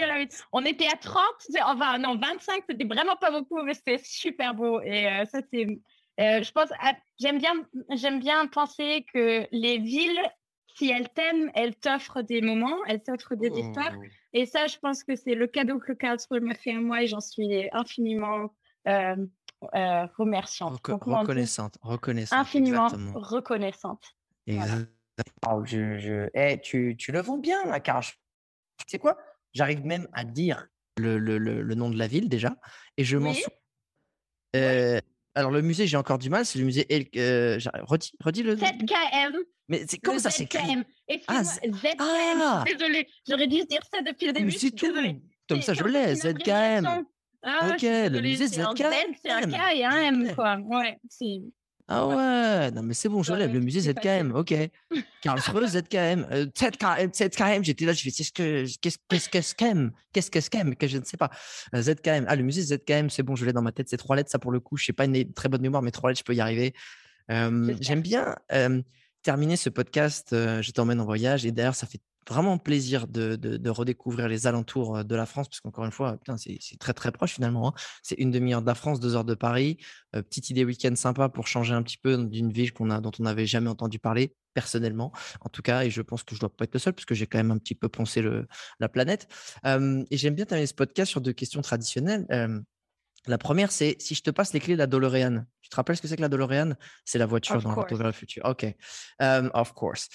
On 0.52 0.64
était 0.64 0.88
à 0.88 0.96
30, 0.96 1.22
enfin 1.64 1.98
non, 1.98 2.18
25, 2.18 2.64
c'était 2.68 2.84
vraiment 2.84 3.16
pas 3.16 3.30
beaucoup, 3.30 3.62
mais 3.62 3.74
c'était 3.74 4.00
super 4.02 4.54
beau. 4.54 4.82
Et 4.82 5.24
ça, 5.32 5.40
c'est. 5.50 5.66
je 6.18 6.52
pense, 6.52 6.68
ah, 6.82 6.92
j'aime 7.18 7.38
bien, 7.38 7.54
j'aime 7.94 8.20
bien 8.20 8.46
penser 8.48 9.06
que 9.14 9.46
les 9.50 9.78
villes 9.78 10.20
si 10.76 10.90
elle 10.90 11.08
t'aime, 11.08 11.50
elle 11.54 11.74
t'offre 11.74 12.22
des 12.22 12.40
moments, 12.40 12.84
elle 12.86 13.02
t'offre 13.02 13.34
des 13.34 13.48
histoires. 13.48 13.94
Oh. 13.96 14.02
Et 14.32 14.46
ça, 14.46 14.66
je 14.66 14.78
pense 14.78 15.04
que 15.04 15.16
c'est 15.16 15.34
le 15.34 15.46
cadeau 15.46 15.78
que 15.78 15.92
Karlsruhe 15.92 16.40
m'a 16.40 16.54
fait 16.54 16.74
à 16.74 16.80
moi 16.80 17.02
et 17.02 17.06
j'en 17.06 17.20
suis 17.20 17.68
infiniment 17.72 18.54
euh, 18.88 19.16
euh, 19.74 20.06
remerciante. 20.16 20.80
reconnaissante, 20.86 21.78
reconnaissante. 21.82 22.38
Infiniment 22.38 22.88
reconnaissante. 23.14 24.16
Oh, 25.46 25.62
je, 25.64 25.98
je... 25.98 26.28
Eh, 26.34 26.60
tu, 26.60 26.96
tu, 26.96 27.12
le 27.12 27.20
vends 27.20 27.38
bien, 27.38 27.64
là, 27.66 27.80
car 27.80 28.00
tu 28.00 28.14
sais 28.86 28.98
quoi? 28.98 29.18
J'arrive 29.52 29.84
même 29.84 30.08
à 30.12 30.24
dire 30.24 30.66
le, 30.96 31.18
le, 31.18 31.38
le, 31.38 31.74
nom 31.74 31.90
de 31.90 31.98
la 31.98 32.06
ville 32.06 32.28
déjà 32.28 32.56
et 32.96 33.04
je 33.04 33.16
m'en 33.18 33.34
souviens. 33.34 33.48
Euh, 34.56 35.00
alors, 35.40 35.50
le 35.50 35.62
musée, 35.62 35.86
j'ai 35.86 35.96
encore 35.96 36.18
du 36.18 36.30
mal, 36.30 36.46
c'est 36.46 36.58
le 36.58 36.64
musée. 36.64 36.86
Euh, 37.16 37.58
redis, 37.82 38.12
redis 38.22 38.42
le. 38.42 38.56
ZKM. 38.56 39.36
Mais 39.68 39.84
c'est 39.88 39.98
comment 39.98 40.18
ça 40.18 40.30
s'écrit 40.30 40.76
Ah, 41.26 41.42
ZKM. 41.44 41.96
Ah 41.98 42.64
Désolée, 42.66 43.06
j'aurais 43.28 43.46
dû 43.46 43.64
dire 43.64 43.80
ça 43.92 44.02
depuis 44.02 44.26
le 44.26 44.32
début. 44.32 44.50
C'est 44.52 44.70
tout. 44.70 44.92
Comme 45.48 45.62
ça, 45.62 45.74
je 45.74 45.84
l'ai, 45.84 46.14
ZKM. 46.14 47.04
Ah, 47.42 47.70
ok, 47.72 47.82
le 47.82 48.20
musée 48.20 48.46
ZKM. 48.46 49.14
C'est 49.22 49.30
un 49.30 49.42
K 49.42 49.76
et 49.76 49.84
un 49.84 49.96
M, 49.96 50.34
quoi. 50.34 50.58
Ouais, 50.58 50.98
c'est. 51.08 51.40
Ah 51.92 52.06
ouais, 52.06 52.70
non 52.70 52.84
mais 52.84 52.94
c'est 52.94 53.08
bon, 53.08 53.24
je 53.24 53.32
lève 53.32 53.52
le 53.52 53.58
musée 53.58 53.80
ZKM, 53.80 54.32
ok. 54.32 54.54
Karlsruhe, 55.22 55.66
ZKM, 55.66 56.24
euh, 56.30 56.46
ZKM, 56.56 57.12
ZKM, 57.12 57.64
j'étais 57.64 57.84
là, 57.84 57.92
je 57.92 58.02
fais, 58.02 58.12
qu'est-ce 58.12 58.30
que, 58.30 58.64
qu'est-ce 58.80 59.28
que 59.28 59.40
SKM, 59.40 59.90
qu'est-ce 60.12 60.30
que 60.30 60.40
SKM, 60.40 60.76
que 60.76 60.86
je 60.86 60.98
ne 60.98 61.04
sais 61.04 61.16
pas. 61.16 61.30
Euh, 61.74 61.82
ZKM, 61.82 62.26
ah 62.28 62.36
le 62.36 62.44
musée 62.44 62.62
ZKM, 62.62 63.10
c'est 63.10 63.24
bon, 63.24 63.34
je 63.34 63.44
l'ai 63.44 63.52
dans 63.52 63.60
ma 63.60 63.72
tête, 63.72 63.88
c'est 63.88 63.96
trois 63.96 64.14
lettres, 64.14 64.30
ça 64.30 64.38
pour 64.38 64.52
le 64.52 64.60
coup, 64.60 64.76
je 64.76 64.84
sais 64.84 64.92
pas 64.92 65.04
une 65.04 65.32
très 65.32 65.48
bonne 65.48 65.62
mémoire, 65.62 65.82
mais 65.82 65.90
trois 65.90 66.10
lettres, 66.10 66.20
je 66.20 66.24
peux 66.24 66.34
y 66.34 66.40
arriver. 66.40 66.74
Euh, 67.32 67.74
j'aime 67.80 68.02
bien 68.02 68.36
terminer 69.24 69.56
ce 69.56 69.68
podcast, 69.68 70.28
je 70.30 70.70
t'emmène 70.70 71.00
en 71.00 71.04
voyage, 71.04 71.44
et 71.44 71.50
d'ailleurs, 71.50 71.74
ça 71.74 71.88
fait 71.88 72.00
vraiment 72.28 72.58
plaisir 72.58 73.06
de, 73.08 73.68
redécouvrir 73.68 74.28
les 74.28 74.46
alentours 74.46 75.04
de 75.04 75.14
la 75.14 75.26
France, 75.26 75.48
parce 75.48 75.60
qu'encore 75.60 75.84
une 75.84 75.92
fois, 75.92 76.18
c'est 76.36 76.78
très 76.78 76.92
très 76.92 77.12
proche 77.12 77.34
finalement. 77.34 77.68
Hein. 77.68 77.72
C'est 78.02 78.16
une 78.16 78.30
demi-heure 78.30 78.62
de 78.62 78.66
la 78.66 78.74
France, 78.74 79.00
deux 79.00 79.16
heures 79.16 79.24
de 79.24 79.34
Paris. 79.34 79.78
petite 80.12 80.50
idée 80.50 80.64
week-end 80.64 80.94
sympa 80.96 81.28
pour 81.28 81.46
changer 81.46 81.74
un 81.74 81.82
petit 81.82 81.98
peu 81.98 82.16
d'une 82.24 82.52
ville 82.52 82.72
qu'on 82.72 82.90
a, 82.90 83.00
dont 83.00 83.12
on 83.18 83.22
n'avait 83.22 83.46
jamais 83.46 83.68
entendu 83.68 83.98
parler 83.98 84.34
personnellement, 84.54 85.12
en 85.40 85.48
tout 85.48 85.62
cas, 85.62 85.84
et 85.84 85.90
je 85.90 86.02
pense 86.02 86.24
que 86.24 86.34
je 86.34 86.40
dois 86.40 86.48
pas 86.48 86.64
être 86.64 86.74
le 86.74 86.80
seul, 86.80 86.92
parce 86.92 87.04
que 87.04 87.14
j'ai 87.14 87.26
quand 87.26 87.38
même 87.38 87.52
un 87.52 87.58
petit 87.58 87.74
peu 87.74 87.88
pensé 87.88 88.20
le, 88.20 88.46
la 88.80 88.88
planète. 88.88 89.28
et 89.64 90.16
j'aime 90.16 90.34
bien 90.34 90.44
terminer 90.44 90.66
ce 90.66 90.74
podcast 90.74 91.10
sur 91.10 91.20
deux 91.20 91.32
questions 91.32 91.62
traditionnelles. 91.62 92.26
la 93.26 93.38
première, 93.38 93.70
c'est 93.70 93.96
si 94.00 94.14
je 94.14 94.22
te 94.22 94.30
passe 94.30 94.52
les 94.52 94.60
clés 94.60 94.74
de 94.74 94.78
la 94.78 94.86
DeLorean, 94.86 95.44
tu 95.62 95.68
te 95.68 95.76
rappelles 95.76 95.96
ce 95.96 96.02
que 96.02 96.08
c'est 96.08 96.16
que 96.16 96.22
la 96.22 96.28
DeLorean? 96.28 96.74
C'est 97.04 97.18
la 97.18 97.26
voiture 97.26 97.62
dans 97.62 97.74
le 97.74 98.02
le 98.02 98.12
futur. 98.12 98.44
Ok, 98.44 98.66
of 99.20 99.72
course. 99.72 100.08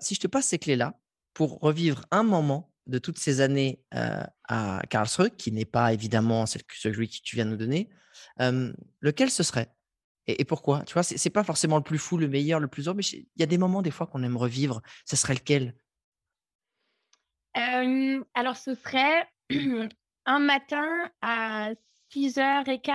si 0.00 0.14
je 0.14 0.20
te 0.20 0.26
passe 0.26 0.46
ces 0.46 0.58
clés-là, 0.58 0.94
pour 1.34 1.58
revivre 1.58 2.06
un 2.10 2.22
moment 2.22 2.72
de 2.86 2.98
toutes 2.98 3.18
ces 3.18 3.40
années 3.40 3.82
à 3.90 4.82
Karlsruhe, 4.88 5.30
qui 5.36 5.52
n'est 5.52 5.64
pas 5.64 5.92
évidemment 5.92 6.46
celui 6.46 7.08
que 7.08 7.22
tu 7.22 7.36
viens 7.36 7.44
de 7.44 7.50
nous 7.50 7.56
donner, 7.56 7.90
lequel 9.00 9.30
ce 9.30 9.42
serait? 9.42 9.70
Et, 10.26 10.44
pourquoi? 10.44 10.84
Tu 10.84 10.94
vois, 10.94 11.02
c'est 11.02 11.30
pas 11.30 11.44
forcément 11.44 11.76
le 11.76 11.82
plus 11.82 11.98
fou, 11.98 12.16
le 12.16 12.28
meilleur, 12.28 12.58
le 12.58 12.68
plus 12.68 12.86
heureux, 12.86 12.96
mais 12.96 13.04
il 13.04 13.26
y 13.36 13.42
a 13.42 13.46
des 13.46 13.58
moments 13.58 13.82
des 13.82 13.90
fois 13.90 14.06
qu'on 14.06 14.22
aime 14.22 14.36
revivre. 14.36 14.80
Ce 15.04 15.16
serait 15.16 15.34
lequel? 15.34 15.74
Alors, 17.54 18.56
ce 18.56 18.74
serait 18.74 19.28
un 20.26 20.38
matin 20.38 21.10
à 21.20 21.70
6h15, 22.14 22.90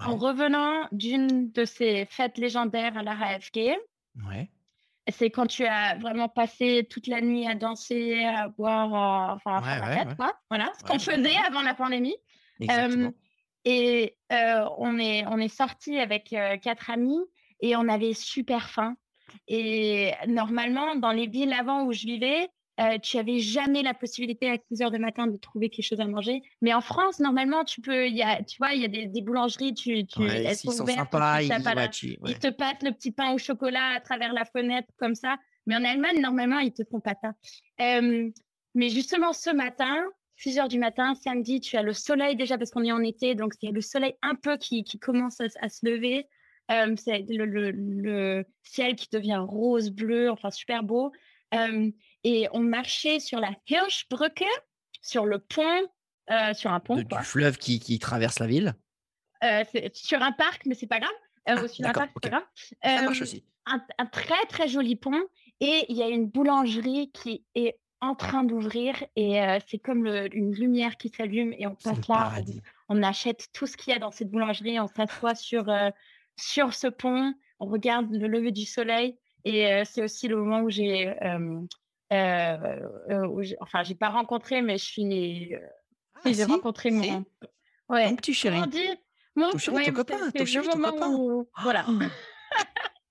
en 0.00 0.16
revenant 0.16 0.86
d'une 0.92 1.50
de 1.50 1.64
ces 1.64 2.06
fêtes 2.06 2.38
légendaires 2.38 2.96
à 2.96 3.02
la 3.02 3.14
RAFG. 3.14 3.76
Ouais 4.28 4.50
c'est 5.10 5.30
quand 5.30 5.46
tu 5.46 5.64
as 5.64 5.96
vraiment 5.96 6.28
passé 6.28 6.86
toute 6.90 7.06
la 7.06 7.20
nuit 7.20 7.46
à 7.46 7.54
danser, 7.54 8.24
à 8.24 8.48
boire, 8.48 9.36
enfin, 9.36 9.58
à 9.58 9.62
faire 9.62 9.88
la 9.88 9.96
fête, 9.96 10.16
quoi. 10.16 10.34
Voilà, 10.50 10.70
ce 10.78 10.84
qu'on 10.84 10.98
faisait 10.98 11.36
avant 11.46 11.62
la 11.62 11.74
pandémie. 11.74 12.16
et 13.64 14.16
on 14.30 14.98
est, 14.98 15.26
on 15.26 15.38
est 15.38 15.48
sorti 15.48 15.98
avec 15.98 16.34
quatre 16.62 16.90
amis 16.90 17.20
et 17.60 17.76
on 17.76 17.88
avait 17.88 18.14
super 18.14 18.70
faim. 18.70 18.96
Et 19.46 20.12
normalement, 20.26 20.96
dans 20.96 21.12
les 21.12 21.26
villes 21.26 21.52
avant 21.52 21.84
où 21.84 21.92
je 21.92 22.06
vivais, 22.06 22.48
euh, 22.80 22.98
tu 22.98 23.16
n'avais 23.16 23.40
jamais 23.40 23.82
la 23.82 23.92
possibilité 23.92 24.50
à 24.50 24.56
6 24.70 24.82
heures 24.82 24.90
du 24.90 24.98
matin 24.98 25.26
de 25.26 25.36
trouver 25.36 25.68
quelque 25.68 25.84
chose 25.84 26.00
à 26.00 26.06
manger. 26.06 26.42
Mais 26.62 26.72
en 26.72 26.80
France, 26.80 27.18
normalement, 27.18 27.64
tu 27.64 27.80
peux, 27.80 28.08
y 28.08 28.22
a, 28.22 28.42
tu 28.44 28.58
vois, 28.58 28.72
il 28.72 28.82
y 28.82 28.84
a 28.84 28.88
des, 28.88 29.22
boulangeries, 29.22 29.74
tu, 29.74 30.06
tu, 30.06 30.22
elles 30.22 30.54
sont, 30.56 30.70
sympas, 30.70 31.42
ils, 31.42 31.48
te 31.48 32.48
pâtent 32.50 32.82
le 32.84 32.92
petit 32.92 33.10
pain 33.10 33.32
au 33.32 33.38
chocolat 33.38 33.96
à 33.96 34.00
travers 34.00 34.32
la 34.32 34.44
fenêtre 34.44 34.88
comme 34.96 35.16
ça. 35.16 35.36
Mais 35.66 35.74
en 35.74 35.84
Allemagne, 35.84 36.20
normalement, 36.20 36.60
ils 36.60 36.72
te 36.72 36.82
font 36.84 37.00
pas 37.00 37.14
ça. 37.20 37.32
Euh, 37.80 38.30
mais 38.74 38.88
justement, 38.90 39.32
ce 39.32 39.50
matin, 39.50 39.96
6 40.36 40.60
heures 40.60 40.68
du 40.68 40.78
matin, 40.78 41.14
samedi, 41.16 41.60
tu 41.60 41.76
as 41.76 41.82
le 41.82 41.92
soleil 41.92 42.36
déjà 42.36 42.58
parce 42.58 42.70
qu'on 42.70 42.84
est 42.84 42.92
en 42.92 43.02
été, 43.02 43.34
donc 43.34 43.54
il 43.60 43.66
y 43.66 43.68
a 43.68 43.72
le 43.72 43.80
soleil 43.80 44.14
un 44.22 44.36
peu 44.36 44.56
qui, 44.56 44.84
qui 44.84 45.00
commence 45.00 45.40
à, 45.40 45.68
se 45.68 45.84
lever. 45.84 46.28
Euh, 46.70 46.94
c'est 46.96 47.24
le, 47.28 47.44
le, 47.44 47.72
le, 47.72 48.44
ciel 48.62 48.94
qui 48.94 49.08
devient 49.10 49.42
rose, 49.44 49.90
bleu, 49.90 50.30
enfin 50.30 50.50
super 50.50 50.84
beau. 50.84 51.10
Euh, 51.54 51.90
et 52.24 52.48
on 52.52 52.60
marchait 52.60 53.20
sur 53.20 53.40
la 53.40 53.50
Hirschbrücke. 53.68 54.44
sur 55.00 55.24
le 55.26 55.38
pont, 55.38 55.88
sur 56.54 56.72
un 56.72 56.80
pont. 56.80 56.96
Du 56.96 57.04
fleuve 57.22 57.58
qui, 57.58 57.80
qui, 57.80 57.98
traverse 57.98 58.38
la 58.38 58.46
ville. 58.46 58.74
sur 59.92 60.22
un 60.22 60.32
parc, 60.32 60.66
mais 60.66 60.74
c'est 60.74 60.86
pas 60.86 61.00
grave. 61.00 61.10
Ah, 61.46 61.66
sur 61.66 61.86
un 61.86 61.92
parc, 61.92 62.20
pas 62.20 62.28
grave. 62.28 62.42
Ça 62.82 63.02
marche 63.02 63.22
aussi. 63.22 63.44
Un, 63.66 63.82
un, 63.98 64.06
très 64.06 64.46
très 64.48 64.68
joli 64.68 64.96
pont 64.96 65.22
et 65.60 65.84
il 65.88 65.96
y 65.96 66.02
a 66.02 66.08
une 66.08 66.26
boulangerie 66.26 67.10
qui 67.12 67.44
est 67.54 67.78
en 68.00 68.14
train 68.14 68.44
d'ouvrir 68.44 68.94
et 69.16 69.40
c'est 69.66 69.78
comme 69.78 70.06
une 70.06 70.54
lumière 70.54 70.96
qui 70.96 71.08
s'allume 71.08 71.52
et 71.52 71.66
on 71.66 71.74
passe 71.74 72.08
là, 72.08 72.32
on, 72.88 73.02
achète 73.02 73.48
tout 73.52 73.66
ce 73.66 73.76
qu'il 73.76 73.92
y 73.92 73.96
a 73.96 73.98
dans 73.98 74.10
cette 74.10 74.30
boulangerie, 74.30 74.78
on 74.80 74.86
s'assoit 74.86 75.34
sur, 75.34 75.66
sur 76.36 76.72
ce 76.74 76.86
pont, 76.86 77.34
on 77.58 77.66
regarde 77.66 78.10
le 78.10 78.28
lever 78.28 78.52
du 78.52 78.64
soleil 78.64 79.18
et 79.44 79.82
c'est 79.84 80.02
aussi 80.02 80.28
le 80.28 80.36
moment 80.36 80.60
où 80.60 80.70
j'ai, 80.70 81.14
enfin 82.10 83.82
j'ai 83.82 83.94
pas 83.94 84.08
rencontré 84.08 84.62
mais 84.62 84.78
je 84.78 84.84
suis, 84.84 85.54
ah, 86.24 86.32
j'ai 86.32 86.44
rencontré 86.44 86.90
mon, 86.90 87.24
ouais, 87.88 88.14
petit 88.16 88.34
chéri, 88.34 88.60
mon, 89.36 89.50
ton 89.50 89.58
chéri, 89.58 89.86
ton 89.86 89.92
copain, 89.92 90.30
ton 90.30 90.44
chéri, 90.44 90.68
ton 90.68 90.80
copain. 90.80 91.44
voilà. 91.62 91.86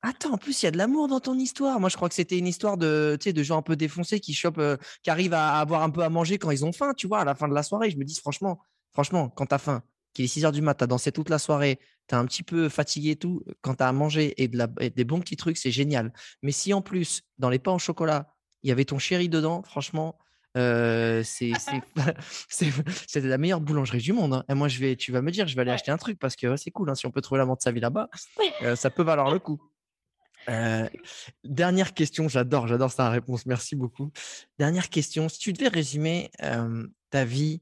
Attends, 0.03 0.33
en 0.33 0.37
plus, 0.37 0.61
il 0.61 0.65
y 0.65 0.67
a 0.67 0.71
de 0.71 0.77
l'amour 0.77 1.07
dans 1.07 1.19
ton 1.19 1.37
histoire. 1.37 1.79
Moi, 1.79 1.89
je 1.89 1.95
crois 1.95 2.07
que 2.07 2.15
c'était 2.15 2.37
une 2.37 2.47
histoire 2.47 2.77
de, 2.77 3.17
de 3.23 3.43
gens 3.43 3.57
un 3.57 3.61
peu 3.61 3.75
défoncés 3.75 4.19
qui 4.19 4.33
chopent, 4.33 4.59
euh, 4.59 4.77
qui 5.03 5.09
arrivent 5.09 5.33
à 5.33 5.59
avoir 5.59 5.81
un 5.81 5.89
peu 5.89 6.01
à 6.01 6.09
manger 6.09 6.37
quand 6.37 6.51
ils 6.51 6.63
ont 6.63 6.71
faim, 6.71 6.93
tu 6.95 7.07
vois, 7.07 7.19
à 7.19 7.25
la 7.25 7.35
fin 7.35 7.47
de 7.47 7.53
la 7.53 7.63
soirée. 7.63 7.89
Je 7.89 7.97
me 7.97 8.05
dis, 8.05 8.15
franchement, 8.15 8.61
franchement, 8.93 9.29
quand 9.29 9.47
tu 9.47 9.55
as 9.55 9.57
faim, 9.57 9.83
qu'il 10.13 10.23
est 10.25 10.29
6 10.29 10.45
heures 10.45 10.51
du 10.51 10.61
mat, 10.61 10.75
tu 10.75 10.83
as 10.83 10.87
dansé 10.87 11.11
toute 11.11 11.29
la 11.29 11.39
soirée, 11.39 11.79
tu 12.07 12.15
es 12.15 12.17
un 12.17 12.25
petit 12.25 12.43
peu 12.43 12.69
fatigué 12.69 13.11
et 13.11 13.15
tout, 13.15 13.43
quand 13.61 13.75
tu 13.75 13.83
as 13.83 13.87
à 13.87 13.91
manger 13.91 14.33
et, 14.41 14.47
de 14.47 14.57
la, 14.57 14.67
des 14.67 15.03
bons 15.03 15.19
petits 15.19 15.35
trucs, 15.35 15.57
c'est 15.57 15.71
génial. 15.71 16.13
Mais 16.41 16.51
si 16.51 16.73
en 16.73 16.81
plus, 16.81 17.23
dans 17.37 17.49
les 17.49 17.59
pains 17.59 17.73
au 17.73 17.79
chocolat, 17.79 18.33
il 18.63 18.69
y 18.69 18.71
avait 18.71 18.85
ton 18.85 18.99
chéri 18.99 19.29
dedans, 19.29 19.63
franchement, 19.63 20.17
euh, 20.57 21.23
c'est 22.49 23.21
la 23.21 23.37
meilleure 23.37 23.61
boulangerie 23.61 23.99
du 23.99 24.13
monde. 24.13 24.33
Hein. 24.33 24.43
Et 24.49 24.53
moi, 24.53 24.67
je 24.67 24.79
vais, 24.79 24.95
tu 24.95 25.11
vas 25.11 25.21
me 25.21 25.31
dire, 25.31 25.47
je 25.47 25.55
vais 25.55 25.61
aller 25.61 25.71
acheter 25.71 25.91
un 25.91 25.97
truc 25.97 26.17
parce 26.19 26.35
que 26.35 26.55
c'est 26.55 26.71
cool. 26.71 26.89
Hein, 26.89 26.95
si 26.95 27.05
on 27.05 27.11
peut 27.11 27.21
trouver 27.21 27.39
l'amour 27.39 27.57
de 27.57 27.61
sa 27.61 27.71
vie 27.71 27.79
là-bas, 27.79 28.09
euh, 28.63 28.75
ça 28.75 28.89
peut 28.89 29.03
valoir 29.03 29.31
le 29.31 29.39
coup. 29.39 29.61
Euh, 30.49 30.87
dernière 31.43 31.93
question, 31.93 32.29
j'adore, 32.29 32.67
j'adore 32.67 32.89
sa 32.89 33.09
réponse, 33.09 33.45
merci 33.45 33.75
beaucoup. 33.75 34.13
Dernière 34.57 34.87
question, 34.87 35.27
si 35.27 35.39
tu 35.39 35.51
devais 35.51 35.67
résumer 35.67 36.31
ta 37.09 37.25
vie 37.25 37.61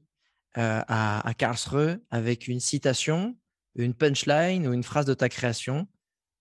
à, 0.54 1.28
à, 1.28 1.34
Karlsruhe 1.34 1.98
avec 2.10 2.46
une 2.46 2.60
citation, 2.60 3.36
une 3.74 3.92
punchline 3.92 4.68
ou 4.68 4.72
une 4.72 4.84
phrase 4.84 5.04
de 5.04 5.14
ta 5.14 5.28
création, 5.28 5.88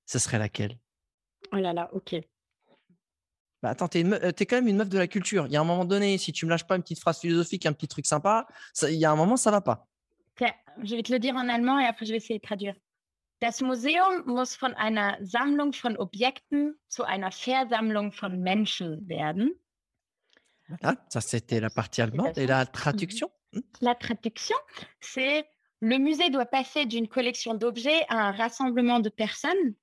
ce 0.05 0.19
serait 0.19 0.37
laquelle? 0.37 0.77
Oh 1.51 1.55
là 1.55 1.73
là, 1.73 1.89
ok. 1.93 2.15
Bah 3.65 3.71
attends, 3.71 3.87
t'es, 3.87 4.01
es 4.01 4.45
quand 4.45 4.57
même 4.57 4.67
une 4.67 4.77
meuf 4.77 4.89
de 4.89 4.99
la 4.99 5.07
culture. 5.07 5.47
Il 5.47 5.51
y 5.51 5.57
a 5.57 5.61
un 5.61 5.63
moment 5.63 5.85
donné, 5.85 6.19
si 6.19 6.31
tu 6.31 6.45
me 6.45 6.51
lâches 6.51 6.67
pas 6.67 6.75
une 6.75 6.83
petite 6.83 6.99
phrase 6.99 7.19
philosophique, 7.19 7.65
un 7.65 7.73
petit 7.73 7.87
truc 7.87 8.05
sympa, 8.05 8.45
il 8.83 8.93
y 8.93 9.05
a 9.05 9.11
un 9.11 9.15
moment, 9.15 9.37
ça 9.37 9.49
va 9.49 9.59
pas. 9.59 9.87
Je 10.83 10.95
vais 10.95 11.01
te 11.01 11.11
le 11.11 11.17
dire 11.17 11.35
en 11.35 11.49
allemand 11.49 11.79
et 11.79 11.85
après 11.85 12.05
je 12.05 12.11
vais 12.11 12.17
essayer 12.17 12.37
de 12.37 12.45
traduire. 12.45 12.75
Das 13.39 13.61
Museum 13.61 14.21
muss 14.27 14.55
von 14.55 14.75
einer 14.75 15.17
Sammlung 15.21 15.73
von 15.73 15.97
Objekten 15.97 16.75
zu 16.89 17.03
einer 17.05 17.31
Versammlung 17.31 18.11
von 18.11 18.39
Menschen 18.39 19.07
werden. 19.07 19.49
Voilà, 20.67 20.97
ça 21.09 21.21
c'était 21.21 21.59
la 21.59 21.71
partie 21.71 22.03
allemande. 22.03 22.37
Et 22.37 22.45
la 22.45 22.67
traduction 22.67 23.31
hmm? 23.53 23.61
La 23.81 23.95
traduction, 23.95 24.57
c'est 24.99 25.43
le 25.79 25.97
musée 25.97 26.29
doit 26.29 26.45
passer 26.45 26.85
d'une 26.85 27.07
collection 27.07 27.55
d'objets 27.55 28.05
à 28.09 28.27
un 28.27 28.31
rassemblement 28.31 28.99
de 28.99 29.09
personnes, 29.09 29.73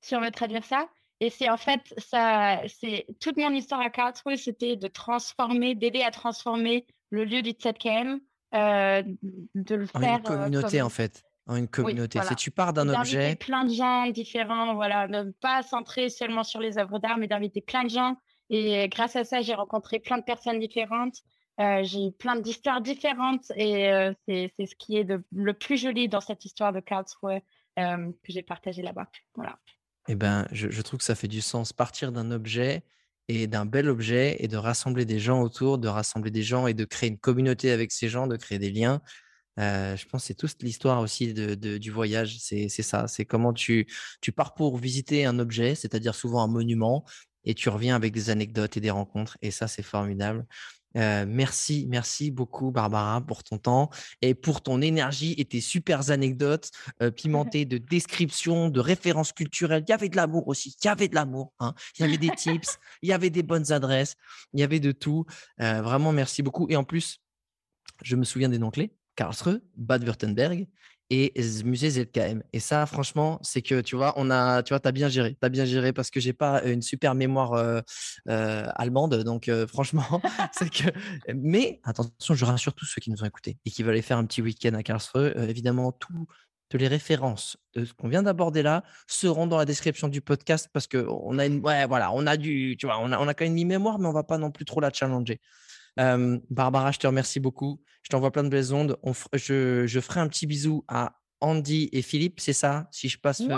si 0.00 0.16
on 0.16 0.20
veut 0.22 0.30
traduire 0.30 0.64
ça. 0.64 0.88
Et 1.20 1.30
c'est 1.30 1.50
en 1.50 1.56
fait, 1.56 1.94
ça, 1.98 2.60
c'est 2.68 3.06
toute 3.20 3.36
mon 3.36 3.50
histoire 3.50 3.80
à 3.80 3.90
Karlsruhe, 3.90 4.36
c'était 4.36 4.76
de 4.76 4.86
transformer, 4.86 5.74
d'aider 5.74 6.02
à 6.02 6.10
transformer 6.10 6.86
le 7.10 7.24
lieu 7.24 7.42
du 7.42 7.50
ZKM, 7.50 8.20
euh, 8.54 9.02
de 9.54 9.74
le 9.74 9.86
en 9.94 10.00
faire. 10.00 10.18
Une 10.18 10.26
euh, 10.26 10.36
communauté 10.36 10.82
en 10.82 10.88
fait 10.88 11.24
une 11.56 11.68
communauté. 11.68 12.20
Si 12.22 12.36
tu 12.36 12.50
pars 12.50 12.72
d'un 12.72 12.88
objet. 12.88 13.36
plein 13.36 13.64
de 13.64 13.72
gens 13.72 14.06
différents, 14.10 14.74
voilà, 14.74 15.08
ne 15.08 15.30
pas 15.40 15.62
centrer 15.62 16.10
seulement 16.10 16.44
sur 16.44 16.60
les 16.60 16.78
œuvres 16.78 16.98
d'art, 16.98 17.16
mais 17.16 17.26
d'inviter 17.26 17.60
plein 17.60 17.84
de 17.84 17.90
gens. 17.90 18.16
Et 18.50 18.88
grâce 18.88 19.16
à 19.16 19.24
ça, 19.24 19.40
j'ai 19.40 19.54
rencontré 19.54 19.98
plein 19.98 20.18
de 20.18 20.24
personnes 20.24 20.58
différentes. 20.58 21.22
Euh, 21.60 21.82
j'ai 21.82 22.08
eu 22.08 22.12
plein 22.12 22.36
d'histoires 22.36 22.80
différentes 22.80 23.50
et 23.56 23.90
euh, 23.90 24.12
c'est 24.28 24.52
ce 24.58 24.74
qui 24.76 24.96
est 24.96 25.04
de, 25.04 25.24
le 25.32 25.54
plus 25.54 25.76
joli 25.76 26.08
dans 26.08 26.20
cette 26.20 26.44
histoire 26.44 26.72
de 26.72 26.80
Karlsruhe 26.80 27.40
que 27.76 28.12
j'ai 28.28 28.42
partagé 28.42 28.82
là-bas. 28.82 29.06
Voilà. 29.34 29.58
Eh 30.08 30.14
ben, 30.14 30.46
je, 30.52 30.80
trouve 30.82 30.98
que 30.98 31.04
ça 31.04 31.14
fait 31.14 31.28
du 31.28 31.42
sens. 31.42 31.72
Partir 31.72 32.12
d'un 32.12 32.30
objet 32.30 32.82
et 33.28 33.46
d'un 33.46 33.66
bel 33.66 33.88
objet 33.90 34.36
et 34.40 34.48
de 34.48 34.56
rassembler 34.56 35.04
des 35.04 35.18
gens 35.18 35.42
autour, 35.42 35.78
de 35.78 35.88
rassembler 35.88 36.30
des 36.30 36.42
gens 36.42 36.66
et 36.66 36.74
de 36.74 36.84
créer 36.86 37.10
une 37.10 37.18
communauté 37.18 37.70
avec 37.70 37.92
ces 37.92 38.08
gens, 38.08 38.26
de 38.26 38.36
créer 38.36 38.58
des 38.58 38.70
liens. 38.70 39.02
Euh, 39.58 39.96
je 39.96 40.06
pense 40.06 40.22
que 40.22 40.26
c'est 40.28 40.34
toute 40.34 40.62
l'histoire 40.62 41.00
aussi 41.00 41.34
du 41.34 41.90
voyage. 41.90 42.38
C'est 42.38 42.68
ça. 42.68 43.06
C'est 43.06 43.26
comment 43.26 43.52
tu, 43.52 43.86
tu 44.22 44.32
pars 44.32 44.54
pour 44.54 44.78
visiter 44.78 45.26
un 45.26 45.38
objet, 45.38 45.74
c'est-à-dire 45.74 46.14
souvent 46.14 46.42
un 46.42 46.48
monument, 46.48 47.04
et 47.44 47.54
tu 47.54 47.68
reviens 47.68 47.96
avec 47.96 48.12
des 48.14 48.30
anecdotes 48.30 48.76
et 48.78 48.80
des 48.80 48.90
rencontres. 48.90 49.36
Et 49.42 49.50
ça, 49.50 49.68
c'est 49.68 49.82
formidable. 49.82 50.46
Euh, 50.96 51.26
merci, 51.28 51.86
merci 51.88 52.30
beaucoup 52.30 52.70
Barbara 52.70 53.20
pour 53.20 53.44
ton 53.44 53.58
temps 53.58 53.90
et 54.22 54.34
pour 54.34 54.62
ton 54.62 54.80
énergie 54.80 55.34
et 55.36 55.44
tes 55.44 55.60
super 55.60 56.10
anecdotes 56.10 56.70
euh, 57.02 57.10
pimentées 57.18 57.64
de 57.64 57.78
descriptions, 57.78 58.68
de 58.68 58.80
références 58.80 59.32
culturelles. 59.32 59.84
Il 59.86 59.90
y 59.90 59.94
avait 59.94 60.08
de 60.08 60.16
l'amour 60.16 60.48
aussi, 60.48 60.74
il 60.82 60.86
y 60.86 60.88
avait 60.88 61.08
de 61.08 61.14
l'amour. 61.14 61.52
Hein. 61.60 61.74
Il 61.98 62.02
y 62.02 62.04
avait 62.04 62.18
des 62.18 62.30
tips, 62.30 62.78
il 63.02 63.08
y 63.08 63.12
avait 63.12 63.30
des 63.30 63.42
bonnes 63.42 63.72
adresses, 63.72 64.14
il 64.54 64.60
y 64.60 64.62
avait 64.62 64.80
de 64.80 64.92
tout. 64.92 65.24
vraiment, 65.58 66.12
merci 66.12 66.42
beaucoup. 66.42 66.66
Et 66.70 66.76
en 66.76 66.84
plus, 66.84 67.20
je 68.02 68.16
me 68.16 68.24
souviens 68.24 68.48
des 68.48 68.58
noms-clés. 68.58 68.92
Karlsruhe, 69.16 69.60
Bad-Württemberg 69.76 70.68
et 71.10 71.32
musée 71.64 71.90
ZKM. 71.90 72.42
Et 72.52 72.60
ça, 72.60 72.84
franchement, 72.86 73.38
c'est 73.42 73.62
que 73.62 73.80
tu 73.80 73.96
vois, 73.96 74.12
on 74.16 74.30
a, 74.30 74.62
tu 74.62 74.74
vois, 74.74 74.80
as 74.86 74.92
bien 74.92 75.08
géré, 75.08 75.36
as 75.40 75.48
bien 75.48 75.64
géré 75.64 75.92
parce 75.92 76.10
que 76.10 76.20
j'ai 76.20 76.34
pas 76.34 76.62
une 76.64 76.82
super 76.82 77.14
mémoire 77.14 77.54
euh, 77.54 77.80
euh, 78.28 78.66
allemande, 78.74 79.14
donc 79.24 79.48
euh, 79.48 79.66
franchement, 79.68 80.20
c'est 80.52 80.70
que. 80.70 80.90
Mais 81.34 81.80
attention, 81.84 82.34
je 82.34 82.44
rassure 82.44 82.74
tous 82.74 82.84
ceux 82.84 83.00
qui 83.00 83.10
nous 83.10 83.22
ont 83.22 83.26
écoutés 83.26 83.56
et 83.64 83.70
qui 83.70 83.82
veulent 83.82 83.94
aller 83.94 84.02
faire 84.02 84.18
un 84.18 84.26
petit 84.26 84.42
week-end 84.42 84.74
à 84.74 84.82
Karlsruhe. 84.82 85.32
évidemment, 85.48 85.92
toutes 85.92 86.80
les 86.80 86.88
références 86.88 87.56
de 87.74 87.86
ce 87.86 87.94
qu'on 87.94 88.08
vient 88.08 88.22
d'aborder 88.22 88.62
là 88.62 88.84
seront 89.06 89.46
dans 89.46 89.56
la 89.56 89.64
description 89.64 90.08
du 90.08 90.20
podcast 90.20 90.68
parce 90.72 90.86
que 90.86 91.06
on 91.08 91.38
a 91.38 91.46
une, 91.46 91.60
ouais, 91.60 91.86
voilà, 91.86 92.12
on 92.12 92.26
a 92.26 92.36
du, 92.36 92.76
tu 92.78 92.86
vois, 92.86 92.98
on 93.00 93.12
a, 93.12 93.18
on 93.18 93.28
a 93.28 93.34
quand 93.34 93.44
même 93.46 93.56
une 93.56 93.66
mémoire, 93.66 93.98
mais 93.98 94.06
on 94.08 94.12
va 94.12 94.24
pas 94.24 94.36
non 94.36 94.50
plus 94.50 94.66
trop 94.66 94.80
la 94.80 94.92
challenger. 94.92 95.40
Barbara, 96.50 96.92
je 96.92 96.98
te 96.98 97.06
remercie 97.06 97.40
beaucoup. 97.40 97.80
Je 98.02 98.10
t'envoie 98.10 98.30
plein 98.30 98.44
de 98.44 98.48
belles 98.48 98.72
ondes. 98.72 98.96
je, 99.34 99.86
je, 99.86 100.00
ferai 100.00 100.20
un 100.20 100.28
petit 100.28 100.46
bisou 100.46 100.84
à 100.88 101.18
Andy 101.40 101.88
et 101.92 102.02
Philippe, 102.02 102.40
c'est 102.40 102.52
ça 102.52 102.88
Si 102.90 103.08
je 103.08 103.18
passe. 103.18 103.40
Ouais, 103.40 103.54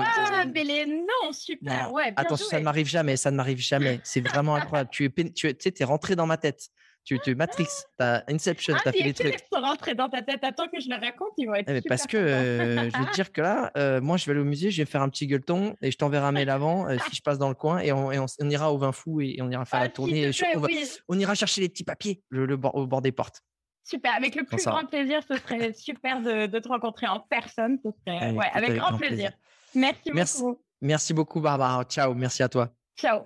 mais 0.53 0.65
les 0.65 0.87
noms, 0.87 1.33
super. 1.33 1.93
Ouais, 1.93 2.13
Attention, 2.17 2.47
ça 2.49 2.59
ne 2.59 2.65
m'arrive 2.65 2.87
jamais. 2.87 3.17
Ça 3.17 3.31
ne 3.31 3.37
m'arrive 3.37 3.59
jamais. 3.59 4.01
C'est 4.05 4.21
vraiment 4.21 4.55
incroyable. 4.55 4.91
tu 4.91 5.05
es, 5.05 5.33
tu 5.33 5.49
es, 5.49 5.85
rentré 5.85 6.17
dans 6.17 6.27
ma 6.27 6.37
tête. 6.37 6.69
Tu, 7.05 7.19
tu 7.21 7.35
Matrix, 7.35 7.67
as 7.99 8.23
Inception, 8.29 8.75
ah, 8.77 8.89
as 8.89 8.93
fait 8.93 9.03
des 9.03 9.15
trucs. 9.15 9.39
sont 9.53 9.61
rentrés 9.61 9.95
dans 9.95 10.09
ta 10.09 10.23
tête. 10.23 10.45
Attends 10.45 10.69
que 10.69 10.81
je 10.81 10.89
le 10.89 10.97
raconte, 10.97 11.33
ils 11.39 11.47
vont 11.47 11.55
être. 11.55 11.69
Eh, 11.69 11.81
parce 11.83 12.07
que 12.07 12.17
euh, 12.17 12.91
je 12.91 12.99
vais 12.99 13.05
te 13.07 13.15
dire 13.15 13.33
que 13.33 13.41
là, 13.41 13.71
euh, 13.77 14.01
moi, 14.01 14.17
je 14.17 14.27
vais 14.27 14.33
aller 14.33 14.41
au 14.41 14.45
musée, 14.45 14.71
je 14.71 14.83
vais 14.83 14.87
faire 14.87 15.03
un 15.03 15.09
petit 15.09 15.27
gueuleton 15.27 15.75
et 15.81 15.91
je 15.91 15.97
t'enverrai 15.97 16.27
un 16.27 16.33
mail 16.33 16.51
avant 16.51 16.89
euh, 16.89 16.97
si 17.09 17.17
je 17.17 17.23
passe 17.23 17.39
dans 17.39 17.49
le 17.49 17.55
coin 17.55 17.79
et 17.79 17.93
on, 17.93 18.11
on, 18.11 18.51
ira 18.51 18.73
au 18.73 18.79
vin 18.79 18.93
fou 18.93 19.21
et, 19.21 19.39
on 19.41 19.51
ira 19.51 19.65
faire 19.65 19.81
la 19.81 19.87
ah, 19.87 19.89
tournée. 19.89 20.31
on, 21.09 21.19
ira 21.19 21.35
chercher 21.35 21.63
les 21.63 21.69
petits 21.69 21.85
papiers 21.85 22.23
le, 22.29 22.55
au 22.55 22.87
bord 22.87 23.03
des 23.03 23.13
portes. 23.13 23.43
Super, 23.83 24.15
avec 24.15 24.35
le 24.35 24.45
plus 24.45 24.63
grand 24.65 24.85
plaisir, 24.85 25.21
ce 25.29 25.37
serait 25.37 25.73
super 25.75 26.21
de, 26.21 26.47
de, 26.47 26.59
te 26.59 26.69
rencontrer 26.69 27.07
en 27.07 27.21
personne. 27.21 27.79
Ce 27.83 27.91
serait, 27.91 28.33
ouais, 28.33 28.47
avec, 28.53 28.77
grand 28.77 28.97
plaisir. 28.97 29.33
Merci, 29.75 30.11
Merci 30.13 30.43
beaucoup. 30.43 30.63
Merci 30.83 31.15
beaucoup, 31.15 31.41
Barbara. 31.41 31.85
Ciao, 31.85 32.15
merci 32.15 32.43
à 32.43 32.49
toi. 32.49 32.69
Ciao. 32.97 33.23